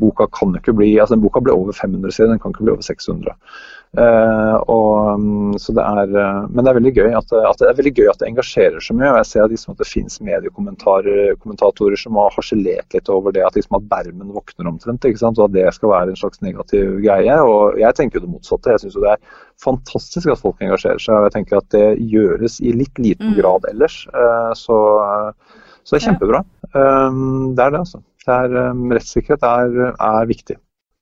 boka 0.00 0.26
kan 0.36 0.56
ikke 0.58 0.74
bli, 0.76 0.94
altså 0.98 1.16
den 1.16 1.24
Boka 1.24 1.42
ble 1.44 1.54
over 1.54 1.76
500 1.76 2.16
sider, 2.16 2.32
den 2.32 2.42
kan 2.42 2.54
ikke 2.54 2.66
bli 2.66 2.74
over 2.74 2.86
600. 2.86 3.36
Uh, 3.90 4.54
og, 4.70 5.18
mm, 5.18 5.54
så 5.58 5.72
det 5.74 5.82
er, 5.82 6.12
uh, 6.14 6.44
men 6.46 6.62
det 6.62 6.70
er 6.70 6.76
veldig 6.76 6.92
gøy 6.94 7.14
at, 7.18 7.32
at, 7.34 7.58
det 7.58 7.66
er 7.66 7.78
veldig 7.80 7.92
gøy 7.96 8.10
at 8.12 8.20
det 8.20 8.28
engasjerer 8.28 8.84
så 8.86 8.94
mye. 8.94 9.08
og 9.10 9.16
Jeg 9.18 9.26
ser 9.26 9.42
at, 9.42 9.50
liksom, 9.50 9.74
at 9.74 9.82
det 9.82 9.88
finnes 9.90 10.20
mediekommentatorer 10.22 11.98
som 11.98 12.18
har 12.20 12.36
harselert 12.36 12.94
litt 12.94 13.10
over 13.10 13.34
det 13.34 13.42
at, 13.42 13.58
liksom, 13.58 13.80
at 13.80 13.88
bermen 13.90 14.30
våkner 14.36 14.70
omtrent. 14.70 15.08
ikke 15.08 15.22
sant, 15.24 15.40
Og 15.42 15.48
at 15.48 15.56
det 15.56 15.66
skal 15.74 15.90
være 15.90 16.14
en 16.14 16.20
slags 16.20 16.38
negativ 16.46 17.00
greie. 17.02 17.40
og 17.42 17.80
Jeg 17.82 17.98
tenker 17.98 18.20
jo 18.20 18.28
det 18.28 18.34
motsatte. 18.36 18.76
Jeg 18.76 18.84
syns 18.84 19.00
det 19.02 19.16
er 19.16 19.42
fantastisk 19.64 20.30
at 20.30 20.44
folk 20.44 20.62
engasjerer 20.62 21.02
seg. 21.02 21.16
og 21.16 21.26
Jeg 21.26 21.34
tenker 21.40 21.58
at 21.58 21.74
det 21.74 21.88
gjøres 22.14 22.60
i 22.62 22.76
litt 22.76 23.02
liten 23.02 23.34
mm. 23.34 23.40
grad 23.42 23.66
ellers. 23.72 24.04
Uh, 24.14 24.54
så, 24.54 24.78
så, 25.82 25.96
det 25.96 25.98
er 25.98 26.06
kjempebra. 26.12 26.44
Um, 26.78 27.56
det 27.58 27.66
er 27.66 27.74
det, 27.74 27.82
altså. 27.82 28.04
Er, 28.28 28.52
um, 28.70 28.90
rettssikkerhet 28.92 29.44
er, 29.48 29.94
er 29.94 30.26
viktig. 30.28 30.58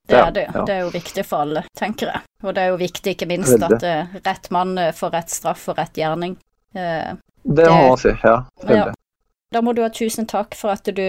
Det 0.08 0.16
er 0.16 0.30
det. 0.32 0.44
Ja. 0.54 0.62
Det 0.64 0.74
er 0.74 0.84
jo 0.86 0.92
viktig 0.92 1.24
for 1.26 1.44
alle, 1.44 1.64
tenker 1.76 2.12
jeg. 2.12 2.22
Og 2.46 2.54
det 2.56 2.62
er 2.62 2.70
jo 2.72 2.78
viktig, 2.80 3.12
ikke 3.12 3.28
minst, 3.28 3.58
at 3.60 3.82
uh, 3.84 4.14
rett 4.24 4.48
mann 4.54 4.78
eh, 4.80 4.94
får 4.96 5.10
rett 5.12 5.34
straff 5.34 5.66
og 5.68 5.76
rett 5.80 5.98
gjerning. 6.00 6.38
Det, 6.72 6.86
det 7.42 7.66
må 7.68 7.82
man 7.90 8.00
si, 8.00 8.14
ja. 8.22 8.38
Ja. 8.68 8.86
Da 9.52 9.62
må 9.64 9.74
du 9.76 9.82
ha 9.84 9.90
tusen 9.92 10.28
takk 10.28 10.56
for 10.56 10.72
at 10.72 10.88
du 10.88 11.04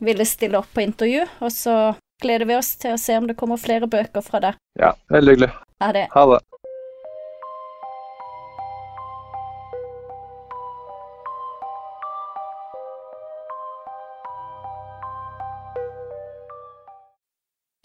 ville 0.00 0.26
stille 0.26 0.58
opp 0.58 0.70
på 0.74 0.82
intervju, 0.82 1.26
og 1.44 1.52
så 1.52 1.76
gleder 2.22 2.48
vi 2.48 2.56
oss 2.56 2.74
til 2.80 2.94
å 2.96 3.00
se 3.00 3.16
om 3.18 3.26
det 3.28 3.36
kommer 3.38 3.60
flere 3.60 3.88
bøker 3.90 4.24
fra 4.24 4.42
deg. 4.42 4.58
Ja, 4.80 4.94
veldig 5.12 5.36
hyggelig. 5.36 5.52
Ha 5.84 5.92
det. 5.96 6.06
Ha 6.14 6.24
det. 6.32 6.40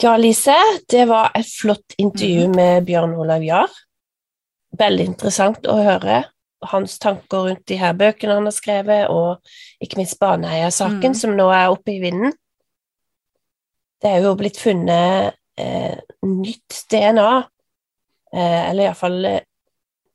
Ja, 0.03 0.17
Lise, 0.19 0.55
det 0.91 1.05
var 1.07 1.31
et 1.35 1.47
flott 1.47 1.95
intervju 1.97 2.47
mhm. 2.49 2.55
med 2.55 2.87
Bjørn 2.87 3.15
Olav 3.15 3.43
Jahr. 3.43 3.71
Veldig 4.75 5.05
interessant 5.13 5.67
å 5.71 5.77
høre 5.79 6.25
hans 6.65 6.97
tanker 6.99 7.45
rundt 7.45 7.63
de 7.69 7.77
her 7.79 7.93
bøkene 7.97 8.37
han 8.39 8.47
har 8.49 8.55
skrevet, 8.55 9.07
og 9.11 9.39
ikke 9.83 9.99
minst 9.99 10.17
Baneheia-saken, 10.19 11.13
mm. 11.13 11.17
som 11.19 11.35
nå 11.37 11.45
er 11.53 11.71
oppe 11.71 11.93
i 11.93 11.99
vinden. 12.01 12.33
Det 14.01 14.11
er 14.11 14.25
jo 14.25 14.35
blitt 14.39 14.57
funnet 14.59 15.35
eh, 15.61 15.99
nytt 16.25 16.79
DNA, 16.91 17.29
eh, 18.33 18.61
eller 18.69 18.89
iallfall 18.89 19.19
eh, 19.31 19.43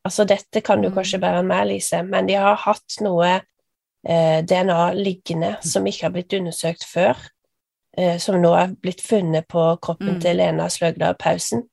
Altså, 0.01 0.24
dette 0.24 0.62
kan 0.64 0.81
du 0.81 0.87
mm. 0.89 0.95
kanskje 0.97 1.18
bedre 1.20 1.43
enn 1.43 1.49
meg, 1.51 1.66
Lise, 1.68 1.99
men 2.09 2.24
de 2.24 2.39
har 2.41 2.55
hatt 2.62 2.95
noe 3.05 3.35
eh, 3.37 4.39
DNA 4.49 4.95
liggende 4.97 5.51
som 5.61 5.85
ikke 5.85 6.07
har 6.07 6.14
blitt 6.14 6.37
undersøkt 6.39 6.87
før. 6.89 7.20
Eh, 7.97 8.18
som 8.18 8.38
nå 8.43 8.53
er 8.55 8.74
blitt 8.78 9.01
funnet 9.03 9.49
på 9.51 9.62
kroppen 9.82 10.14
mm. 10.14 10.20
til 10.22 10.38
Lena 10.38 10.68
Sløgdal 10.70 11.16
Pausen. 11.18 11.64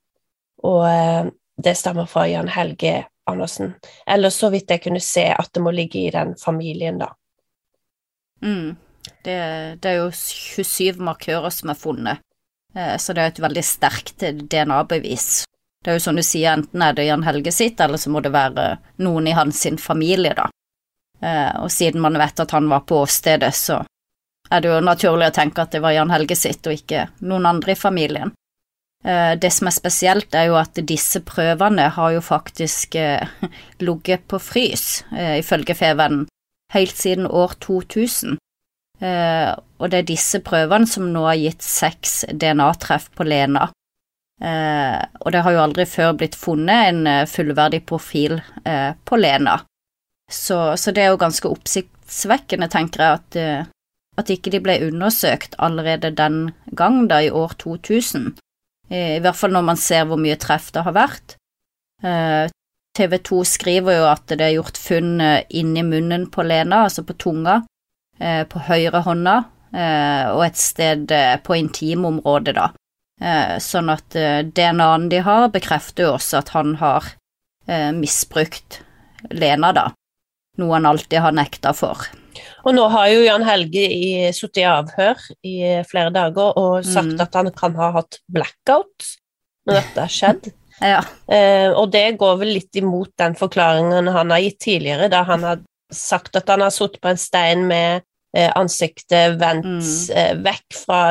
Og 0.66 0.82
eh, 0.90 1.30
det 1.64 1.76
stammer 1.78 2.10
fra 2.10 2.26
Jan 2.30 2.50
Helge 2.50 3.06
Andersen. 3.30 3.76
Eller 4.08 4.34
så 4.34 4.50
vidt 4.54 4.72
jeg 4.72 4.82
kunne 4.88 5.04
se 5.04 5.28
at 5.34 5.52
det 5.54 5.62
må 5.62 5.74
ligge 5.76 6.02
i 6.02 6.14
den 6.14 6.34
familien, 6.42 6.98
da. 7.02 7.12
Mm. 8.42 8.76
Det, 9.24 9.38
det, 9.82 9.92
er 9.92 10.00
jo 10.02 10.10
27 10.12 11.02
markører 11.06 11.54
som 11.54 11.72
er 11.72 11.80
funnet, 11.80 12.24
eh, 12.76 12.96
så 13.00 13.14
det 13.14 13.24
er 13.24 13.32
et 13.32 13.44
veldig 13.44 13.64
sterkt 13.66 14.26
DNA-bevis. 14.26 15.46
Det 15.84 15.94
er 15.94 16.00
jo 16.00 16.04
sånn 16.04 16.20
du 16.20 16.26
sier, 16.26 16.58
enten 16.58 16.82
er 16.82 16.98
det 16.98 17.06
Jan 17.08 17.24
Helge 17.24 17.54
sitt, 17.54 17.80
eller 17.80 18.02
så 18.02 18.12
må 18.12 18.24
det 18.26 18.34
være 18.34 18.72
noen 19.06 19.30
i 19.30 19.36
hans 19.38 19.62
familie, 19.80 20.34
da. 20.36 20.50
Og 21.64 21.72
siden 21.74 22.02
man 22.04 22.18
vet 22.20 22.42
at 22.44 22.52
han 22.54 22.68
var 22.70 22.84
på 22.86 23.00
åstedet, 23.02 23.54
så 23.56 23.80
er 24.50 24.64
det 24.64 24.72
jo 24.72 24.82
naturlig 24.84 25.30
å 25.30 25.36
tenke 25.36 25.64
at 25.64 25.74
det 25.76 25.84
var 25.84 25.96
Jan 25.96 26.12
Helge 26.14 26.38
sitt, 26.40 26.66
og 26.68 26.76
ikke 26.78 27.08
noen 27.20 27.50
andre 27.50 27.74
i 27.74 27.80
familien. 27.80 28.34
Eh, 29.06 29.36
det 29.40 29.52
som 29.52 29.70
er 29.70 29.76
spesielt, 29.76 30.36
er 30.36 30.50
jo 30.50 30.58
at 30.60 30.80
disse 30.90 31.22
prøvene 31.26 31.90
har 31.96 32.12
jo 32.16 32.24
faktisk 32.24 32.98
eh, 33.00 33.30
ligget 33.88 34.26
på 34.28 34.40
frys, 34.42 35.06
eh, 35.16 35.38
ifølge 35.40 35.78
Fevennen, 35.78 36.28
helt 36.74 36.98
siden 36.98 37.28
år 37.28 37.56
2000. 37.64 38.38
Og 38.98 39.92
det 39.94 39.98
er 40.00 40.06
disse 40.10 40.40
prøvene 40.42 40.90
som 40.90 41.12
nå 41.14 41.22
har 41.28 41.38
gitt 41.38 41.62
seks 41.62 42.24
DNA-treff 42.34 43.12
på 43.14 43.28
Lena. 43.30 43.68
Og 44.42 45.28
det 45.36 45.44
har 45.46 45.54
jo 45.54 45.62
aldri 45.62 45.86
før 45.86 46.16
blitt 46.18 46.34
funnet 46.34 46.90
en 46.90 47.28
fullverdig 47.30 47.84
profil 47.86 48.40
på 48.66 49.20
Lena. 49.22 49.60
Så, 50.26 50.58
så 50.82 50.96
det 50.98 51.04
er 51.04 51.14
jo 51.14 51.22
ganske 51.22 51.46
oppsiktsvekkende, 51.46 52.72
tenker 52.74 53.06
jeg, 53.06 53.22
at 53.22 53.70
at 54.18 54.32
ikke 54.34 54.52
de 54.54 54.62
ble 54.64 54.80
undersøkt 54.88 55.56
allerede 55.62 56.12
den 56.18 56.52
gang, 56.76 57.06
da 57.10 57.22
i 57.22 57.30
år 57.30 57.54
2000. 57.62 58.32
I 58.90 59.20
hvert 59.20 59.36
fall 59.36 59.52
når 59.54 59.66
man 59.68 59.80
ser 59.80 60.08
hvor 60.08 60.20
mye 60.22 60.38
treff 60.40 60.72
det 60.74 60.86
har 60.88 60.96
vært. 60.96 61.36
Eh, 62.04 62.48
TV 62.98 63.18
2 63.30 63.44
skriver 63.46 64.00
jo 64.00 64.08
at 64.10 64.26
det 64.32 64.42
er 64.42 64.56
gjort 64.56 64.80
funn 64.80 65.22
eh, 65.22 65.44
inni 65.60 65.84
munnen 65.86 66.28
på 66.34 66.46
Lena, 66.46 66.86
altså 66.88 67.04
på 67.06 67.18
tunga, 67.20 67.60
eh, 68.20 68.44
på 68.50 68.64
høyre 68.70 69.04
hånda 69.06 69.38
og 69.78 70.42
et 70.46 70.58
sted 70.58 71.12
på 71.44 71.56
intimområdet, 71.60 72.54
da. 72.56 72.70
Sånn 73.62 73.92
at 73.92 74.16
DNA-en 74.16 75.10
de 75.12 75.20
har, 75.22 75.50
bekrefter 75.54 76.08
jo 76.08 76.14
også 76.16 76.40
at 76.40 76.54
han 76.56 76.72
har 76.80 77.10
misbrukt 77.94 78.80
Lena, 79.28 79.74
da. 79.76 79.84
Noe 80.58 80.72
han 80.72 80.88
alltid 80.88 81.20
har 81.22 81.36
nekta 81.36 81.76
for. 81.78 82.08
Og 82.68 82.76
nå 82.76 82.84
har 82.92 83.08
jo 83.14 83.24
Jan 83.24 83.46
Helge 83.48 83.86
sittet 84.36 84.60
i 84.60 84.68
avhør 84.68 85.22
i 85.48 85.56
flere 85.88 86.12
dager 86.12 86.58
og 86.60 86.84
sagt 86.84 87.16
mm. 87.16 87.22
at 87.24 87.38
han 87.40 87.52
kan 87.56 87.78
ha 87.80 87.94
hatt 87.96 88.20
blackout 88.28 89.14
når 89.68 89.80
dette 89.80 90.04
har 90.04 90.12
skjedd. 90.12 90.50
ja. 90.84 91.00
eh, 91.32 91.70
og 91.72 91.94
det 91.96 92.18
går 92.20 92.42
vel 92.42 92.54
litt 92.58 92.80
imot 92.80 93.14
den 93.20 93.38
forklaringen 93.40 94.12
han 94.12 94.36
har 94.36 94.44
gitt 94.44 94.60
tidligere, 94.68 95.08
da 95.12 95.24
han 95.28 95.48
har 95.48 95.64
sagt 95.94 96.36
at 96.36 96.52
han 96.52 96.66
har 96.66 96.74
sittet 96.76 97.00
på 97.04 97.12
en 97.14 97.22
stein 97.22 97.64
med 97.70 98.04
eh, 98.36 98.52
ansiktet 98.52 99.40
vendt 99.40 99.72
mm. 99.72 100.18
eh, 100.20 100.34
vekk 100.44 100.80
fra 100.82 101.02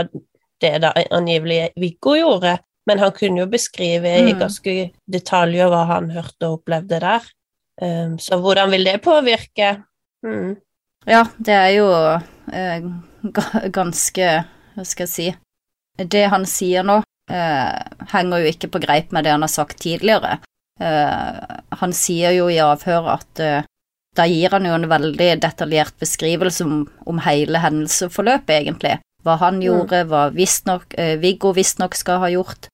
det 0.61 0.75
da 0.85 0.93
angivelig 1.11 1.71
Viggo 1.81 2.17
gjorde. 2.17 2.59
Men 2.87 3.01
han 3.03 3.11
kunne 3.17 3.43
jo 3.43 3.49
beskrive 3.51 4.13
mm. 4.13 4.29
i 4.29 4.37
ganske 4.39 4.75
detaljer 5.11 5.73
hva 5.73 5.83
han 5.89 6.13
hørte 6.15 6.47
og 6.47 6.61
opplevde 6.61 7.01
der. 7.03 7.25
Um, 7.83 8.15
så 8.23 8.39
hvordan 8.41 8.71
vil 8.73 8.87
det 8.87 9.01
påvirke? 9.05 9.73
Mm. 10.25 10.55
Ja, 11.07 11.23
det 11.39 11.55
er 11.55 11.73
jo 11.77 11.87
eh, 12.51 12.87
ganske 13.75 14.31
Hva 14.75 14.85
skal 14.85 15.07
jeg 15.07 15.13
si 15.13 15.27
Det 16.11 16.25
han 16.33 16.45
sier 16.51 16.87
nå, 16.87 16.99
eh, 17.31 17.79
henger 18.13 18.43
jo 18.43 18.51
ikke 18.51 18.73
på 18.75 18.83
greip 18.83 19.15
med 19.15 19.25
det 19.25 19.33
han 19.33 19.45
har 19.47 19.53
sagt 19.53 19.79
tidligere. 19.81 20.41
Eh, 20.81 21.55
han 21.81 21.95
sier 21.97 22.35
jo 22.37 22.51
i 22.53 22.59
avhør 22.61 23.09
at 23.15 23.41
eh, 23.41 23.65
da 24.17 24.27
gir 24.29 24.53
han 24.53 24.67
jo 24.69 24.75
en 24.77 24.89
veldig 24.91 25.31
detaljert 25.41 25.97
beskrivelse 26.01 26.67
om, 26.67 26.85
om 27.09 27.21
hele 27.25 27.61
hendelsesforløpet, 27.61 28.53
egentlig. 28.59 28.99
Hva 29.25 29.39
han 29.41 29.59
mm. 29.61 29.65
gjorde, 29.65 30.03
hva 30.11 30.27
visstnok, 30.35 30.93
eh, 31.01 31.17
Viggo 31.23 31.53
visstnok 31.57 31.97
skal 31.97 32.21
ha 32.25 32.31
gjort. 32.33 32.69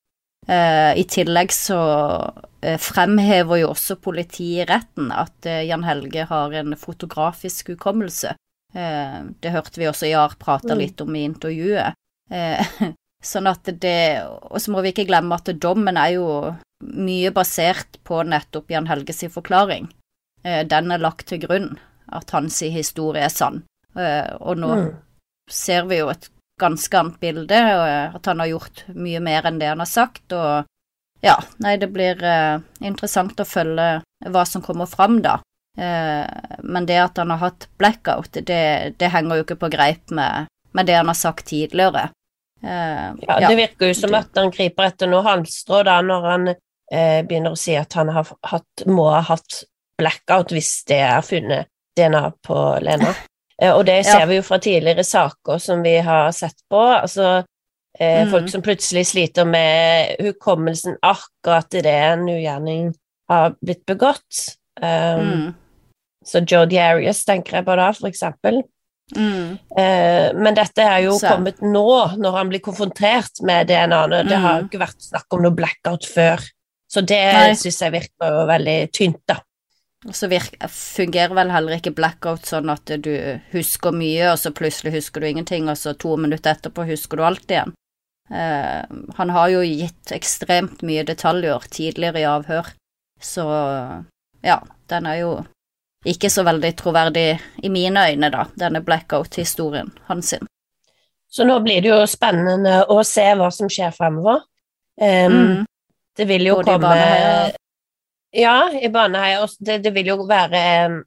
Eh, 0.48 0.98
I 0.98 1.04
tillegg 1.06 1.52
så 1.54 1.78
eh, 2.62 2.78
fremhever 2.82 3.60
jo 3.62 3.68
også 3.70 3.96
politiet 4.02 4.64
i 4.64 4.66
retten 4.72 5.12
at 5.14 5.46
eh, 5.46 5.62
Jan 5.68 5.84
Helge 5.86 6.24
har 6.26 6.52
en 6.58 6.74
fotografisk 6.76 7.68
hukommelse. 7.76 8.34
Eh, 8.74 9.20
det 9.40 9.52
hørte 9.54 9.78
vi 9.78 9.86
også 9.90 10.10
Jar 10.10 10.34
prate 10.40 10.72
Mm. 10.74 10.78
litt 10.82 11.00
om 11.04 11.14
i 11.14 11.22
intervjuet. 11.28 11.94
Eh, 12.30 12.64
sånn 13.22 13.46
at 13.46 13.62
det 13.78 14.24
Og 14.26 14.58
så 14.58 14.72
må 14.74 14.82
vi 14.82 14.90
ikke 14.92 15.06
glemme 15.06 15.36
at 15.38 15.52
dommen 15.62 15.96
er 15.96 16.16
jo 16.16 16.26
mye 16.82 17.30
basert 17.30 18.00
på 18.02 18.24
nettopp 18.26 18.70
Jan 18.74 18.88
Helges 18.90 19.22
forklaring. 19.30 19.86
Eh, 20.44 20.64
Den 20.66 20.90
er 20.90 20.98
lagt 20.98 21.26
til 21.30 21.38
grunn, 21.38 21.78
at 22.10 22.30
hans 22.34 22.58
historie 22.66 23.22
er 23.22 23.30
sann. 23.30 23.62
Eh, 23.94 24.34
Og 24.40 24.56
nå 24.58 24.74
Mm. 24.74 24.96
ser 25.48 25.84
vi 25.86 25.98
jo 25.98 26.08
et 26.08 26.28
ganske 26.62 26.98
annet 26.98 27.18
bilde, 27.22 27.58
og 27.76 27.86
eh, 27.88 28.16
at 28.18 28.30
han 28.30 28.42
har 28.42 28.52
gjort 28.54 28.84
mye 28.94 29.20
mer 29.24 29.48
enn 29.50 29.58
det 29.60 29.72
han 29.72 29.82
har 29.82 29.90
sagt, 29.90 30.24
og 30.32 30.68
ja, 31.22 31.36
nei, 31.62 31.76
det 31.78 31.90
blir 31.94 32.18
eh, 32.26 32.56
interessant 32.82 33.38
å 33.38 33.46
følge 33.46 33.90
hva 34.32 34.42
som 34.48 34.62
kommer 34.64 34.88
fram 34.90 35.20
da. 35.22 35.36
Eh, 35.78 36.26
men 36.66 36.86
det 36.88 36.98
at 36.98 37.20
han 37.22 37.30
har 37.30 37.38
hatt 37.44 37.68
blackout, 37.78 38.40
det, 38.46 38.62
det 38.98 39.12
henger 39.14 39.38
jo 39.38 39.46
ikke 39.46 39.60
på 39.62 39.70
greip 39.72 40.10
med, 40.14 40.50
med 40.74 40.90
det 40.90 40.98
han 40.98 41.10
har 41.12 41.18
sagt 41.18 41.46
tidligere. 41.52 42.08
Eh, 42.62 43.08
Ja, 43.26 43.38
det 43.48 43.54
virker 43.56 43.90
jo 43.92 43.94
som 43.98 44.14
at 44.18 44.34
han 44.38 44.50
griper 44.54 44.90
etter 44.90 45.10
noe 45.10 45.22
halmstrå 45.26 45.82
da, 45.86 46.00
når 46.02 46.26
han 46.30 46.48
eh, 46.52 47.20
begynner 47.26 47.54
å 47.54 47.58
si 47.58 47.76
at 47.78 47.94
han 47.98 48.10
har 48.14 48.28
hatt, 48.50 48.86
må 48.86 49.08
ha 49.14 49.22
hatt 49.30 49.62
blackout 49.98 50.52
hvis 50.54 50.74
det 50.90 51.00
er 51.06 51.22
funnet 51.26 51.70
DNA 51.98 52.30
på 52.46 52.58
Lena. 52.82 53.14
Eh, 53.62 53.70
og 53.72 53.84
det 53.86 54.00
ser 54.06 54.20
Ja. 54.24 54.26
vi 54.26 54.36
jo 54.40 54.42
fra 54.42 54.58
tidligere 54.58 55.04
saker 55.06 55.58
som 55.62 55.82
vi 55.84 55.96
har 56.02 56.32
sett 56.32 56.56
på. 56.70 56.80
Altså 57.00 57.44
eh, 58.00 58.24
Mm. 58.24 58.30
folk 58.30 58.48
som 58.48 58.62
plutselig 58.62 59.06
sliter 59.06 59.44
med 59.46 60.16
hukommelsen 60.18 60.96
akkurat 61.02 61.74
idet 61.74 61.92
en 62.12 62.26
ugjerning 62.28 62.94
har 63.28 63.54
blitt 63.64 63.84
begått. 63.86 64.56
Um, 64.82 65.20
mm, 65.20 65.54
Så 66.24 66.40
Jodi 66.46 66.78
Arias 66.78 67.24
tenker 67.24 67.52
jeg 67.58 67.64
på 67.66 67.76
da, 67.76 67.92
for 67.92 68.08
eksempel. 68.08 68.62
mm, 69.14 69.58
Eh, 69.76 70.32
men 70.34 70.54
dette 70.54 70.78
er 70.78 71.02
jo 71.02 71.18
Så- 71.18 71.28
kommet 71.28 71.58
nå, 71.60 72.16
når 72.16 72.32
han 72.32 72.48
blir 72.48 72.60
konfrontert 72.60 73.42
med 73.42 73.66
DNA-ene. 73.68 74.26
Det 74.28 74.38
har 74.38 74.60
jo 74.60 74.62
Mm. 74.64 74.70
ikke 74.70 74.80
vært 74.86 75.00
snakk 75.10 75.24
om 75.32 75.42
noe 75.42 75.50
blackout 75.52 76.04
før. 76.06 76.38
Så 76.90 77.04
det 77.04 77.56
syns 77.58 77.78
jeg 77.80 77.92
virker 77.92 78.30
jo 78.30 78.46
veldig 78.46 78.90
tynt, 78.92 79.20
da. 79.28 79.36
Og 80.02 80.14
så 80.18 80.26
fungerer 80.66 81.34
vel 81.36 81.52
heller 81.54 81.76
ikke 81.76 81.94
blackout 81.94 82.48
sånn 82.48 82.70
at 82.72 82.90
du 83.04 83.12
husker 83.52 83.94
mye, 83.94 84.32
og 84.32 84.38
så 84.40 84.50
plutselig 84.50 84.96
husker 84.96 85.22
du 85.22 85.28
ingenting, 85.28 85.68
og 85.70 85.78
så 85.78 85.94
to 85.94 86.16
minutter 86.18 86.56
etterpå 86.56 86.88
husker 86.88 87.20
du 87.20 87.24
alt 87.28 87.50
igjen. 87.54 87.74
Eh, 88.32 88.82
han 89.18 89.30
har 89.30 89.48
jo 89.52 89.62
gitt 89.62 90.10
ekstremt 90.14 90.82
mye 90.82 91.04
detaljer 91.06 91.68
tidligere 91.70 92.22
i 92.22 92.26
avhør, 92.26 92.72
så 93.22 93.46
ja, 94.42 94.58
den 94.90 95.06
er 95.06 95.20
jo 95.20 95.32
ikke 96.04 96.30
så 96.34 96.42
veldig 96.42 96.72
troverdig 96.80 97.28
i 97.62 97.70
mine 97.70 98.08
øyne, 98.10 98.30
da, 98.34 98.48
denne 98.58 98.82
blackout-historien 98.82 99.92
hans. 100.08 100.34
Så 101.30 101.46
nå 101.46 101.60
blir 101.62 101.78
det 101.84 101.92
jo 101.92 102.00
spennende 102.10 102.80
å 102.90 102.98
se 103.06 103.28
hva 103.38 103.52
som 103.54 103.70
skjer 103.70 103.94
fremover. 103.94 104.42
Um, 105.00 105.38
Mm, 105.62 105.66
Det 106.18 106.26
vil 106.28 106.42
jo 106.44 106.56
Både 106.58 106.74
komme 106.74 107.52
Ja, 108.32 108.70
i 108.72 108.88
Baneheia. 108.88 109.42
Og 109.44 109.50
det, 109.60 109.80
det 109.84 109.92
vil 109.94 110.12
jo 110.12 110.22
være 110.28 110.62
um, 110.88 111.00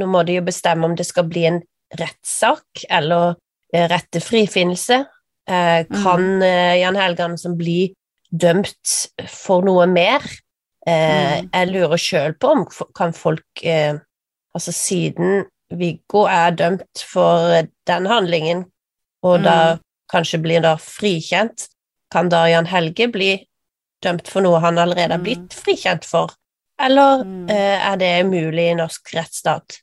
Nå 0.00 0.06
må 0.06 0.22
de 0.22 0.36
jo 0.38 0.42
bestemme 0.46 0.86
om 0.86 0.92
det 0.94 1.06
skal 1.08 1.26
bli 1.26 1.44
en 1.48 1.56
rettssak 1.98 2.84
eller 2.88 3.32
eh, 3.74 3.88
rett 3.90 4.06
til 4.14 4.22
frifinnelse. 4.22 5.00
Eh, 5.50 5.80
kan 5.90 6.22
mm. 6.38 6.44
Jan 6.78 6.98
Helge 7.00 7.24
Andersen 7.24 7.56
bli 7.58 7.88
dømt 8.30 8.92
for 9.26 9.66
noe 9.66 9.88
mer? 9.90 10.22
Eh, 10.86 11.40
Mm. 11.40 11.48
Jeg 11.52 11.68
lurer 11.72 12.00
sjøl 12.00 12.32
på 12.40 12.48
om 12.54 12.62
kan 12.96 13.12
folk 13.12 13.60
eh, 13.66 13.98
Altså 14.56 14.72
siden 14.72 15.44
Viggo 15.70 16.22
er 16.30 16.54
dømt 16.56 17.02
for 17.06 17.60
den 17.86 18.06
handlingen, 18.10 18.64
og 19.22 19.44
da 19.44 19.76
kanskje 20.10 20.40
blir 20.42 20.62
da 20.64 20.72
frikjent, 20.82 21.68
kan 22.10 22.26
da 22.32 22.40
Jan 22.50 22.66
Helge 22.66 23.06
bli 23.12 23.28
dømt 24.02 24.26
for 24.26 24.42
noe 24.42 24.58
han 24.64 24.78
allerede 24.82 25.14
har 25.14 25.20
Mm. 25.20 25.26
blitt 25.28 25.54
frikjent 25.54 26.04
for? 26.08 26.32
Eller 26.80 27.24
Mm. 27.24 27.48
eh, 27.50 27.86
er 27.92 27.96
det 27.96 28.26
mulig 28.26 28.70
i 28.70 28.74
norsk 28.74 29.12
rettsstat? 29.14 29.80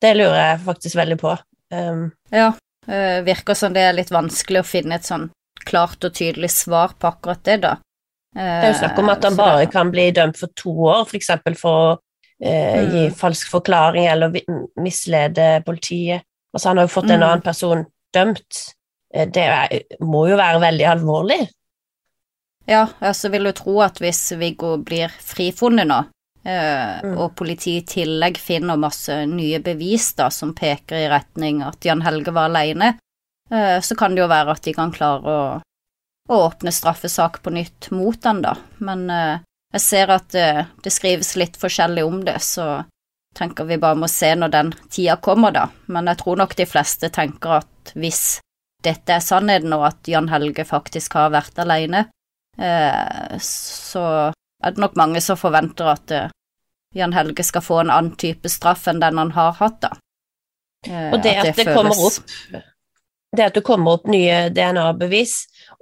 Det 0.00 0.14
lurer 0.16 0.36
jeg 0.52 0.60
faktisk 0.66 0.96
veldig 0.96 1.18
på. 1.18 1.38
Um, 1.72 2.12
Ja, 2.30 2.52
eh, 2.88 3.22
virker 3.22 3.54
som 3.54 3.72
det 3.72 3.82
er 3.82 3.92
litt 3.92 4.10
vanskelig 4.10 4.60
å 4.60 4.66
finne 4.66 4.94
et 4.94 5.02
sånn 5.02 5.30
klart 5.64 6.04
og 6.04 6.12
tydelig 6.14 6.50
svar 6.50 6.92
på 6.98 7.08
akkurat 7.10 7.42
det, 7.42 7.60
da. 7.62 7.76
det 8.34 8.42
er 8.42 8.72
jo 8.72 8.78
snakk 8.78 8.98
om 8.98 9.08
at 9.08 9.24
han 9.24 9.34
bare 9.36 9.58
det- 9.64 9.72
kan 9.72 9.90
bli 9.90 10.10
dømt 10.12 10.36
for 10.36 10.46
to 10.54 10.68
år, 10.70 11.06
f.eks. 11.06 11.26
For, 11.42 11.54
for 11.54 11.70
å 11.96 11.98
eh, 12.42 12.84
Mm. 12.84 12.90
gi 12.92 13.10
falsk 13.16 13.48
forklaring 13.48 14.06
eller 14.12 14.30
mislede 14.76 15.64
politiet. 15.64 16.22
Altså, 16.54 16.66
han 16.68 16.76
har 16.76 16.86
jo 16.86 17.00
fått 17.00 17.10
en 17.10 17.20
Mm. 17.20 17.26
annen 17.30 17.42
person 17.42 17.86
dømt. 18.14 18.74
Eh, 19.14 19.24
Det 19.24 19.42
er, 19.42 19.68
må 20.02 20.28
jo 20.28 20.36
være 20.36 20.60
veldig 20.60 20.84
alvorlig. 20.86 21.48
Ja, 22.68 22.86
altså 23.00 23.30
vil 23.30 23.44
du 23.44 23.52
tro 23.52 23.80
at 23.80 23.94
hvis 24.02 24.36
Viggo 24.38 24.76
blir 24.82 25.08
frifunnet 25.08 25.86
nå, 25.86 26.00
eh, 26.00 26.10
Mm. 26.46 27.16
og 27.18 27.32
politiet 27.34 27.82
i 27.82 27.94
tillegg 28.00 28.38
finner 28.38 28.78
masse 28.78 29.14
nye 29.26 29.58
bevis 29.64 30.12
da, 30.14 30.28
som 30.30 30.52
peker 30.54 31.00
i 31.00 31.08
retning 31.10 31.62
at 31.66 31.82
Jan 31.82 32.04
Helge 32.06 32.30
var 32.30 32.52
alene, 32.52 32.92
eh, 33.50 33.80
så 33.82 33.96
kan 33.98 34.14
det 34.14 34.22
jo 34.22 34.28
være 34.30 34.54
at 34.54 34.62
de 34.62 34.74
kan 34.76 34.92
klare 34.94 35.26
å, 35.26 35.40
å 36.30 36.38
åpne 36.46 36.70
straffesak 36.70 37.40
på 37.42 37.50
nytt 37.56 37.90
mot 37.90 38.30
han 38.30 38.44
da. 38.44 38.54
Men 38.78 39.10
eh, 39.10 39.42
jeg 39.74 39.82
ser 39.82 40.14
at 40.14 40.30
det, 40.36 40.50
det 40.86 40.94
skrives 40.94 41.34
litt 41.40 41.58
forskjellig 41.58 42.06
om 42.06 42.22
det, 42.24 42.38
så 42.46 42.84
tenker 43.36 43.66
vi 43.68 43.80
bare 43.82 43.98
må 43.98 44.08
se 44.08 44.30
når 44.38 44.52
den 44.54 44.72
tida 44.88 45.18
kommer, 45.22 45.52
da. 45.52 45.66
Men 45.92 46.08
jeg 46.12 46.22
tror 46.22 46.38
nok 46.40 46.56
de 46.56 46.66
fleste 46.68 47.10
tenker 47.12 47.58
at 47.58 47.92
hvis 47.98 48.38
dette 48.86 49.18
er 49.18 49.24
sannheten, 49.24 49.74
og 49.74 49.88
at 49.90 50.08
Jan 50.08 50.30
Helge 50.30 50.64
faktisk 50.68 51.18
har 51.18 51.34
vært 51.34 51.58
alene, 51.60 52.06
eh, 52.54 53.34
så 53.42 54.06
er 54.64 54.70
det 54.70 54.78
nok 54.80 54.96
mange 54.96 55.20
som 55.20 55.36
forventer 55.36 55.90
at 55.92 56.10
uh, 56.10 56.30
Jan 56.94 57.12
Helge 57.12 57.44
skal 57.44 57.62
få 57.62 57.80
en 57.82 57.90
annen 57.90 58.16
type 58.16 58.48
straff 58.48 58.86
enn 58.88 59.00
den 59.00 59.18
han 59.18 59.30
har 59.36 59.52
hatt, 59.52 59.80
da. 59.82 59.90
Uh, 60.88 61.12
Og 61.14 61.22
det 61.22 61.36
at 61.42 61.56
det 61.56 61.66
kommer 61.74 61.96
opp 62.06 62.62
det 63.36 63.44
at 63.44 63.54
det 63.58 63.64
kommer 63.66 63.98
opp 63.98 64.06
nye 64.08 64.48
DNA-bevis, 64.54 65.32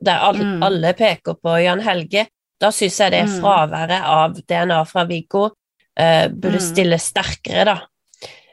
der 0.02 0.18
alle, 0.26 0.42
Mm. 0.44 0.62
alle 0.62 0.92
peker 0.94 1.34
på 1.38 1.52
Jan 1.62 1.80
Helge, 1.80 2.26
da 2.60 2.70
syns 2.72 2.98
jeg 2.98 3.12
det 3.12 3.24
Mm. 3.28 3.40
fraværet 3.40 4.02
av 4.02 4.34
DNA 4.48 4.84
fra 4.84 5.04
Viggo 5.04 5.44
uh, 5.44 6.26
burde 6.28 6.58
Mm. 6.58 6.66
stille 6.72 6.98
sterkere, 6.98 7.64
da. 7.64 7.76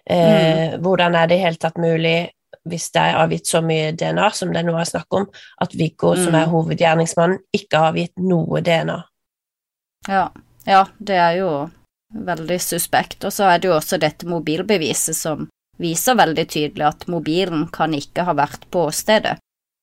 Eh, 0.05 0.77
Hvordan 0.77 1.15
er 1.15 1.27
det 1.27 1.35
i 1.37 1.41
hele 1.41 1.55
tatt 1.55 1.77
mulig, 1.77 2.29
hvis 2.67 2.91
det 2.91 3.01
er 3.01 3.17
avgitt 3.21 3.47
så 3.47 3.61
mye 3.63 3.91
DNA 3.95 4.29
som 4.33 4.51
det 4.53 4.65
nå 4.65 4.73
er 4.79 4.83
snakk 4.85 5.05
om, 5.11 5.27
at 5.61 5.73
Viggo, 5.73 6.15
som 6.15 6.33
Mm. 6.33 6.41
er 6.41 6.47
hovedgjerningsmannen, 6.47 7.37
ikke 7.55 7.77
har 7.77 7.91
avgitt 7.93 8.11
noe 8.17 8.61
DNA? 8.61 9.03
Ja, 10.07 10.31
ja, 10.65 10.85
det 10.97 11.17
er 11.17 11.35
jo 11.39 11.51
veldig 12.13 12.59
suspekt. 12.61 13.23
Og 13.25 13.33
så 13.33 13.49
er 13.51 13.59
det 13.61 13.69
jo 13.69 13.77
også 13.77 13.99
dette 14.01 14.27
mobilbeviset 14.29 15.15
som 15.15 15.47
viser 15.81 16.17
veldig 16.17 16.45
tydelig 16.49 16.87
at 16.87 17.07
mobilen 17.09 17.67
kan 17.73 17.93
ikke 17.97 18.25
ha 18.27 18.33
vært 18.37 18.67
på 18.73 18.87
åstedet. 18.89 19.37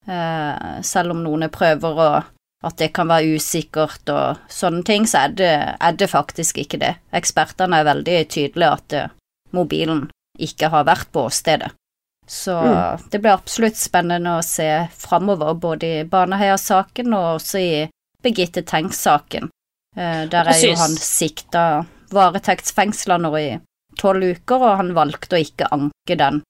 Eh, 0.09 0.83
selv 0.83 1.14
om 1.14 1.23
noen 1.25 1.49
prøver 1.53 2.03
å 2.05 2.11
at 2.66 2.75
det 2.81 2.89
kan 2.91 3.07
være 3.07 3.37
usikkert 3.39 4.11
og 4.11 4.39
sånne 4.51 4.83
ting, 4.83 5.05
så 5.07 5.29
er 5.29 5.35
det, 5.39 5.51
er 5.79 5.93
det 5.95 6.09
faktisk 6.11 6.59
ikke 6.59 6.81
det. 6.83 6.95
Ekspertene 7.14 7.79
er 7.79 7.87
veldig 7.87 8.16
tydelige 8.35 8.71
at 8.81 8.97
eh, 8.99 9.12
mobilen 9.55 10.09
ikke 10.43 10.71
har 10.73 10.87
vært 10.89 11.12
på 11.14 11.29
åstedet. 11.29 11.71
Så 12.29 12.53
Mm. 12.61 13.05
det 13.11 13.21
blir 13.23 13.33
absolutt 13.33 13.77
spennende 13.77 14.35
å 14.37 14.43
se 14.45 14.89
framover, 14.93 15.55
både 15.55 15.87
i 16.01 16.05
Baneheia-saken 16.05 17.14
og 17.14 17.39
også 17.39 17.59
i 17.62 17.89
Birgitte 18.23 18.62
Tengs-saken. 18.66 19.49
Eh, 19.99 20.26
Der 20.30 20.46
er 20.53 20.61
jo 20.62 20.74
han 20.78 20.94
sikta 20.96 21.64
varetektsfengsla 22.14 23.18
nå 23.18 23.32
i 23.40 23.49
tolv 23.99 24.22
uker, 24.36 24.62
og 24.62 24.76
han 24.78 24.94
valgte 24.94 25.36
å 25.36 25.42
ikke 25.42 25.66
anke 25.74 26.16
den 26.20 26.42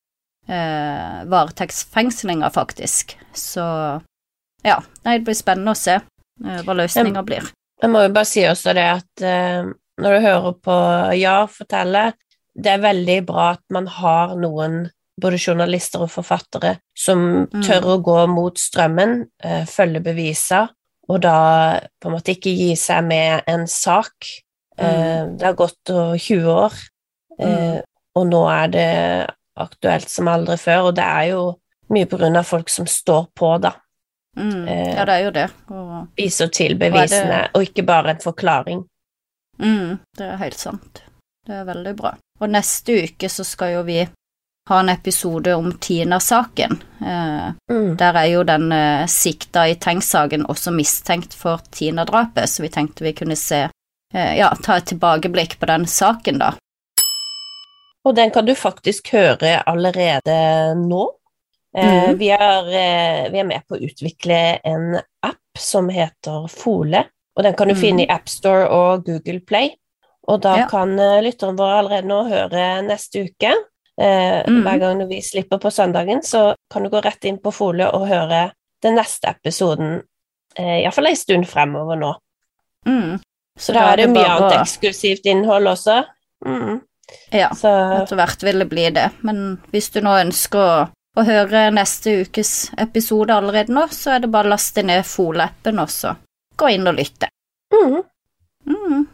eh, 0.49 1.25
varetektsfengslinga, 1.33 2.51
faktisk. 2.53 3.17
Så 3.33 3.65
ja, 4.65 4.79
nei, 5.05 5.19
det 5.19 5.25
blir 5.29 5.39
spennende 5.39 5.73
å 5.73 5.79
se 5.79 5.97
eh, 5.99 6.61
hva 6.67 6.77
løsninga 6.77 7.25
blir. 7.27 7.49
Jeg 7.81 7.91
må 7.95 8.03
jo 8.05 8.13
bare 8.15 8.27
si 8.29 8.43
også 8.49 8.75
det 8.77 8.87
at 8.99 9.23
eh, 9.25 9.69
når 9.99 10.15
du 10.19 10.27
hører 10.27 10.57
på 10.63 10.77
Jar 11.19 11.49
fortelle, 11.51 12.05
det 12.59 12.73
er 12.75 12.83
veldig 12.83 13.19
bra 13.27 13.53
at 13.55 13.63
man 13.75 13.87
har 13.99 14.35
noen, 14.39 14.89
både 15.19 15.39
journalister 15.43 16.05
og 16.05 16.11
forfattere, 16.15 16.77
som 16.95 17.47
Mm. 17.49 17.63
tør 17.67 17.87
å 17.95 18.03
gå 18.03 18.19
mot 18.31 18.55
strømmen, 18.59 19.25
eh, 19.43 19.65
følge 19.67 20.01
beviser, 20.03 20.69
og 21.09 21.23
da 21.25 21.39
på 22.01 22.11
en 22.11 22.17
måte 22.17 22.35
ikke 22.35 22.53
gi 22.53 22.75
seg 22.79 23.07
med 23.09 23.49
en 23.49 23.67
sak. 23.71 24.35
Mm. 24.79 25.33
det 25.41 25.43
har 25.43 25.57
gått 25.59 25.91
eh, 25.91 26.13
20 26.15 26.45
år, 26.53 26.75
mm. 27.41 27.81
og 28.15 28.27
nå 28.29 28.43
er 28.47 28.69
det 28.71 28.91
aktuelt 29.59 30.07
som 30.07 30.29
aldri 30.31 30.55
før, 30.61 30.93
og 30.93 30.93
det 30.95 31.03
er 31.03 31.25
jo 31.33 31.41
mye 31.91 32.07
på 32.07 32.21
grunn 32.21 32.39
av 32.39 32.47
folk 32.47 32.71
som 32.71 32.87
står 32.87 33.27
på, 33.35 33.57
da. 33.65 33.73
Mm. 34.39 34.69
Ja, 34.69 35.03
det 35.09 35.17
er 35.17 35.25
jo 35.25 35.33
det. 35.35 35.49
Og, 35.75 35.91
viser 36.21 36.53
til 36.55 36.77
bevisene, 36.79 37.49
og, 37.49 37.59
og 37.59 37.67
ikke 37.67 37.87
bare 37.89 38.15
en 38.15 38.23
forklaring. 38.23 38.85
Mm, 39.59 39.99
det 40.19 40.31
er 40.31 40.39
helt 40.45 40.61
sant. 40.61 41.03
Det 41.49 41.57
er 41.59 41.67
veldig 41.67 41.95
bra. 41.99 42.15
Og 42.39 42.51
neste 42.53 43.01
uke 43.03 43.31
så 43.33 43.47
skal 43.47 43.79
jo 43.79 43.85
vi 43.89 44.03
ha 44.69 44.81
en 44.81 44.89
episode 44.93 45.55
om 45.55 45.73
Tina-saken. 45.73 46.79
Eh, 47.01 47.49
mm. 47.71 47.97
Der 47.97 48.15
er 48.21 48.27
jo 48.29 48.45
den 48.45 48.73
eh, 48.73 49.07
sikta 49.09 49.65
i 49.69 49.77
Tengs-saken 49.81 50.45
også 50.45 50.73
mistenkt 50.77 51.35
for 51.35 51.63
Tina-drapet, 51.73 52.51
så 52.51 52.63
vi 52.63 52.73
tenkte 52.73 53.07
vi 53.07 53.15
kunne 53.17 53.37
se 53.37 53.63
eh, 54.15 54.33
Ja, 54.37 54.51
ta 54.65 54.77
et 54.77 54.91
tilbakeblikk 54.93 55.57
på 55.61 55.71
den 55.71 55.87
saken, 55.89 56.43
da. 56.43 56.53
Og 58.05 58.15
den 58.17 58.31
kan 58.31 58.45
du 58.45 58.55
faktisk 58.57 59.13
høre 59.17 59.59
allerede 59.69 60.37
nå. 60.77 61.07
Eh, 61.77 62.11
mm. 62.11 62.19
vi, 62.21 62.31
er, 62.31 62.69
eh, 62.69 63.25
vi, 63.33 63.41
er, 63.41 63.49
med 63.49 63.65
på 63.69 63.77
å 63.77 63.83
utvikle 63.89 64.39
en 64.69 65.01
app 65.25 65.59
som 65.59 65.89
heter 65.93 66.47
Fole, 66.53 67.07
og 67.37 67.45
den 67.45 67.57
kan 67.57 67.69
du 67.69 67.77
mm. 67.77 67.81
finne 67.81 68.05
i 68.05 68.11
AppStore 68.13 68.69
og 68.69 69.09
Google 69.09 69.41
Play. 69.41 69.73
Og 70.29 70.43
da 70.45 70.59
ja. 70.61 70.69
kan 70.69 70.93
uh, 71.01 71.23
lytteren 71.25 71.57
vår 71.57 71.75
allerede 71.79 72.09
nå 72.11 72.19
høre 72.29 72.65
neste 72.85 73.25
uke. 73.31 73.55
Eh, 74.01 74.45
mm. 74.47 74.63
Hver 74.63 74.79
gang 74.79 75.01
vi 75.11 75.23
slipper 75.23 75.59
på 75.59 75.71
søndagen, 75.75 76.23
så 76.23 76.53
kan 76.73 76.85
du 76.85 76.91
gå 76.93 77.01
rett 77.03 77.25
inn 77.27 77.41
på 77.43 77.53
Folie 77.55 77.89
og 77.91 78.07
høre 78.11 78.51
den 78.83 78.95
neste 78.95 79.33
episoden, 79.33 80.03
eh, 80.55 80.85
iallfall 80.85 81.11
en 81.11 81.19
stund 81.19 81.49
fremover 81.51 81.99
nå. 81.99 82.13
Mm. 82.87 83.19
Så, 83.59 83.75
da 83.75 83.89
er 83.93 84.05
det 84.05 84.11
mye 84.13 84.23
bare... 84.23 84.37
annet 84.37 84.61
eksklusivt 84.61 85.27
innhold 85.27 85.67
også. 85.73 86.05
Mm. 86.47 86.79
Ja, 87.35 87.51
så... 87.57 87.73
etter 87.99 88.21
hvert 88.21 88.45
vil 88.47 88.63
det 88.63 88.69
bli 88.71 88.87
det. 88.95 89.09
Men 89.27 89.59
hvis 89.73 89.91
du 89.91 89.99
nå 90.05 90.15
ønsker 90.21 90.63
å, 90.63 90.87
å 91.19 91.27
høre 91.27 91.67
neste 91.75 92.21
ukes 92.23 92.71
episode 92.79 93.35
allerede 93.35 93.75
nå, 93.75 93.89
så 93.91 94.15
er 94.15 94.23
det 94.23 94.31
bare 94.31 94.47
å 94.47 94.55
laste 94.55 94.87
ned 94.87 95.03
Fole-appen 95.09 95.83
også. 95.83 96.15
Gå 96.59 96.71
inn 96.77 96.87
og 96.87 97.01
lytte. 97.01 97.33
Mm. 97.75 97.99
Mm. 98.69 99.07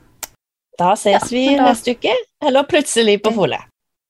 Da 0.77 0.93
ses 0.99 1.15
ja, 1.15 1.29
vi 1.31 1.47
da... 1.57 1.71
neste 1.71 1.97
uke, 1.97 2.13
eller 2.45 2.69
plutselig 2.69 3.23
på 3.25 3.33
Fole. 3.33 3.65